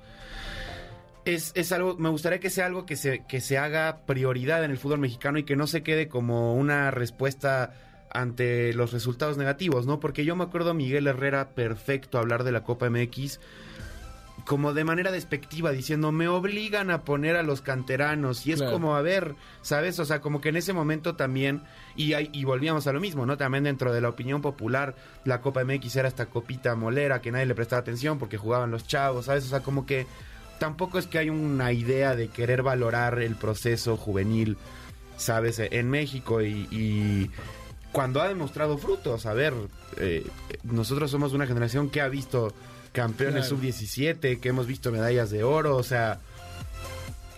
Es, 1.23 1.51
es 1.53 1.71
algo, 1.71 1.95
me 1.97 2.09
gustaría 2.09 2.39
que 2.39 2.49
sea 2.49 2.65
algo 2.65 2.87
que 2.87 2.95
se, 2.95 3.23
que 3.27 3.41
se 3.41 3.59
haga 3.59 3.99
prioridad 4.07 4.63
en 4.63 4.71
el 4.71 4.79
fútbol 4.79 4.97
mexicano 4.97 5.37
y 5.37 5.43
que 5.43 5.55
no 5.55 5.67
se 5.67 5.83
quede 5.83 6.07
como 6.07 6.55
una 6.55 6.89
respuesta 6.89 7.75
ante 8.09 8.73
los 8.73 8.91
resultados 8.91 9.37
negativos, 9.37 9.85
¿no? 9.85 9.99
Porque 9.99 10.25
yo 10.25 10.35
me 10.35 10.45
acuerdo 10.45 10.73
Miguel 10.73 11.05
Herrera 11.05 11.49
perfecto 11.49 12.17
hablar 12.17 12.43
de 12.43 12.51
la 12.51 12.63
Copa 12.63 12.89
MX 12.89 13.39
como 14.45 14.73
de 14.73 14.83
manera 14.83 15.11
despectiva, 15.11 15.71
diciendo, 15.71 16.11
me 16.11 16.27
obligan 16.27 16.91
a 16.91 17.01
poner 17.01 17.35
a 17.35 17.41
los 17.43 17.61
canteranos. 17.61 18.45
Y 18.45 18.51
es 18.51 18.59
Claro. 18.59 18.73
como, 18.73 18.95
a 18.95 19.01
ver, 19.01 19.35
¿sabes? 19.63 19.99
O 19.99 20.05
sea, 20.05 20.21
como 20.21 20.39
que 20.39 20.49
en 20.49 20.55
ese 20.55 20.71
momento 20.71 21.15
también, 21.15 21.63
y, 21.95 22.13
hay- 22.13 22.29
y 22.31 22.43
volvíamos 22.43 22.85
a 22.85 22.93
lo 22.93 22.99
mismo, 22.99 23.25
¿no? 23.25 23.37
También 23.37 23.63
dentro 23.63 23.91
de 23.91 24.01
la 24.01 24.09
opinión 24.09 24.41
popular, 24.43 24.95
la 25.23 25.41
Copa 25.41 25.61
MX 25.65 25.95
era 25.95 26.07
esta 26.07 26.27
copita 26.27 26.75
molera 26.75 27.21
que 27.21 27.31
nadie 27.31 27.47
le 27.47 27.55
prestaba 27.55 27.79
atención 27.81 28.19
porque 28.19 28.37
jugaban 28.37 28.69
los 28.71 28.85
chavos, 28.85 29.25
¿sabes? 29.25 29.45
O 29.45 29.49
sea, 29.49 29.61
como 29.61 29.85
que 29.87 30.05
tampoco 30.59 30.99
es 30.99 31.07
que 31.07 31.17
hay 31.17 31.29
una 31.31 31.71
idea 31.71 32.15
de 32.15 32.27
querer 32.27 32.61
valorar 32.61 33.17
el 33.19 33.35
proceso 33.35 33.97
juvenil, 33.97 34.57
¿sabes? 35.17 35.59
En 35.59 35.89
México 35.89 36.41
y... 36.41 36.67
y 36.71 37.31
cuando 37.91 38.21
ha 38.21 38.27
demostrado 38.27 38.77
frutos, 38.77 39.25
a 39.25 39.33
ver, 39.33 39.53
eh, 39.97 40.27
nosotros 40.63 41.09
somos 41.09 41.31
una 41.31 41.47
generación 41.47 41.89
que 41.89 42.01
ha 42.01 42.09
visto 42.09 42.53
campeones 42.95 43.47
Claro. 43.47 43.57
sub-17, 43.57 44.39
que 44.39 44.49
hemos 44.49 44.65
visto 44.67 44.91
medallas 44.91 45.29
de 45.29 45.43
oro, 45.43 45.75
o 45.75 45.83
sea, 45.83 46.19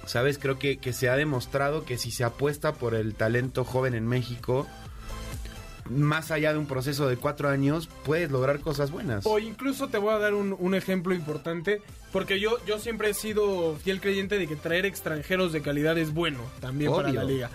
sabes, 0.06 0.38
creo 0.38 0.58
que, 0.58 0.78
que 0.78 0.94
se 0.94 1.10
ha 1.10 1.16
demostrado 1.16 1.84
que 1.84 1.98
si 1.98 2.12
se 2.12 2.24
apuesta 2.24 2.74
por 2.74 2.96
el 2.96 3.16
talento 3.16 3.64
joven 3.66 3.94
en 3.94 4.08
México, 4.08 4.68
más 5.90 6.32
allá 6.32 6.52
de 6.54 6.60
un 6.60 6.66
proceso 6.66 7.08
de 7.08 7.16
cuatro 7.18 7.50
años, 7.50 7.90
puedes 8.04 8.30
lograr 8.30 8.60
cosas 8.60 8.92
buenas. 8.92 9.26
O 9.26 9.40
incluso 9.40 9.88
te 9.88 9.98
voy 9.98 10.14
a 10.14 10.18
dar 10.20 10.34
un, 10.34 10.56
un 10.58 10.76
ejemplo 10.76 11.14
importante, 11.14 11.82
porque 12.12 12.40
yo, 12.40 12.58
yo 12.66 12.78
siempre 12.80 13.10
he 13.10 13.14
sido 13.14 13.76
fiel 13.78 14.02
creyente 14.02 14.38
de 14.38 14.48
que 14.48 14.56
traer 14.56 14.86
extranjeros 14.86 15.54
de 15.54 15.62
calidad 15.62 15.98
es 15.98 16.14
bueno 16.14 16.40
también 16.60 16.92
para 16.92 17.12
la 17.12 17.24
liga. 17.24 17.50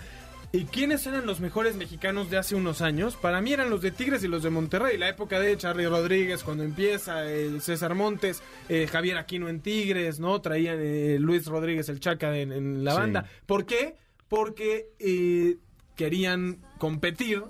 ¿Y 0.55 0.65
quiénes 0.65 1.07
eran 1.07 1.25
los 1.25 1.39
mejores 1.39 1.75
mexicanos 1.75 2.29
de 2.29 2.37
hace 2.37 2.53
unos 2.53 2.81
años? 2.83 3.15
Para 3.15 3.41
mí 3.41 3.51
eran 3.51 3.71
los 3.71 3.81
de 3.81 3.89
Tigres 3.89 4.23
y 4.23 4.27
los 4.27 4.43
de 4.43 4.51
Monterrey. 4.51 4.99
La 4.99 5.09
época 5.09 5.39
de 5.39 5.57
Charlie 5.57 5.87
Rodríguez, 5.87 6.43
cuando 6.43 6.63
empieza, 6.63 7.25
el 7.27 7.59
César 7.59 7.95
Montes, 7.95 8.43
eh, 8.69 8.85
Javier 8.85 9.17
Aquino 9.17 9.49
en 9.49 9.61
Tigres, 9.61 10.19
¿no? 10.19 10.41
Traían 10.41 10.77
eh, 10.79 11.17
Luis 11.19 11.47
Rodríguez 11.47 11.89
el 11.89 11.99
Chaca 11.99 12.37
en, 12.37 12.51
en 12.51 12.83
la 12.83 12.91
Sí. 12.91 12.97
banda. 12.99 13.25
¿Por 13.47 13.65
qué? 13.65 13.95
Porque 14.27 14.89
eh, 14.99 15.57
querían 15.95 16.59
competir 16.77 17.41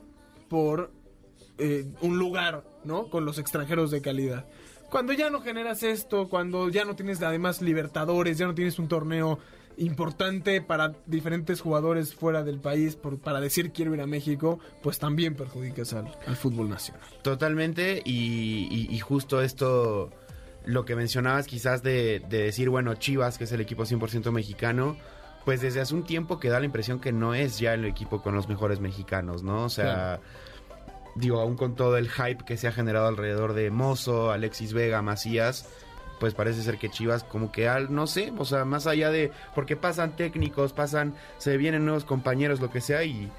por 0.47 0.93
eh, 1.57 1.85
un 1.99 2.17
lugar, 2.17 2.63
¿no? 2.85 3.09
Con 3.09 3.25
los 3.25 3.37
extranjeros 3.37 3.91
de 3.91 4.01
calidad. 4.01 4.45
Cuando 4.89 5.11
ya 5.11 5.29
no 5.29 5.41
generas 5.41 5.83
esto, 5.83 6.29
cuando 6.29 6.69
ya 6.69 6.85
no 6.85 6.95
tienes 6.95 7.21
además 7.21 7.61
libertadores, 7.61 8.37
ya 8.37 8.45
no 8.45 8.55
tienes 8.55 8.79
un 8.79 8.87
torneo 8.87 9.39
importante 9.77 10.61
para 10.61 10.93
diferentes 11.05 11.61
jugadores 11.61 12.13
fuera 12.15 12.43
del 12.43 12.59
país 12.59 12.95
por, 12.95 13.19
para 13.19 13.39
decir 13.41 13.71
quiero 13.71 13.93
ir 13.93 14.01
a 14.01 14.07
México, 14.07 14.59
pues 14.81 14.99
también 14.99 15.35
perjudicas 15.35 15.93
al, 15.93 16.15
al 16.27 16.35
fútbol 16.35 16.69
nacional. 16.69 17.01
Totalmente, 17.21 18.01
y, 18.05 18.67
y- 18.71 18.87
y 18.93 18.99
justo 18.99 19.41
esto, 19.41 20.11
lo 20.65 20.85
que 20.85 20.95
mencionabas 20.95 21.47
quizás 21.47 21.83
de, 21.83 22.21
de 22.29 22.43
decir, 22.43 22.69
bueno, 22.69 22.95
Chivas, 22.95 23.37
que 23.37 23.43
es 23.45 23.51
el 23.51 23.61
equipo 23.61 23.83
100% 23.83 24.31
mexicano, 24.31 24.95
pues 25.45 25.59
desde 25.61 25.81
hace 25.81 25.93
un 25.93 26.03
tiempo 26.03 26.39
que 26.39 26.49
da 26.49 26.59
la 26.59 26.65
impresión 26.65 26.99
que 26.99 27.11
no 27.11 27.33
es 27.35 27.59
ya 27.59 27.73
el 27.73 27.83
equipo 27.85 28.21
con 28.21 28.33
los 28.35 28.47
mejores 28.47 28.79
mexicanos, 28.79 29.43
¿no? 29.43 29.63
O 29.65 29.69
sea, 29.69 30.21
digo, 31.15 31.39
aún 31.41 31.55
con 31.57 31.75
todo 31.75 31.97
el 31.97 32.09
hype 32.09 32.45
que 32.45 32.55
se 32.57 32.67
ha 32.67 32.71
generado 32.71 33.07
alrededor 33.07 33.53
de 33.53 33.69
Mozo, 33.69 34.31
Alexis 34.31 34.71
Vega, 34.73 35.01
Macías, 35.01 35.67
pues 36.23 36.33
parece 36.35 36.63
ser 36.63 36.77
que 36.77 36.89
Chivas 36.89 37.25
como 37.25 37.51
que 37.51 37.67
al, 37.67 37.93
no 37.93 38.07
sé, 38.07 38.31
o 38.37 38.45
sea, 38.45 38.63
más 38.63 38.87
allá 38.87 39.11
de, 39.11 39.29
porque 39.53 39.75
pasan 39.75 40.15
técnicos, 40.15 40.71
pasan, 40.71 41.13
se 41.37 41.57
vienen 41.57 41.83
nuevos 41.83 42.05
compañeros, 42.05 42.61
lo 42.61 42.71
que 42.71 42.79
sea, 42.79 43.03
y 43.03 43.29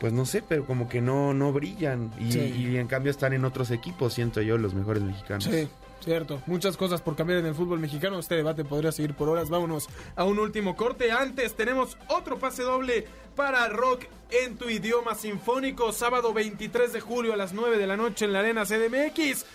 pues 0.00 0.12
no 0.12 0.26
sé, 0.26 0.42
pero 0.42 0.66
como 0.66 0.88
que 0.88 1.00
no, 1.00 1.34
no 1.34 1.52
brillan. 1.52 2.10
Y, 2.18 2.32
Sí. 2.32 2.40
y 2.40 2.76
en 2.78 2.88
cambio 2.88 3.12
están 3.12 3.32
en 3.32 3.44
otros 3.44 3.70
equipos, 3.70 4.12
siento 4.12 4.42
yo, 4.42 4.58
los 4.58 4.74
mejores 4.74 5.04
mexicanos. 5.04 5.44
Sí, 5.44 5.68
cierto. 6.00 6.42
Muchas 6.46 6.76
cosas 6.76 7.00
por 7.00 7.14
cambiar 7.14 7.38
en 7.38 7.46
el 7.46 7.54
fútbol 7.54 7.78
mexicano. 7.78 8.18
Este 8.18 8.34
debate 8.34 8.64
podría 8.64 8.90
seguir 8.90 9.14
por 9.14 9.28
horas. 9.28 9.50
Vámonos 9.50 9.88
a 10.16 10.24
un 10.24 10.40
último 10.40 10.74
corte. 10.74 11.12
Antes 11.12 11.54
tenemos 11.54 11.96
otro 12.08 12.40
pase 12.40 12.64
doble 12.64 13.06
para 13.36 13.68
rock 13.68 14.06
en 14.32 14.56
tu 14.56 14.68
idioma 14.68 15.14
sinfónico. 15.14 15.92
Sábado 15.92 16.32
23 16.34 16.92
de 16.92 17.00
julio 17.00 17.32
a 17.32 17.36
las 17.36 17.52
9 17.52 17.78
de 17.78 17.86
la 17.86 17.96
noche 17.96 18.24
en 18.24 18.32
la 18.32 18.40
Arena 18.40 18.64
CDMX. 18.64 19.46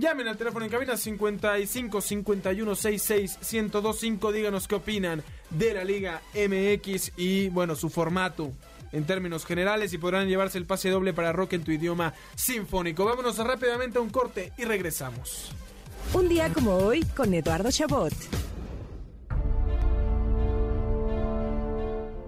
Llamen 0.00 0.28
al 0.28 0.38
teléfono 0.38 0.64
en 0.64 0.70
cabina 0.70 0.96
55 0.96 2.00
51 2.00 2.74
66 2.74 3.52
1025. 3.52 4.32
Díganos 4.32 4.66
qué 4.66 4.76
opinan 4.76 5.22
de 5.50 5.74
la 5.74 5.84
Liga 5.84 6.22
MX 6.32 7.12
y, 7.18 7.50
bueno, 7.50 7.76
su 7.76 7.90
formato 7.90 8.50
en 8.92 9.04
términos 9.04 9.44
generales 9.44 9.92
y 9.92 9.98
podrán 9.98 10.26
llevarse 10.26 10.56
el 10.56 10.64
pase 10.64 10.88
doble 10.88 11.12
para 11.12 11.34
rock 11.34 11.52
en 11.52 11.64
tu 11.64 11.70
idioma 11.70 12.14
sinfónico. 12.34 13.04
Vámonos 13.04 13.36
rápidamente 13.36 13.98
a 13.98 14.00
un 14.00 14.08
corte 14.08 14.54
y 14.56 14.64
regresamos. 14.64 15.52
Un 16.14 16.30
día 16.30 16.50
como 16.50 16.76
hoy 16.76 17.04
con 17.14 17.34
Eduardo 17.34 17.70
Chabot. 17.70 18.14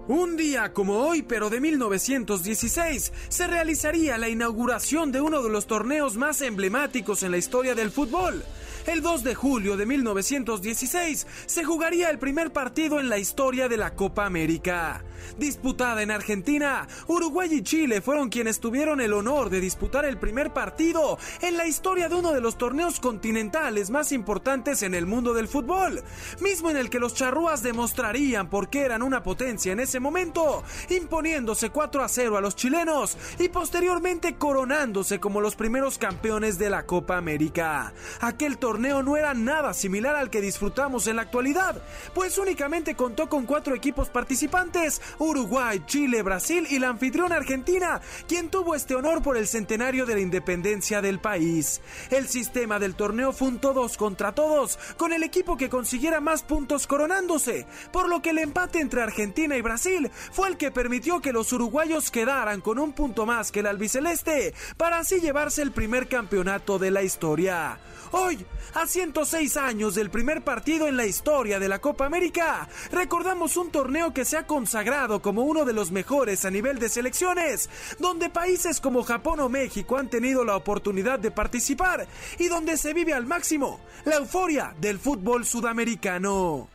Un 0.07 0.35
día 0.35 0.73
como 0.73 0.97
hoy, 0.99 1.21
pero 1.21 1.49
de 1.49 1.61
1916, 1.61 3.13
se 3.29 3.47
realizaría 3.47 4.17
la 4.17 4.27
inauguración 4.27 5.13
de 5.13 5.21
uno 5.21 5.41
de 5.41 5.49
los 5.49 5.65
torneos 5.65 6.17
más 6.17 6.41
emblemáticos 6.41 7.23
en 7.23 7.31
la 7.31 7.37
historia 7.37 7.73
del 7.73 7.89
fútbol. 7.89 8.43
El 8.85 9.01
2 9.01 9.23
de 9.23 9.33
julio 9.33 9.77
de 9.77 9.85
1916 9.85 11.25
se 11.45 11.63
jugaría 11.63 12.09
el 12.09 12.19
primer 12.19 12.51
partido 12.51 12.99
en 12.99 13.07
la 13.07 13.17
historia 13.17 13.69
de 13.69 13.77
la 13.77 13.95
Copa 13.95 14.25
América. 14.25 15.05
Disputada 15.37 16.01
en 16.01 16.11
Argentina, 16.11 16.87
Uruguay 17.07 17.49
y 17.51 17.63
Chile 17.63 18.01
fueron 18.01 18.29
quienes 18.29 18.59
tuvieron 18.59 19.01
el 19.01 19.13
honor 19.13 19.49
de 19.49 19.59
disputar 19.59 20.05
el 20.05 20.17
primer 20.17 20.53
partido 20.53 21.17
en 21.41 21.57
la 21.57 21.67
historia 21.67 22.09
de 22.09 22.15
uno 22.15 22.33
de 22.33 22.41
los 22.41 22.57
torneos 22.57 22.99
continentales 22.99 23.89
más 23.89 24.11
importantes 24.11 24.83
en 24.83 24.93
el 24.93 25.05
mundo 25.05 25.33
del 25.33 25.47
fútbol, 25.47 26.03
mismo 26.41 26.69
en 26.69 26.77
el 26.77 26.89
que 26.89 26.99
los 26.99 27.13
charrúas 27.13 27.63
demostrarían 27.63 28.49
por 28.49 28.69
qué 28.69 28.81
eran 28.81 29.01
una 29.01 29.23
potencia 29.23 29.71
en 29.71 29.79
ese 29.79 29.99
momento, 29.99 30.63
imponiéndose 30.89 31.69
4 31.69 32.03
a 32.03 32.07
0 32.07 32.37
a 32.37 32.41
los 32.41 32.55
chilenos 32.55 33.17
y 33.39 33.49
posteriormente 33.49 34.35
coronándose 34.35 35.19
como 35.19 35.41
los 35.41 35.55
primeros 35.55 35.97
campeones 35.97 36.57
de 36.57 36.69
la 36.69 36.85
Copa 36.85 37.17
América. 37.17 37.93
Aquel 38.21 38.57
torneo 38.57 39.03
no 39.03 39.17
era 39.17 39.33
nada 39.33 39.73
similar 39.73 40.15
al 40.15 40.29
que 40.29 40.41
disfrutamos 40.41 41.07
en 41.07 41.17
la 41.17 41.23
actualidad, 41.23 41.81
pues 42.13 42.37
únicamente 42.37 42.95
contó 42.95 43.29
con 43.29 43.45
cuatro 43.45 43.75
equipos 43.75 44.09
participantes, 44.09 45.01
Uruguay, 45.19 45.81
Chile, 45.85 46.21
Brasil 46.21 46.67
y 46.69 46.79
la 46.79 46.89
anfitriona 46.89 47.35
Argentina, 47.35 48.01
quien 48.27 48.49
tuvo 48.49 48.75
este 48.75 48.95
honor 48.95 49.21
por 49.21 49.37
el 49.37 49.47
centenario 49.47 50.05
de 50.05 50.15
la 50.15 50.21
independencia 50.21 51.01
del 51.01 51.19
país. 51.19 51.81
El 52.09 52.27
sistema 52.27 52.79
del 52.79 52.95
torneo 52.95 53.33
fue 53.33 53.47
un 53.49 53.59
todos 53.59 53.97
contra 53.97 54.33
todos, 54.33 54.77
con 54.97 55.13
el 55.13 55.23
equipo 55.23 55.57
que 55.57 55.69
consiguiera 55.69 56.19
más 56.19 56.43
puntos 56.43 56.87
coronándose, 56.87 57.65
por 57.91 58.09
lo 58.09 58.21
que 58.21 58.31
el 58.31 58.39
empate 58.39 58.79
entre 58.79 59.01
Argentina 59.01 59.55
y 59.55 59.61
Brasil 59.61 60.11
fue 60.31 60.49
el 60.49 60.57
que 60.57 60.71
permitió 60.71 61.21
que 61.21 61.33
los 61.33 61.53
uruguayos 61.53 62.11
quedaran 62.11 62.61
con 62.61 62.79
un 62.79 62.93
punto 62.93 63.25
más 63.25 63.51
que 63.51 63.61
el 63.61 63.67
albiceleste, 63.67 64.53
para 64.77 64.99
así 64.99 65.19
llevarse 65.19 65.61
el 65.61 65.71
primer 65.71 66.07
campeonato 66.07 66.79
de 66.79 66.91
la 66.91 67.03
historia. 67.03 67.79
Hoy, 68.15 68.45
a 68.75 68.85
106 68.85 69.57
años 69.57 69.95
del 69.95 70.11
primer 70.11 70.43
partido 70.43 70.87
en 70.87 70.97
la 70.97 71.07
historia 71.07 71.57
de 71.57 71.67
la 71.67 71.79
Copa 71.79 72.05
América, 72.05 72.69
recordamos 72.91 73.57
un 73.57 73.71
torneo 73.71 74.13
que 74.13 74.23
se 74.23 74.37
ha 74.37 74.45
consagrado 74.45 75.19
como 75.19 75.41
uno 75.41 75.65
de 75.65 75.73
los 75.73 75.89
mejores 75.89 76.45
a 76.45 76.51
nivel 76.51 76.77
de 76.77 76.89
selecciones, 76.89 77.71
donde 77.97 78.29
países 78.29 78.79
como 78.79 79.01
Japón 79.01 79.39
o 79.39 79.49
México 79.49 79.97
han 79.97 80.11
tenido 80.11 80.45
la 80.45 80.55
oportunidad 80.55 81.17
de 81.17 81.31
participar 81.31 82.07
y 82.37 82.49
donde 82.49 82.77
se 82.77 82.93
vive 82.93 83.13
al 83.13 83.25
máximo 83.25 83.79
la 84.05 84.17
euforia 84.17 84.75
del 84.79 84.99
fútbol 84.99 85.43
sudamericano. 85.43 86.69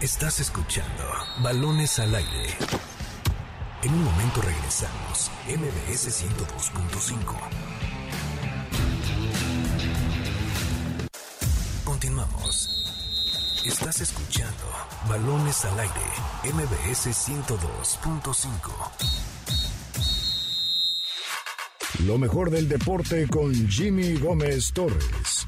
Estás 0.00 0.38
escuchando 0.38 1.02
Balones 1.42 1.98
al 1.98 2.14
aire. 2.14 2.54
En 3.82 3.92
un 3.92 4.04
momento 4.04 4.40
regresamos. 4.40 5.32
MBS 5.48 6.22
102.5. 6.22 7.65
Continuamos. 11.86 12.68
Estás 13.64 14.00
escuchando 14.00 14.64
Balones 15.08 15.64
al 15.64 15.78
aire, 15.78 16.02
MBS 16.52 17.06
102.5. 17.06 18.72
Lo 22.04 22.18
mejor 22.18 22.50
del 22.50 22.68
deporte 22.68 23.28
con 23.28 23.54
Jimmy 23.68 24.16
Gómez 24.16 24.72
Torres. 24.72 25.46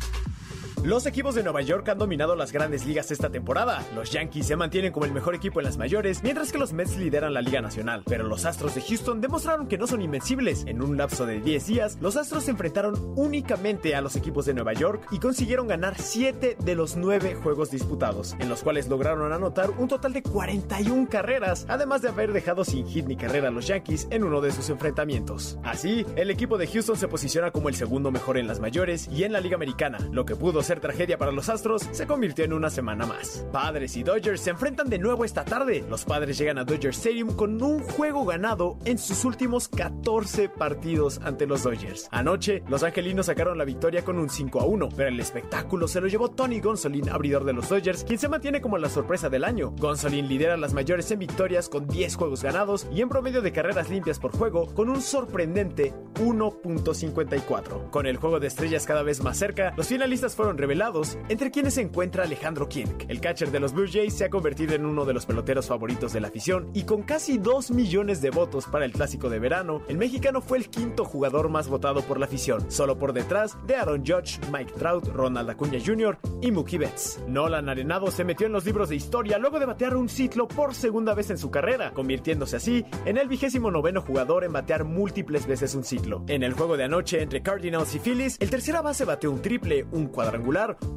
Los 0.85 1.07
equipos 1.07 1.35
de 1.35 1.43
Nueva 1.43 1.61
York 1.61 1.89
han 1.89 1.99
dominado 1.99 2.37
las 2.37 2.53
grandes 2.53 2.87
ligas 2.87 3.11
esta 3.11 3.31
temporada. 3.31 3.85
Los 3.97 4.13
Yankees 4.13 4.47
se 4.47 4.57
mantienen 4.57 4.93
como 4.93 5.07
el 5.07 5.13
mejor 5.13 5.35
equipo 5.35 5.59
en 5.59 5.67
las 5.67 5.77
mayores, 5.77 6.23
mientras 6.23 6.53
que 6.53 6.59
los 6.59 6.73
Mets 6.73 6.97
lideran 6.97 7.35
la 7.35 7.43
Liga 7.43 7.61
Nacional. 7.61 8.05
Pero 8.07 8.29
los 8.29 8.45
Astros 8.45 8.77
de 8.77 8.81
Houston 8.83 9.21
demostraron 9.21 9.67
que 9.67 9.77
no 9.77 9.89
son 9.89 10.03
invencibles. 10.03 10.65
En 10.67 10.81
un 10.81 10.97
lapso 10.97 11.27
de 11.27 11.41
10 11.41 11.67
días, 11.67 11.99
los 12.01 12.17
Astros 12.17 12.45
se 12.45 12.53
enfrentaron 12.53 13.13
únicamente 13.17 13.97
a 13.97 14.01
los 14.01 14.15
equipos 14.15 14.47
de 14.47 14.55
Nueva 14.55 14.73
York 14.73 15.09
y 15.11 15.19
consiguieron 15.19 15.67
ganar 15.67 15.97
7 15.99 16.57
de 16.59 16.75
los 16.77 16.97
9 16.97 17.35
juegos 17.35 17.73
disputados, 17.73 18.37
en 18.39 18.49
los 18.49 18.63
cuales 18.63 18.89
lograron 18.89 19.33
anotar 19.33 19.71
un 19.71 19.89
total 19.89 20.13
de 20.13 20.23
41 20.23 21.09
carreras, 21.11 21.67
además 21.69 22.03
de 22.03 22.11
haber 22.11 22.33
dejado 22.33 22.65
sin 22.65 22.87
hit 22.87 23.07
ni 23.07 23.17
carrera 23.17 23.49
a 23.49 23.51
los 23.51 23.67
Yankees 23.67 24.07
en 24.11 24.23
uno 24.23 24.41
de 24.41 24.53
sus 24.53 24.71
enfrentamientos. 24.71 25.59
Así, 25.65 26.07
el 26.15 26.31
equipo 26.31 26.57
de 26.57 26.69
Houston 26.69 26.97
se 26.97 27.09
posiciona 27.09 27.51
como 27.51 27.69
el 27.69 27.75
segundo 27.75 28.13
mejor 28.13 28.39
en 28.39 28.47
las 28.47 28.61
mayores 28.61 29.09
y 29.09 29.25
en 29.25 29.33
la 29.33 29.41
Liga 29.41 29.57
Americana, 29.57 29.99
lo 30.13 30.25
que 30.25 30.37
pudo 30.37 30.63
ser 30.69 30.81
tragedia 30.81 31.17
para 31.17 31.33
los 31.33 31.49
Astros, 31.49 31.89
se 31.93 32.07
convirtió 32.07 32.45
en 32.45 32.53
una 32.53 32.69
semana 32.69 33.07
más. 33.07 33.47
Padres 33.51 33.97
y 33.97 34.03
Dodgers 34.03 34.43
se 34.43 34.51
enfrentan 34.51 34.91
de 34.91 34.99
nuevo 34.99 35.25
esta 35.25 35.43
tarde. 35.43 35.83
Los 35.89 36.05
padres 36.05 36.37
llegan 36.37 36.59
a 36.59 36.65
Dodger 36.65 36.91
Stadium 36.91 37.35
con 37.35 37.63
un 37.63 37.81
juego 37.81 38.27
ganado 38.27 38.79
en 38.85 38.99
sus 38.99 39.25
últimos 39.25 39.69
14 39.69 40.51
partidos 40.51 41.21
ante 41.25 41.47
los 41.47 41.63
Dodgers. 41.63 42.09
Anoche, 42.11 42.63
los 42.69 42.83
angelinos 42.83 43.27
sacaron 43.27 43.57
la 43.57 43.65
victoria 43.65 44.05
con 44.05 44.19
un 44.19 44.29
5 44.29 44.61
a 44.61 44.67
1, 44.67 44.91
pero 44.95 45.09
el 45.09 45.19
espectáculo 45.19 45.89
se 45.89 46.03
lo 46.03 46.07
llevó 46.07 46.31
Tony 46.31 46.61
Gonsolin, 46.61 47.09
abridor 47.09 47.45
de 47.45 47.55
los 47.55 47.71
Dodgers, 47.71 48.05
quien 48.05 48.19
se 48.19 48.29
mantiene 48.29 48.61
como 48.61 48.77
la 48.77 48.91
sorpresa 48.91 49.31
del 49.31 49.45
año. 49.45 49.71
Gonsolin 49.79 50.29
lidera 50.29 50.59
las 50.59 50.75
mayores 50.75 51.11
en 51.11 51.21
victorias 51.21 51.71
con 51.71 51.89
10 51.89 52.15
juegos 52.15 52.43
ganados 52.43 52.87
y 52.93 53.01
en 53.01 53.09
promedio 53.09 53.41
de 53.41 53.53
carreras 53.53 53.89
limpias 53.89 54.19
por 54.19 54.37
juego 54.37 54.67
con 54.75 54.91
un 54.91 55.01
sorprendente 55.01 55.95
1.54. 56.17 57.89
Con 57.89 58.07
el 58.07 58.19
juego 58.19 58.39
de 58.39 58.49
estrellas 58.49 58.85
cada 58.85 59.03
vez 59.03 59.23
más 59.23 59.39
cerca, 59.39 59.73
los 59.79 59.89
finalistas 59.89 60.37
fueron 60.37 60.58
revelados 60.59 61.17
entre 61.29 61.51
quienes 61.51 61.75
se 61.75 61.81
encuentra 61.81 62.25
Alejandro 62.25 62.69
Kirk. 62.69 63.07
El 63.09 63.21
catcher 63.21 63.51
de 63.51 63.61
los 63.61 63.73
Blue 63.73 63.89
Jays 63.91 64.15
se 64.15 64.25
ha 64.25 64.31
convertido 64.31 64.75
en 64.75 64.85
uno 64.85 65.05
de 65.05 65.15
los 65.15 65.25
peloteros 65.25 65.67
favoritos 65.67 66.13
de 66.13 66.21
la 66.21 66.29
afición 66.29 66.71
y 66.75 66.83
con 66.83 67.03
casi 67.03 67.39
2 67.39 67.71
millones 67.71 68.21
de 68.21 68.31
votos 68.31 68.67
para 68.67 68.85
el 68.85 68.93
clásico 68.93 69.31
de 69.31 69.39
verano, 69.39 69.81
el 69.89 69.97
mexicano 69.97 70.41
fue 70.41 70.59
el 70.59 70.69
quinto 70.69 71.05
jugador 71.05 71.49
más 71.49 71.69
votado 71.69 72.03
por 72.03 72.19
la 72.19 72.27
afición, 72.27 72.71
solo 72.71 72.99
por 72.99 73.13
detrás 73.13 73.57
de 73.67 73.77
Aaron 73.77 74.05
Judge, 74.05 74.41
Mike 74.53 74.73
Trout, 74.79 75.07
Ronald 75.09 75.51
Acuña 75.51 75.79
Jr. 75.85 76.19
y 76.43 76.51
Mookie 76.51 76.79
Betts. 76.79 77.21
Nolan 77.29 77.69
Arenado 77.69 78.11
se 78.11 78.25
metió 78.25 78.47
en 78.47 78.53
los 78.53 78.65
libros 78.65 78.89
de 78.89 78.97
historia 78.97 79.39
luego 79.39 79.59
de 79.59 79.67
batear 79.67 79.97
un 79.97 80.09
ciclo 80.09 80.49
por 80.49 80.75
segunda 80.75 81.15
vez 81.15 81.31
en 81.31 81.39
su 81.39 81.51
carrera, 81.51 81.93
convirtiéndose 81.93 82.57
así 82.57 82.85
en 83.05 83.17
el 83.17 83.29
vigésimo 83.29 83.71
noveno 83.71 84.03
jugador 84.03 84.45
en 84.45 84.53
batear 84.53 84.85
múltiples 84.85 85.47
veces 85.47 85.75
un 85.75 85.85
ciclo. 85.85 86.25
En 86.27 86.43
el 86.43 86.55
juego 86.55 86.77
de 86.77 86.85
anoche 86.85 87.23
entre 87.23 87.43
Cardinals 87.43 87.95
y 87.95 87.99
Phillies, 87.99 88.37
el 88.41 88.51
tercera 88.51 88.83
base 88.83 89.05
bateó 89.05 89.31
un 89.31 89.43
triple, 89.43 89.87
un 89.93 90.07
cuadrangular, 90.09 90.48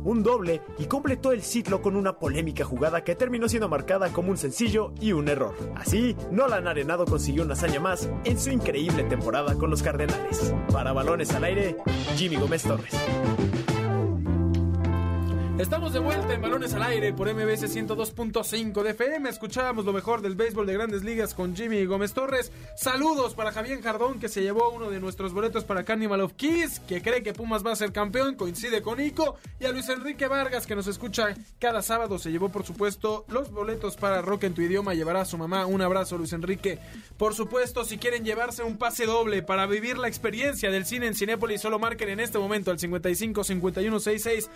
un 0.03 0.23
doble 0.23 0.61
y 0.77 0.85
completó 0.85 1.31
el 1.31 1.41
ciclo 1.41 1.81
con 1.81 1.95
una 1.95 2.17
polémica 2.17 2.63
jugada 2.63 3.03
que 3.03 3.15
terminó 3.15 3.49
siendo 3.49 3.67
marcada 3.67 4.13
como 4.13 4.31
un 4.31 4.37
sencillo 4.37 4.93
y 4.99 5.11
un 5.11 5.27
error. 5.27 5.53
Así, 5.75 6.15
Nolan 6.31 6.67
Arenado 6.67 7.05
consiguió 7.05 7.43
una 7.43 7.53
hazaña 7.53 7.79
más 7.79 8.09
en 8.23 8.39
su 8.39 8.49
increíble 8.49 9.03
temporada 9.03 9.55
con 9.55 9.69
los 9.69 9.83
Cardenales. 9.83 10.53
Para 10.71 10.93
balones 10.93 11.33
al 11.33 11.43
aire, 11.43 11.77
Jimmy 12.15 12.37
Gómez 12.37 12.63
Torres. 12.63 12.95
Estamos 15.61 15.93
de 15.93 15.99
vuelta 15.99 16.33
en 16.33 16.41
Balones 16.41 16.73
al 16.73 16.81
Aire 16.81 17.13
por 17.13 17.31
MBS 17.31 17.65
102.5 17.65 18.81
de 18.81 18.89
FM. 18.89 19.29
Escuchábamos 19.29 19.85
lo 19.85 19.93
mejor 19.93 20.23
del 20.23 20.33
béisbol 20.33 20.65
de 20.65 20.73
grandes 20.73 21.03
ligas 21.03 21.35
con 21.35 21.55
Jimmy 21.55 21.85
Gómez 21.85 22.13
Torres. 22.13 22.51
Saludos 22.75 23.35
para 23.35 23.51
Javier 23.51 23.79
Jardón, 23.79 24.19
que 24.19 24.27
se 24.27 24.41
llevó 24.41 24.71
uno 24.71 24.89
de 24.89 24.99
nuestros 24.99 25.33
boletos 25.33 25.63
para 25.63 25.83
Carnival 25.83 26.21
of 26.21 26.33
Keys, 26.33 26.79
que 26.79 27.03
cree 27.03 27.21
que 27.21 27.33
Pumas 27.33 27.63
va 27.63 27.73
a 27.73 27.75
ser 27.75 27.91
campeón, 27.91 28.33
coincide 28.33 28.81
con 28.81 28.99
Ico. 28.99 29.35
Y 29.59 29.65
a 29.65 29.71
Luis 29.71 29.87
Enrique 29.89 30.27
Vargas, 30.27 30.65
que 30.65 30.75
nos 30.75 30.87
escucha 30.87 31.35
cada 31.59 31.83
sábado, 31.83 32.17
se 32.17 32.31
llevó, 32.31 32.49
por 32.49 32.65
supuesto, 32.65 33.25
los 33.27 33.51
boletos 33.51 33.97
para 33.97 34.23
Rock 34.23 34.45
en 34.45 34.55
tu 34.55 34.63
idioma. 34.63 34.95
Llevará 34.95 35.21
a 35.21 35.25
su 35.25 35.37
mamá. 35.37 35.67
Un 35.67 35.83
abrazo, 35.83 36.17
Luis 36.17 36.33
Enrique. 36.33 36.79
Por 37.19 37.35
supuesto, 37.35 37.85
si 37.85 37.99
quieren 37.99 38.25
llevarse 38.25 38.63
un 38.63 38.77
pase 38.77 39.05
doble 39.05 39.43
para 39.43 39.67
vivir 39.67 39.99
la 39.99 40.07
experiencia 40.07 40.71
del 40.71 40.87
cine 40.87 41.05
en 41.05 41.13
Cinépolis, 41.13 41.61
solo 41.61 41.77
marquen 41.77 42.09
en 42.09 42.19
este 42.19 42.39
momento 42.39 42.71
al 42.71 42.79
55 42.79 43.43
51 43.43 43.99
66 43.99 44.49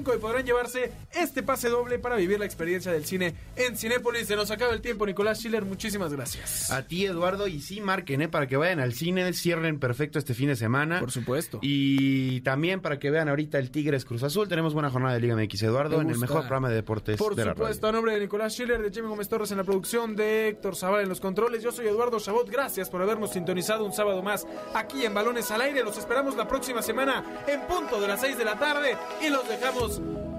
1025 0.00 0.14
y 0.14 0.18
podrán 0.18 0.44
llevarse 0.44 0.92
este 1.12 1.42
pase 1.42 1.68
doble 1.68 1.98
para 1.98 2.16
vivir 2.16 2.38
la 2.38 2.44
experiencia 2.44 2.92
del 2.92 3.04
cine 3.04 3.34
en 3.56 3.76
Cinépolis. 3.76 4.26
Se 4.26 4.36
nos 4.36 4.50
acaba 4.50 4.72
el 4.72 4.80
tiempo, 4.80 5.06
Nicolás 5.06 5.38
Schiller. 5.38 5.64
Muchísimas 5.64 6.12
gracias. 6.12 6.70
A 6.70 6.86
ti, 6.86 7.06
Eduardo, 7.06 7.46
y 7.46 7.60
sí 7.60 7.80
marquen, 7.80 8.22
¿eh? 8.22 8.28
Para 8.28 8.46
que 8.46 8.56
vayan 8.56 8.80
al 8.80 8.94
cine, 8.94 9.32
cierren 9.32 9.78
perfecto 9.78 10.18
este 10.18 10.34
fin 10.34 10.48
de 10.48 10.56
semana. 10.56 11.00
Por 11.00 11.10
supuesto. 11.10 11.58
Y 11.62 12.40
también 12.42 12.80
para 12.80 12.98
que 12.98 13.10
vean 13.10 13.28
ahorita 13.28 13.58
el 13.58 13.70
Tigres 13.70 14.04
Cruz 14.04 14.22
Azul. 14.22 14.48
Tenemos 14.48 14.74
buena 14.74 14.90
jornada 14.90 15.14
de 15.14 15.20
Liga 15.20 15.36
MX, 15.36 15.62
Eduardo, 15.62 16.00
en 16.00 16.10
el 16.10 16.18
mejor 16.18 16.40
programa 16.40 16.68
de 16.68 16.76
deportes 16.76 17.18
Por 17.18 17.34
de 17.34 17.44
la 17.44 17.52
supuesto, 17.52 17.86
a 17.88 17.92
nombre 17.92 18.14
de 18.14 18.20
Nicolás 18.20 18.54
Schiller, 18.54 18.80
de 18.80 18.90
Jimmy 18.90 19.08
Gómez 19.08 19.28
Torres 19.28 19.50
en 19.50 19.58
la 19.58 19.64
producción, 19.64 20.16
de 20.16 20.48
Héctor 20.48 20.76
Zaval 20.76 21.02
en 21.02 21.08
los 21.08 21.20
controles. 21.20 21.62
Yo 21.62 21.72
soy 21.72 21.86
Eduardo 21.86 22.18
Chabot. 22.18 22.48
Gracias 22.50 22.88
por 22.90 23.02
habernos 23.02 23.32
sintonizado 23.32 23.84
un 23.84 23.92
sábado 23.92 24.22
más 24.22 24.46
aquí 24.74 25.04
en 25.04 25.14
Balones 25.14 25.50
al 25.50 25.60
Aire. 25.60 25.84
Los 25.84 25.98
esperamos 25.98 26.36
la 26.36 26.48
próxima 26.48 26.82
semana 26.82 27.44
en 27.46 27.60
punto 27.62 28.00
de 28.00 28.08
las 28.08 28.20
6 28.20 28.38
de 28.38 28.44
la 28.44 28.58
tarde 28.58 28.96
y 29.24 29.28
los 29.30 29.48
dejamos 29.48 29.79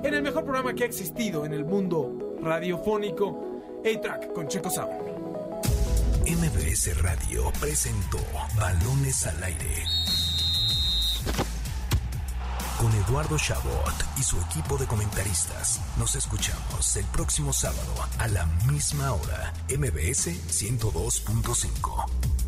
en 0.04 0.14
el 0.14 0.22
mejor 0.22 0.44
programa 0.44 0.74
que 0.76 0.84
ha 0.84 0.88
existido 0.88 1.46
en 1.46 1.54
el 1.54 1.66
mundo 1.66 2.36
radiofónico, 2.42 3.62
A-Track 3.84 4.34
con 4.34 4.48
Checo 4.48 4.70
Sound. 4.70 4.92
MBS 6.28 7.02
Radio 7.02 7.52
presentó 7.60 8.20
Balones 8.56 9.26
al 9.26 9.44
Aire. 9.44 9.86
Con 12.78 12.92
Eduardo 12.94 13.08
Eduardo 13.08 13.38
Chabot 13.38 14.06
y 14.20 14.24
su 14.24 14.40
equipo 14.42 14.78
de 14.78 14.86
comentaristas. 14.86 15.82
Nos 15.98 16.16
escuchamos 16.16 16.96
el 16.96 17.06
próximo 17.06 17.52
sábado 17.52 17.94
a 18.20 18.28
la 18.28 18.46
misma 18.68 19.14
hora. 19.14 19.54
MBS 19.70 20.28
102.5. 20.50 22.41